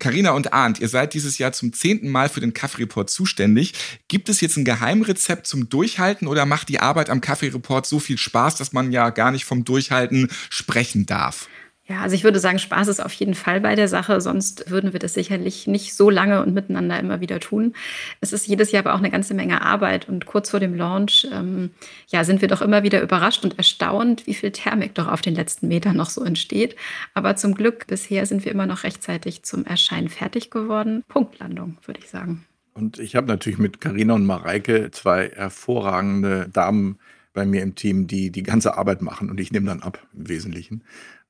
Carina 0.00 0.32
und 0.32 0.52
Arndt, 0.52 0.80
ihr 0.80 0.88
seid 0.88 1.14
dieses 1.14 1.38
Jahr 1.38 1.52
zum 1.52 1.72
zehnten 1.72 2.08
Mal 2.08 2.28
für 2.28 2.40
den 2.40 2.54
Kaffee-Report 2.54 3.08
zuständig. 3.08 3.74
Gibt 4.08 4.28
es 4.28 4.40
jetzt 4.40 4.56
ein 4.56 4.64
Geheimrezept 4.64 5.46
zum 5.46 5.68
Durchhalten 5.68 6.26
oder 6.26 6.46
macht 6.46 6.70
die 6.70 6.80
Arbeit 6.80 7.10
am 7.10 7.20
Kaffee-Report 7.20 7.86
so 7.86 8.00
viel 8.00 8.18
Spaß, 8.18 8.56
dass 8.56 8.72
man 8.72 8.90
ja 8.92 9.10
gar 9.10 9.30
nicht 9.30 9.44
vom 9.44 9.64
Durchhalten 9.64 10.28
sprechen 10.48 11.06
darf? 11.06 11.48
Ja, 11.90 12.02
also 12.02 12.14
ich 12.14 12.22
würde 12.22 12.38
sagen, 12.38 12.60
Spaß 12.60 12.86
ist 12.86 13.04
auf 13.04 13.12
jeden 13.14 13.34
Fall 13.34 13.60
bei 13.60 13.74
der 13.74 13.88
Sache, 13.88 14.20
sonst 14.20 14.70
würden 14.70 14.92
wir 14.92 15.00
das 15.00 15.12
sicherlich 15.12 15.66
nicht 15.66 15.92
so 15.92 16.08
lange 16.08 16.40
und 16.40 16.54
miteinander 16.54 17.00
immer 17.00 17.20
wieder 17.20 17.40
tun. 17.40 17.74
Es 18.20 18.32
ist 18.32 18.46
jedes 18.46 18.70
Jahr 18.70 18.86
aber 18.86 18.94
auch 18.94 19.00
eine 19.00 19.10
ganze 19.10 19.34
Menge 19.34 19.60
Arbeit 19.60 20.08
und 20.08 20.24
kurz 20.24 20.50
vor 20.50 20.60
dem 20.60 20.76
Launch 20.76 21.26
ähm, 21.32 21.70
ja, 22.06 22.22
sind 22.22 22.42
wir 22.42 22.48
doch 22.48 22.62
immer 22.62 22.84
wieder 22.84 23.02
überrascht 23.02 23.42
und 23.42 23.58
erstaunt, 23.58 24.28
wie 24.28 24.34
viel 24.34 24.52
Thermik 24.52 24.94
doch 24.94 25.08
auf 25.08 25.20
den 25.20 25.34
letzten 25.34 25.66
Metern 25.66 25.96
noch 25.96 26.10
so 26.10 26.22
entsteht. 26.22 26.76
Aber 27.12 27.34
zum 27.34 27.56
Glück, 27.56 27.88
bisher 27.88 28.24
sind 28.24 28.44
wir 28.44 28.52
immer 28.52 28.66
noch 28.66 28.84
rechtzeitig 28.84 29.42
zum 29.42 29.66
Erscheinen 29.66 30.08
fertig 30.08 30.52
geworden. 30.52 31.02
Punktlandung, 31.08 31.78
würde 31.86 31.98
ich 32.00 32.08
sagen. 32.08 32.46
Und 32.72 33.00
ich 33.00 33.16
habe 33.16 33.26
natürlich 33.26 33.58
mit 33.58 33.80
Karina 33.80 34.14
und 34.14 34.26
Mareike 34.26 34.92
zwei 34.92 35.32
hervorragende 35.34 36.48
Damen 36.52 37.00
bei 37.32 37.44
mir 37.44 37.62
im 37.62 37.74
Team, 37.74 38.06
die 38.06 38.30
die 38.30 38.44
ganze 38.44 38.76
Arbeit 38.76 39.02
machen 39.02 39.28
und 39.28 39.40
ich 39.40 39.50
nehme 39.50 39.66
dann 39.66 39.82
ab 39.82 40.06
im 40.12 40.28
Wesentlichen. 40.28 40.84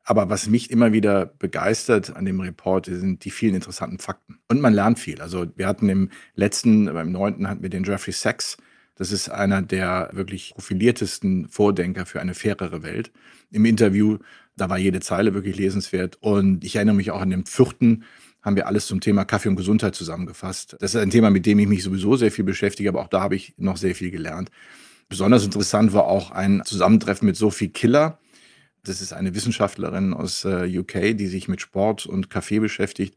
Aber 0.05 0.29
was 0.31 0.49
mich 0.49 0.71
immer 0.71 0.93
wieder 0.93 1.27
begeistert 1.27 2.17
an 2.17 2.25
dem 2.25 2.41
Report, 2.41 2.87
sind 2.87 3.25
die 3.25 3.31
vielen 3.31 3.55
interessanten 3.55 3.99
Fakten. 3.99 4.39
Und 4.49 4.61
man 4.61 4.73
lernt 4.73 4.99
viel. 4.99 5.21
Also 5.21 5.47
wir 5.57 5.67
hatten 5.67 5.89
im 5.89 6.11
letzten, 6.35 6.87
beim 6.87 7.13
neunten 7.13 7.49
hatten 7.49 7.63
wir 7.63 7.71
den 7.71 7.85
Jeffrey 7.85 8.13
Sachs. 8.13 8.57
Das 8.97 9.13
ist 9.13 9.29
einer 9.31 9.63
der 9.63 10.11
wirklich 10.13 10.53
profiliertesten 10.55 11.49
Vordenker 11.49 12.07
für 12.07 12.21
eine 12.21 12.35
fairere 12.35 12.83
Welt. 12.83 13.13
Im 13.51 13.65
Interview, 13.65 14.19
da 14.57 14.69
war 14.69 14.79
jede 14.79 15.01
Zeile 15.01 15.35
wirklich 15.35 15.57
lesenswert. 15.57 16.19
Und 16.21 16.65
ich 16.65 16.77
erinnere 16.77 16.97
mich 16.97 17.11
auch 17.11 17.21
an 17.21 17.31
den 17.31 17.47
vierten, 17.47 18.05
haben 18.43 18.57
wir 18.57 18.67
alles 18.67 18.87
zum 18.87 19.01
Thema 19.01 19.25
Kaffee 19.25 19.49
und 19.49 19.57
Gesundheit 19.57 19.95
zusammengefasst. 19.95 20.77
Das 20.81 20.95
ist 20.95 21.01
ein 21.01 21.11
Thema, 21.11 21.31
mit 21.31 21.47
dem 21.47 21.59
ich 21.59 21.69
mich 21.69 21.83
sowieso 21.83 22.17
sehr 22.17 22.33
viel 22.33 22.45
beschäftige, 22.45 22.89
aber 22.89 23.03
auch 23.03 23.09
da 23.09 23.21
habe 23.21 23.37
ich 23.37 23.55
noch 23.59 23.77
sehr 23.77 23.95
viel 23.95 24.11
gelernt. 24.11 24.51
Besonders 25.09 25.45
interessant 25.45 25.93
war 25.93 26.05
auch 26.05 26.31
ein 26.31 26.63
Zusammentreffen 26.65 27.27
mit 27.27 27.37
Sophie 27.37 27.69
Killer 27.69 28.19
das 28.85 29.01
ist 29.01 29.13
eine 29.13 29.35
Wissenschaftlerin 29.35 30.15
aus 30.15 30.45
äh, 30.45 30.79
UK, 30.79 31.17
die 31.17 31.27
sich 31.27 31.49
mit 31.49 31.61
Sport 31.61 32.07
und 32.07 32.31
Kaffee 32.31 32.61
beschäftigt. 32.61 33.15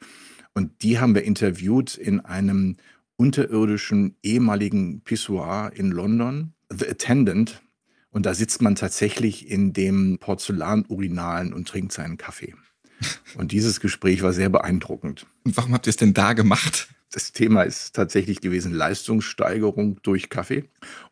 Und 0.53 0.84
die 0.84 0.99
haben 0.99 1.16
wir 1.16 1.24
interviewt 1.24 1.95
in 1.95 2.20
einem 2.20 2.78
unterirdischen 3.16 4.16
ehemaligen 4.24 5.01
Pissoir 5.01 5.72
in 5.74 5.91
London, 5.91 6.53
The 6.70 6.89
Attendant. 6.89 7.61
Und 8.09 8.26
da 8.26 8.34
sitzt 8.34 8.61
man 8.61 8.76
tatsächlich 8.76 9.49
in 9.49 9.74
dem 9.74 10.20
Porzellanurinalen 10.20 11.53
und 11.53 11.68
trinkt 11.68 11.93
seinen 11.93 12.18
Kaffee. 12.18 12.53
Und 13.36 13.51
dieses 13.51 13.80
Gespräch 13.80 14.22
war 14.22 14.34
sehr 14.34 14.49
beeindruckend. 14.49 15.26
Und 15.43 15.57
warum 15.57 15.74
habt 15.74 15.88
ihr 15.88 15.91
es 15.91 15.97
denn 15.97 16.14
da 16.14 16.34
gemacht? 16.34 16.88
Das 17.14 17.32
Thema 17.32 17.61
ist 17.61 17.95
tatsächlich 17.95 18.41
gewesen 18.41 18.74
Leistungssteigerung 18.74 19.99
durch 20.01 20.30
Kaffee. 20.30 20.64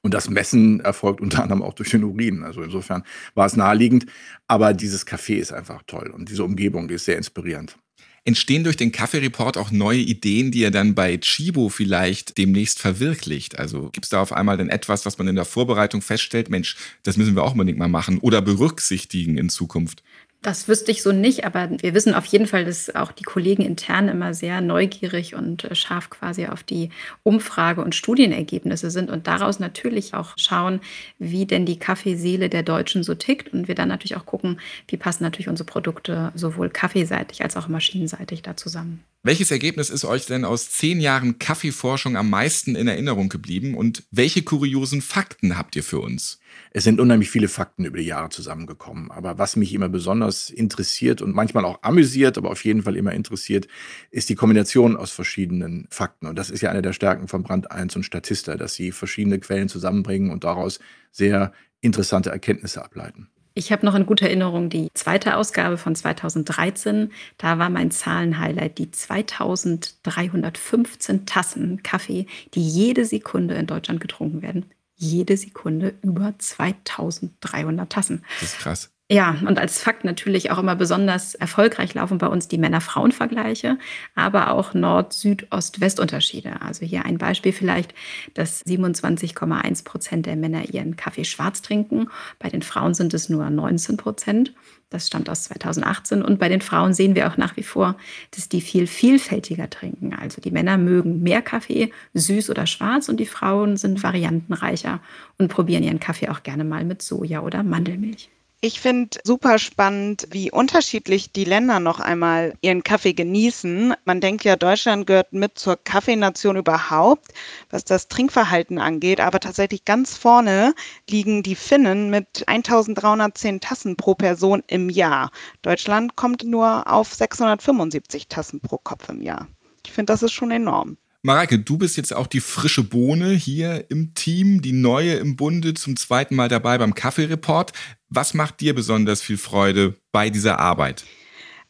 Und 0.02 0.16
das 0.16 0.32
Messen 0.32 0.80
erfolgt 0.80 1.22
unter 1.22 1.44
anderem 1.44 1.62
auch 1.62 1.74
durch 1.74 1.92
den 1.92 2.04
Urin. 2.04 2.44
Also 2.44 2.64
insofern 2.64 3.04
war 3.36 3.46
es 3.46 3.56
naheliegend. 3.56 4.08
Aber 4.48 4.74
dieses 4.74 5.06
Kaffee 5.06 5.38
ist 5.38 5.54
einfach 5.54 5.84
toll 5.86 6.10
und 6.10 6.30
diese 6.30 6.44
Umgebung 6.44 6.90
ist 6.90 7.06
sehr 7.06 7.18
inspirierend. 7.18 7.78
Entstehen 8.24 8.64
durch 8.64 8.78
den 8.78 8.92
Kaffee-Report 8.92 9.58
auch 9.58 9.72
neue 9.72 10.00
Ideen, 10.00 10.52
die 10.52 10.60
ihr 10.60 10.70
dann 10.70 10.94
bei 10.94 11.18
Chibo 11.18 11.70
vielleicht 11.70 12.38
demnächst 12.38 12.80
verwirklicht? 12.80 13.58
Also 13.58 13.90
gibt 13.92 14.06
es 14.06 14.10
da 14.10 14.22
auf 14.22 14.34
einmal 14.34 14.58
dann 14.58 14.70
etwas, 14.70 15.08
was 15.08 15.18
man 15.18 15.28
in 15.28 15.36
der 15.36 15.46
Vorbereitung 15.46 16.02
feststellt, 16.02 16.50
Mensch, 16.50 16.78
das 17.02 17.18
müssen 17.18 17.36
wir 17.36 17.44
auch 17.44 17.54
unbedingt 17.54 17.80
mal 17.80 17.88
machen 17.88 18.20
oder 18.20 18.42
berücksichtigen 18.42 19.38
in 19.38 19.50
Zukunft? 19.50 20.04
Das 20.44 20.68
wüsste 20.68 20.90
ich 20.90 21.04
so 21.04 21.12
nicht, 21.12 21.46
aber 21.46 21.70
wir 21.70 21.94
wissen 21.94 22.16
auf 22.16 22.26
jeden 22.26 22.48
Fall, 22.48 22.66
dass 22.66 22.96
auch 22.96 23.12
die 23.12 23.22
Kollegen 23.24 23.62
intern 23.62 24.08
immer 24.08 24.34
sehr 24.34 24.60
neugierig 24.60 25.36
und 25.36 25.66
äh, 25.66 25.76
scharf 25.76 26.10
quasi 26.10 26.48
auf 26.48 26.64
die 26.64 26.90
Umfrage- 27.22 27.84
und 27.84 27.94
Studienergebnisse 27.94 28.90
sind 28.90 29.12
und 29.12 29.28
daraus 29.28 29.60
natürlich 29.60 30.16
auch 30.16 30.34
schauen, 30.38 30.82
wie 31.20 31.46
denn 31.46 31.68
die 31.68 31.78
Kaffeeseele 31.78 32.50
der 32.50 32.64
Deutschen 32.64 33.04
so 33.04 33.14
tickt 33.14 33.54
und 33.54 33.68
wir 33.68 33.76
dann 33.76 33.90
natürlich 33.90 34.18
auch 34.18 34.26
gucken, 34.26 34.60
wie 34.88 34.98
passen 34.98 35.24
natürlich 35.24 35.48
unsere 35.48 35.68
Produkte 35.68 36.32
sowohl 36.34 36.70
kaffeeseitig 36.72 37.44
als 37.44 37.56
auch 37.56 37.68
maschinenseitig 37.68 38.42
da 38.42 38.58
zusammen. 38.58 39.04
Welches 39.24 39.52
Ergebnis 39.52 39.92
ist 39.92 40.04
euch 40.04 40.26
denn 40.26 40.44
aus 40.46 40.72
zehn 40.72 41.00
Jahren 41.00 41.38
Kaffeeforschung 41.38 42.18
am 42.18 42.32
meisten 42.32 42.76
in 42.76 42.88
Erinnerung 42.88 43.30
geblieben 43.30 43.76
und 43.76 44.04
welche 44.10 44.42
kuriosen 44.42 45.04
Fakten 45.04 45.60
habt 45.60 45.76
ihr 45.76 45.84
für 45.84 46.00
uns? 46.00 46.40
Es 46.72 46.86
sind 46.86 47.00
unheimlich 47.00 47.30
viele 47.30 47.48
Fakten 47.48 47.86
über 47.86 48.00
die 48.00 48.06
Jahre 48.06 48.30
zusammengekommen. 48.30 49.12
Aber 49.12 49.38
was 49.38 49.56
mich 49.56 49.76
immer 49.76 49.90
besonders 49.90 50.50
interessiert 50.50 51.22
und 51.22 51.36
manchmal 51.36 51.66
auch 51.66 51.84
amüsiert, 51.84 52.36
aber 52.40 52.50
auf 52.50 52.66
jeden 52.66 52.82
Fall 52.82 52.96
immer 52.96 53.14
interessiert, 53.14 53.68
ist 54.10 54.30
die 54.30 54.36
Kombination 54.36 54.98
aus 54.98 55.12
verschiedenen 55.12 55.86
Fakten. 55.92 56.26
Und 56.26 56.36
das 56.36 56.50
ist 56.50 56.62
ja 56.62 56.72
eine 56.72 56.82
der 56.82 56.94
Stärken 56.94 57.28
von 57.28 57.44
Brand 57.44 57.70
1 57.70 57.96
und 57.96 58.04
Statista, 58.04 58.58
dass 58.58 58.74
sie 58.74 58.92
verschiedene 58.92 59.38
Quellen 59.38 59.70
zusammenbringen 59.70 60.32
und 60.32 60.46
daraus 60.46 60.80
sehr 61.12 61.54
interessante 61.80 62.32
Erkenntnisse 62.32 62.84
ableiten. 62.84 63.31
Ich 63.54 63.72
habe 63.72 63.86
noch 63.86 63.96
in 63.96 64.06
guter 64.06 64.28
Erinnerung 64.28 64.70
die 64.70 64.90
zweite 64.94 65.36
Ausgabe 65.36 65.78
von 65.78 65.96
2013. 65.96 67.12
Da 67.38 67.60
war 67.60 67.70
mein 67.70 67.92
Zahlenhighlight 67.92 68.78
die 68.78 68.92
2315 68.92 71.26
Tassen 71.26 71.84
Kaffee, 71.84 72.28
die 72.54 72.68
jede 72.68 73.06
Sekunde 73.06 73.56
in 73.56 73.68
Deutschland 73.68 74.00
getrunken 74.00 74.42
werden 74.42 74.66
jede 75.02 75.36
Sekunde 75.36 75.96
über 76.04 76.36
2300 76.38 77.92
Tassen. 77.92 78.24
Das 78.40 78.54
ist 78.54 78.60
krass. 78.60 78.92
Ja, 79.12 79.36
und 79.46 79.60
als 79.60 79.84
Fakt 79.84 80.06
natürlich 80.06 80.52
auch 80.52 80.58
immer 80.58 80.78
besonders 80.78 81.36
erfolgreich 81.36 81.94
laufen 81.94 82.18
bei 82.18 82.28
uns 82.28 82.48
die 82.48 82.58
Männer-Frauen-Vergleiche, 82.58 83.78
aber 84.16 84.52
auch 84.52 84.74
Nord-Süd-Ost-West-Unterschiede. 84.74 86.62
Also 86.62 86.86
hier 86.86 87.04
ein 87.04 87.18
Beispiel 87.18 87.52
vielleicht, 87.52 87.94
dass 88.36 88.66
27,1 88.66 89.84
Prozent 89.84 90.28
der 90.28 90.38
Männer 90.38 90.74
ihren 90.74 90.96
Kaffee 90.96 91.26
schwarz 91.26 91.62
trinken. 91.62 92.08
Bei 92.40 92.48
den 92.48 92.62
Frauen 92.62 92.94
sind 92.94 93.14
es 93.14 93.28
nur 93.28 93.50
19 93.50 93.98
Prozent. 93.98 94.54
Das 94.90 95.08
stammt 95.08 95.30
aus 95.30 95.44
2018. 95.44 96.22
Und 96.22 96.40
bei 96.40 96.48
den 96.48 96.62
Frauen 96.62 96.94
sehen 96.94 97.14
wir 97.14 97.30
auch 97.30 97.36
nach 97.36 97.58
wie 97.58 97.64
vor, 97.64 97.98
dass 98.34 98.48
die 98.48 98.62
viel 98.62 98.88
vielfältiger 98.88 99.70
trinken. 99.70 100.14
Also 100.14 100.40
die 100.40 100.52
Männer 100.52 100.78
mögen 100.78 101.22
mehr 101.22 101.42
Kaffee, 101.42 101.92
süß 102.14 102.50
oder 102.50 102.66
schwarz, 102.66 103.10
und 103.10 103.20
die 103.20 103.26
Frauen 103.26 103.76
sind 103.76 104.04
variantenreicher 104.04 105.02
und 105.38 105.50
probieren 105.50 105.84
ihren 105.84 106.00
Kaffee 106.00 106.30
auch 106.30 106.44
gerne 106.44 106.64
mal 106.64 106.86
mit 106.86 107.02
Soja 107.02 107.42
oder 107.42 107.62
Mandelmilch. 107.62 108.30
Ich 108.64 108.80
finde 108.80 109.18
super 109.24 109.58
spannend, 109.58 110.28
wie 110.30 110.52
unterschiedlich 110.52 111.32
die 111.32 111.46
Länder 111.46 111.80
noch 111.80 112.00
einmal 112.00 112.54
ihren 112.62 112.84
Kaffee 112.84 113.14
genießen. 113.14 113.96
Man 114.06 114.22
denkt 114.22 114.44
ja, 114.44 114.56
Deutschland 114.56 115.08
gehört 115.08 115.34
mit 115.34 115.58
zur 115.58 115.78
Kaffeenation 115.84 116.58
überhaupt, 116.58 117.34
was 117.72 117.86
das 117.86 118.08
Trinkverhalten 118.08 118.78
angeht. 118.78 119.20
Aber 119.20 119.40
tatsächlich 119.40 119.84
ganz 119.84 120.16
vorne 120.16 120.76
liegen 121.10 121.42
die 121.42 121.56
Finnen 121.56 122.12
mit 122.12 122.48
1310 122.48 123.62
Tassen 123.62 123.96
pro 123.96 124.14
Person 124.14 124.62
im 124.68 124.92
Jahr. 124.92 125.32
Deutschland 125.64 126.16
kommt 126.16 126.44
nur 126.44 126.88
auf 126.88 127.12
675 127.16 128.28
Tassen 128.28 128.60
pro 128.60 128.78
Kopf 128.78 129.10
im 129.10 129.24
Jahr. 129.24 129.48
Ich 129.84 129.92
finde, 129.92 130.14
das 130.14 130.22
ist 130.22 130.34
schon 130.34 130.52
enorm. 130.52 130.98
Mareike, 131.24 131.60
du 131.60 131.78
bist 131.78 131.98
jetzt 131.98 132.16
auch 132.16 132.26
die 132.26 132.40
frische 132.40 132.84
Bohne 132.84 133.30
hier 133.32 133.86
im 133.90 134.14
Team, 134.16 134.62
die 134.62 134.72
neue 134.72 135.14
im 135.14 135.36
Bunde, 135.36 135.74
zum 135.74 135.96
zweiten 135.96 136.36
Mal 136.36 136.48
dabei 136.48 136.80
beim 136.80 136.96
Kaffee-Report. 136.96 137.74
Was 138.14 138.34
macht 138.34 138.60
dir 138.60 138.76
besonders 138.76 139.22
viel 139.22 139.38
Freude 139.38 139.96
bei 140.12 140.30
dieser 140.30 140.60
Arbeit? 140.60 141.06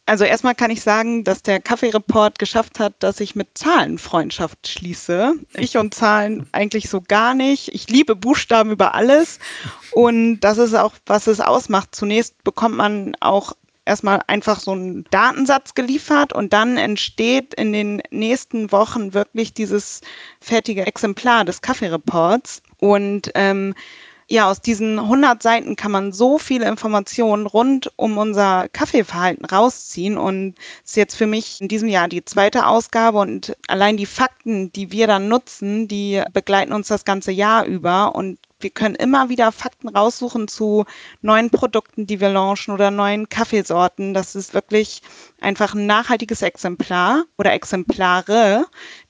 Also 0.08 0.24
erstmal 0.24 0.56
kann 0.56 0.72
ich 0.72 0.82
sagen, 0.82 1.24
dass 1.24 1.44
der 1.44 1.62
Kaffee-Report 1.62 2.40
geschafft 2.40 2.80
hat, 2.80 2.96
dass 2.98 3.20
ich 3.20 3.36
mit 3.36 3.50
Zahlen 3.56 4.00
Freundschaft 4.00 4.68
schließe. 4.68 5.36
Ich 5.54 5.78
und 5.78 5.94
Zahlen 5.94 6.50
eigentlich 6.52 6.90
so 6.90 7.00
gar 7.00 7.36
nicht. 7.36 7.68
Ich 7.76 7.90
liebe 7.92 8.16
Buchstaben 8.16 8.72
über 8.72 8.96
alles. 8.96 9.38
Und 9.92 10.40
das 10.40 10.58
ist 10.58 10.74
auch, 10.74 10.94
was 11.06 11.28
es 11.28 11.40
ausmacht. 11.40 11.90
Zunächst 11.94 12.44
bekommt 12.44 12.76
man 12.76 13.16
auch 13.20 13.54
erstmal 13.86 14.22
einfach 14.26 14.60
so 14.60 14.72
einen 14.72 15.06
Datensatz 15.12 15.76
geliefert 15.76 16.34
und 16.34 16.54
dann 16.54 16.78
entsteht 16.78 17.54
in 17.54 17.72
den 17.72 18.02
nächsten 18.10 18.72
Wochen 18.72 19.14
wirklich 19.14 19.54
dieses 19.54 20.02
fertige 20.40 20.88
Exemplar 20.88 21.46
des 21.46 21.62
Kaffeereports. 21.62 22.64
Und 22.80 23.30
ähm, 23.36 23.76
ja, 24.32 24.50
aus 24.50 24.62
diesen 24.62 24.98
100 24.98 25.44
Seiten 25.44 25.76
kann 25.76 25.92
man 25.92 26.14
so 26.14 26.38
viele 26.38 26.66
Informationen 26.66 27.48
rund 27.48 27.92
um 27.98 28.18
unser 28.18 28.70
Kaffeeverhalten 28.70 29.44
rausziehen 29.44 30.18
und 30.18 30.56
ist 30.86 30.96
jetzt 30.96 31.16
für 31.16 31.28
mich 31.28 31.60
in 31.60 31.68
diesem 31.68 31.90
Jahr 31.90 32.08
die 32.08 32.24
zweite 32.24 32.66
Ausgabe 32.66 33.18
und 33.18 33.58
allein 33.68 33.98
die 33.98 34.06
Fakten, 34.06 34.72
die 34.72 34.94
wir 34.94 35.08
dann 35.08 35.28
nutzen, 35.28 35.90
die 35.90 36.24
begleiten 36.32 36.72
uns 36.72 36.88
das 36.88 37.04
ganze 37.04 37.34
Jahr 37.34 37.66
über 37.66 38.16
und 38.16 38.40
wir 38.62 38.70
können 38.70 38.96
immer 38.96 39.28
wieder 39.28 39.52
Fakten 39.52 39.90
raussuchen 39.90 40.48
zu 40.48 40.86
neuen 41.22 41.50
Produkten, 41.50 42.08
die 42.08 42.22
wir 42.22 42.30
launchen 42.30 42.74
oder 42.74 42.90
neuen 42.90 43.28
Kaffeesorten. 43.28 44.14
Das 44.14 44.36
ist 44.36 44.54
wirklich 44.54 45.02
einfach 45.42 45.74
ein 45.74 45.88
nachhaltiges 45.88 46.42
Exemplar 46.42 47.26
oder 47.38 47.52
Exemplare, 47.52 48.66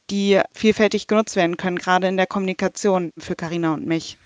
die 0.09 0.41
vielfältig 0.51 1.05
genutzt 1.05 1.36
werden 1.36 1.57
können, 1.57 1.78
gerade 1.78 2.07
in 2.07 2.17
der 2.17 2.28
Kommunikation 2.28 3.11
für 3.19 3.36
Carina 3.36 3.74
und 3.76 3.86
mich. 3.86 4.17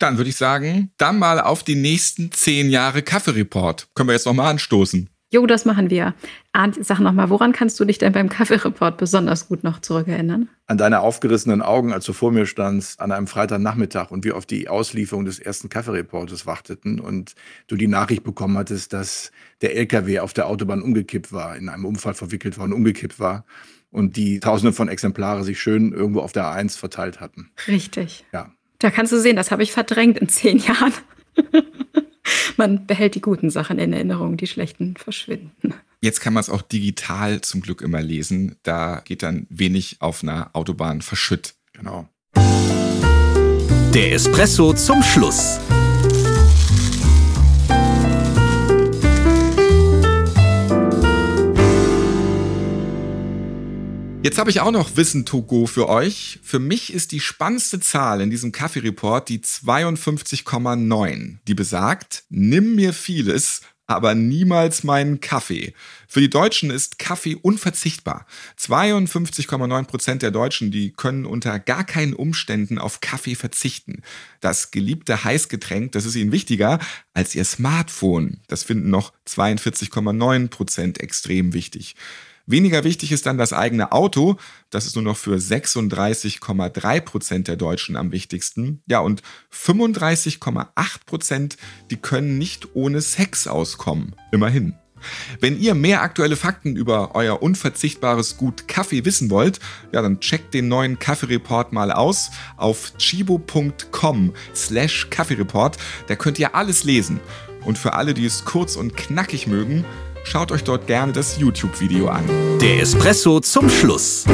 Dann 0.00 0.16
würde 0.16 0.30
ich 0.30 0.36
sagen, 0.36 0.90
dann 0.96 1.18
mal 1.18 1.40
auf 1.40 1.62
die 1.62 1.74
nächsten 1.74 2.32
zehn 2.32 2.70
Jahre 2.70 3.02
Kaffee-Report. 3.02 3.88
Können 3.94 4.08
wir 4.08 4.14
jetzt 4.14 4.24
nochmal 4.24 4.50
anstoßen. 4.50 5.10
Jo, 5.32 5.46
das 5.46 5.64
machen 5.64 5.90
wir. 5.90 6.14
Arndt, 6.52 6.84
sag 6.84 6.98
nochmal, 6.98 7.30
woran 7.30 7.52
kannst 7.52 7.78
du 7.78 7.84
dich 7.84 7.98
denn 7.98 8.12
beim 8.12 8.30
Kaffee-Report 8.30 8.96
besonders 8.96 9.46
gut 9.46 9.62
noch 9.62 9.80
zurückerinnern? 9.80 10.48
An 10.66 10.78
deine 10.78 11.00
aufgerissenen 11.00 11.60
Augen, 11.62 11.92
als 11.92 12.06
du 12.06 12.14
vor 12.14 12.32
mir 12.32 12.46
standst, 12.46 12.98
an 12.98 13.12
einem 13.12 13.28
Freitagnachmittag 13.28 14.10
und 14.10 14.24
wir 14.24 14.36
auf 14.36 14.46
die 14.46 14.68
Auslieferung 14.68 15.26
des 15.26 15.38
ersten 15.38 15.68
Kaffee-Reportes 15.68 16.46
warteten 16.46 16.98
und 16.98 17.34
du 17.68 17.76
die 17.76 17.86
Nachricht 17.86 18.24
bekommen 18.24 18.56
hattest, 18.56 18.94
dass 18.94 19.30
der 19.60 19.76
LKW 19.76 20.20
auf 20.20 20.32
der 20.32 20.48
Autobahn 20.48 20.82
umgekippt 20.82 21.30
war, 21.30 21.54
in 21.56 21.68
einem 21.68 21.84
Unfall 21.84 22.14
verwickelt 22.14 22.58
war 22.58 22.64
und 22.64 22.72
umgekippt 22.72 23.20
war 23.20 23.44
und 23.90 24.16
die 24.16 24.40
Tausende 24.40 24.72
von 24.72 24.88
Exemplare 24.88 25.44
sich 25.44 25.60
schön 25.60 25.92
irgendwo 25.92 26.20
auf 26.20 26.32
der 26.32 26.44
A1 26.44 26.76
verteilt 26.78 27.20
hatten. 27.20 27.50
Richtig. 27.68 28.24
Ja. 28.32 28.50
Da 28.80 28.90
kannst 28.90 29.12
du 29.12 29.20
sehen, 29.20 29.36
das 29.36 29.50
habe 29.50 29.62
ich 29.62 29.72
verdrängt 29.72 30.18
in 30.18 30.28
zehn 30.28 30.58
Jahren. 30.66 30.92
man 32.56 32.86
behält 32.86 33.14
die 33.14 33.20
guten 33.20 33.50
Sachen 33.50 33.78
in 33.78 33.92
Erinnerung, 33.92 34.36
die 34.36 34.46
schlechten 34.46 34.96
verschwinden. 34.96 35.74
Jetzt 36.00 36.20
kann 36.20 36.32
man 36.32 36.40
es 36.40 36.48
auch 36.48 36.62
digital 36.62 37.42
zum 37.42 37.60
Glück 37.60 37.82
immer 37.82 38.00
lesen. 38.00 38.56
Da 38.62 39.02
geht 39.04 39.22
dann 39.22 39.46
wenig 39.50 39.98
auf 40.00 40.22
einer 40.22 40.50
Autobahn 40.54 41.02
verschütt. 41.02 41.54
Genau. 41.74 42.08
Der 43.94 44.12
Espresso 44.12 44.72
zum 44.72 45.02
Schluss. 45.02 45.60
Jetzt 54.22 54.36
habe 54.36 54.50
ich 54.50 54.60
auch 54.60 54.70
noch 54.70 54.96
Wissen 54.96 55.24
to 55.24 55.40
go 55.40 55.66
für 55.66 55.88
euch. 55.88 56.40
Für 56.42 56.58
mich 56.58 56.92
ist 56.92 57.12
die 57.12 57.20
spannendste 57.20 57.80
Zahl 57.80 58.20
in 58.20 58.28
diesem 58.28 58.52
Kaffee-Report 58.52 59.26
die 59.30 59.38
52,9. 59.38 61.38
Die 61.48 61.54
besagt, 61.54 62.24
nimm 62.28 62.74
mir 62.74 62.92
vieles, 62.92 63.62
aber 63.86 64.14
niemals 64.14 64.84
meinen 64.84 65.20
Kaffee. 65.20 65.72
Für 66.06 66.20
die 66.20 66.28
Deutschen 66.28 66.70
ist 66.70 66.98
Kaffee 66.98 67.34
unverzichtbar. 67.34 68.26
52,9 68.58 69.84
Prozent 69.84 70.20
der 70.20 70.30
Deutschen, 70.30 70.70
die 70.70 70.92
können 70.92 71.24
unter 71.24 71.58
gar 71.58 71.84
keinen 71.84 72.12
Umständen 72.12 72.78
auf 72.78 73.00
Kaffee 73.00 73.34
verzichten. 73.34 74.02
Das 74.40 74.70
geliebte 74.70 75.24
Heißgetränk, 75.24 75.92
das 75.92 76.04
ist 76.04 76.14
ihnen 76.14 76.30
wichtiger 76.30 76.78
als 77.14 77.34
ihr 77.34 77.46
Smartphone. 77.46 78.40
Das 78.48 78.64
finden 78.64 78.90
noch 78.90 79.14
42,9 79.26 80.48
Prozent 80.48 81.00
extrem 81.00 81.54
wichtig. 81.54 81.96
Weniger 82.50 82.82
wichtig 82.82 83.12
ist 83.12 83.26
dann 83.26 83.38
das 83.38 83.52
eigene 83.52 83.92
Auto. 83.92 84.36
Das 84.70 84.84
ist 84.84 84.96
nur 84.96 85.04
noch 85.04 85.16
für 85.16 85.36
36,3 85.36 87.00
Prozent 87.00 87.46
der 87.46 87.54
Deutschen 87.54 87.94
am 87.94 88.10
wichtigsten. 88.10 88.82
Ja, 88.86 88.98
und 88.98 89.22
35,8 89.54 90.66
Prozent, 91.06 91.56
die 91.90 91.96
können 91.96 92.38
nicht 92.38 92.74
ohne 92.74 93.02
Sex 93.02 93.46
auskommen. 93.46 94.16
Immerhin. 94.32 94.74
Wenn 95.38 95.60
ihr 95.60 95.74
mehr 95.74 96.02
aktuelle 96.02 96.34
Fakten 96.34 96.74
über 96.74 97.14
euer 97.14 97.40
unverzichtbares 97.40 98.36
Gut 98.36 98.66
Kaffee 98.66 99.04
wissen 99.04 99.30
wollt, 99.30 99.60
ja, 99.92 100.02
dann 100.02 100.18
checkt 100.18 100.52
den 100.52 100.66
neuen 100.66 100.98
Kaffeereport 100.98 101.72
mal 101.72 101.92
aus 101.92 102.30
auf 102.56 102.92
chibo.com 102.98 104.34
slash 104.56 105.08
Kaffeereport. 105.08 105.78
Da 106.08 106.16
könnt 106.16 106.40
ihr 106.40 106.56
alles 106.56 106.82
lesen. 106.82 107.20
Und 107.64 107.78
für 107.78 107.92
alle, 107.92 108.12
die 108.12 108.24
es 108.24 108.44
kurz 108.44 108.74
und 108.74 108.96
knackig 108.96 109.46
mögen, 109.46 109.84
Schaut 110.24 110.52
euch 110.52 110.64
dort 110.64 110.86
gerne 110.86 111.12
das 111.12 111.38
YouTube-Video 111.38 112.08
an. 112.08 112.24
Der 112.60 112.80
Espresso 112.80 113.40
zum 113.40 113.68
Schluss. 113.68 114.24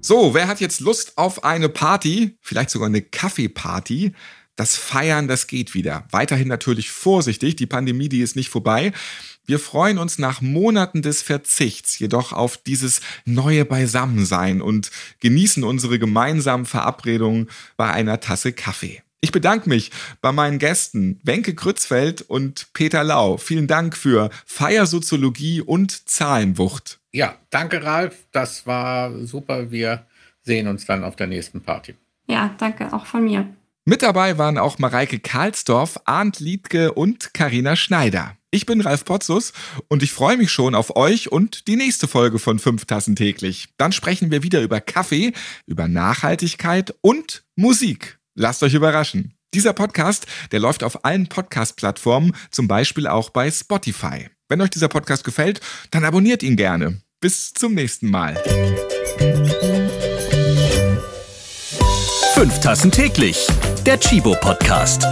So, 0.00 0.32
wer 0.32 0.48
hat 0.48 0.60
jetzt 0.60 0.80
Lust 0.80 1.18
auf 1.18 1.44
eine 1.44 1.68
Party? 1.68 2.38
Vielleicht 2.40 2.70
sogar 2.70 2.88
eine 2.88 3.02
Kaffeeparty? 3.02 4.14
Das 4.56 4.74
Feiern, 4.74 5.28
das 5.28 5.46
geht 5.46 5.74
wieder. 5.74 6.08
Weiterhin 6.10 6.48
natürlich 6.48 6.90
vorsichtig, 6.90 7.56
die 7.56 7.66
Pandemie, 7.66 8.08
die 8.08 8.22
ist 8.22 8.34
nicht 8.34 8.48
vorbei. 8.48 8.92
Wir 9.46 9.58
freuen 9.58 9.98
uns 9.98 10.18
nach 10.18 10.40
Monaten 10.40 11.02
des 11.02 11.22
Verzichts 11.22 11.98
jedoch 11.98 12.32
auf 12.32 12.56
dieses 12.56 13.00
neue 13.24 13.64
Beisammensein 13.64 14.60
und 14.60 14.90
genießen 15.20 15.62
unsere 15.62 15.98
gemeinsamen 15.98 16.66
Verabredungen 16.66 17.48
bei 17.76 17.90
einer 17.90 18.20
Tasse 18.20 18.52
Kaffee. 18.52 19.02
Ich 19.20 19.32
bedanke 19.32 19.68
mich 19.68 19.90
bei 20.20 20.30
meinen 20.30 20.58
Gästen 20.58 21.20
Wenke 21.24 21.54
Krützfeld 21.54 22.22
und 22.22 22.72
Peter 22.72 23.02
Lau. 23.02 23.36
Vielen 23.36 23.66
Dank 23.66 23.96
für 23.96 24.30
Feiersoziologie 24.46 25.60
und 25.60 26.08
Zahlenwucht. 26.08 27.00
Ja, 27.10 27.34
danke 27.50 27.82
Ralf. 27.82 28.26
Das 28.30 28.66
war 28.66 29.12
super. 29.26 29.72
Wir 29.72 30.06
sehen 30.42 30.68
uns 30.68 30.86
dann 30.86 31.02
auf 31.02 31.16
der 31.16 31.26
nächsten 31.26 31.60
Party. 31.60 31.96
Ja, 32.28 32.54
danke 32.58 32.92
auch 32.92 33.06
von 33.06 33.24
mir. 33.24 33.48
Mit 33.84 34.02
dabei 34.02 34.38
waren 34.38 34.58
auch 34.58 34.78
Mareike 34.78 35.18
Karlsdorf, 35.18 35.98
Arndt 36.04 36.40
Liedke 36.40 36.92
und 36.92 37.34
Karina 37.34 37.74
Schneider. 37.74 38.36
Ich 38.50 38.66
bin 38.66 38.80
Ralf 38.82 39.04
Potzus 39.04 39.52
und 39.88 40.02
ich 40.02 40.12
freue 40.12 40.36
mich 40.36 40.52
schon 40.52 40.74
auf 40.74 40.94
euch 40.96 41.32
und 41.32 41.66
die 41.66 41.76
nächste 41.76 42.06
Folge 42.06 42.38
von 42.38 42.58
Fünf 42.58 42.84
Tassen 42.84 43.16
täglich. 43.16 43.68
Dann 43.78 43.92
sprechen 43.92 44.30
wir 44.30 44.42
wieder 44.42 44.62
über 44.62 44.80
Kaffee, 44.80 45.32
über 45.66 45.88
Nachhaltigkeit 45.88 46.94
und 47.00 47.44
Musik. 47.56 48.17
Lasst 48.40 48.62
euch 48.62 48.74
überraschen. 48.74 49.34
Dieser 49.52 49.72
Podcast, 49.72 50.28
der 50.52 50.60
läuft 50.60 50.84
auf 50.84 51.04
allen 51.04 51.26
Podcast-Plattformen, 51.26 52.36
zum 52.52 52.68
Beispiel 52.68 53.08
auch 53.08 53.30
bei 53.30 53.50
Spotify. 53.50 54.28
Wenn 54.48 54.60
euch 54.60 54.70
dieser 54.70 54.86
Podcast 54.86 55.24
gefällt, 55.24 55.60
dann 55.90 56.04
abonniert 56.04 56.44
ihn 56.44 56.54
gerne. 56.54 57.02
Bis 57.20 57.52
zum 57.52 57.74
nächsten 57.74 58.08
Mal. 58.08 58.40
Fünf 62.34 62.60
Tassen 62.60 62.92
täglich. 62.92 63.44
Der 63.84 63.98
Chibo 63.98 64.36
Podcast. 64.40 65.04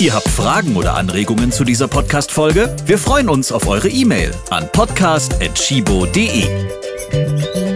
Ihr 0.00 0.14
habt 0.14 0.28
Fragen 0.28 0.74
oder 0.74 0.94
Anregungen 0.94 1.52
zu 1.52 1.62
dieser 1.62 1.86
Podcast-Folge? 1.86 2.74
Wir 2.86 2.98
freuen 2.98 3.28
uns 3.28 3.52
auf 3.52 3.68
eure 3.68 3.88
E-Mail 3.88 4.34
an 4.50 4.68
podcast.chibo.de. 4.72 6.89
Thank 7.10 7.56
you. 7.56 7.69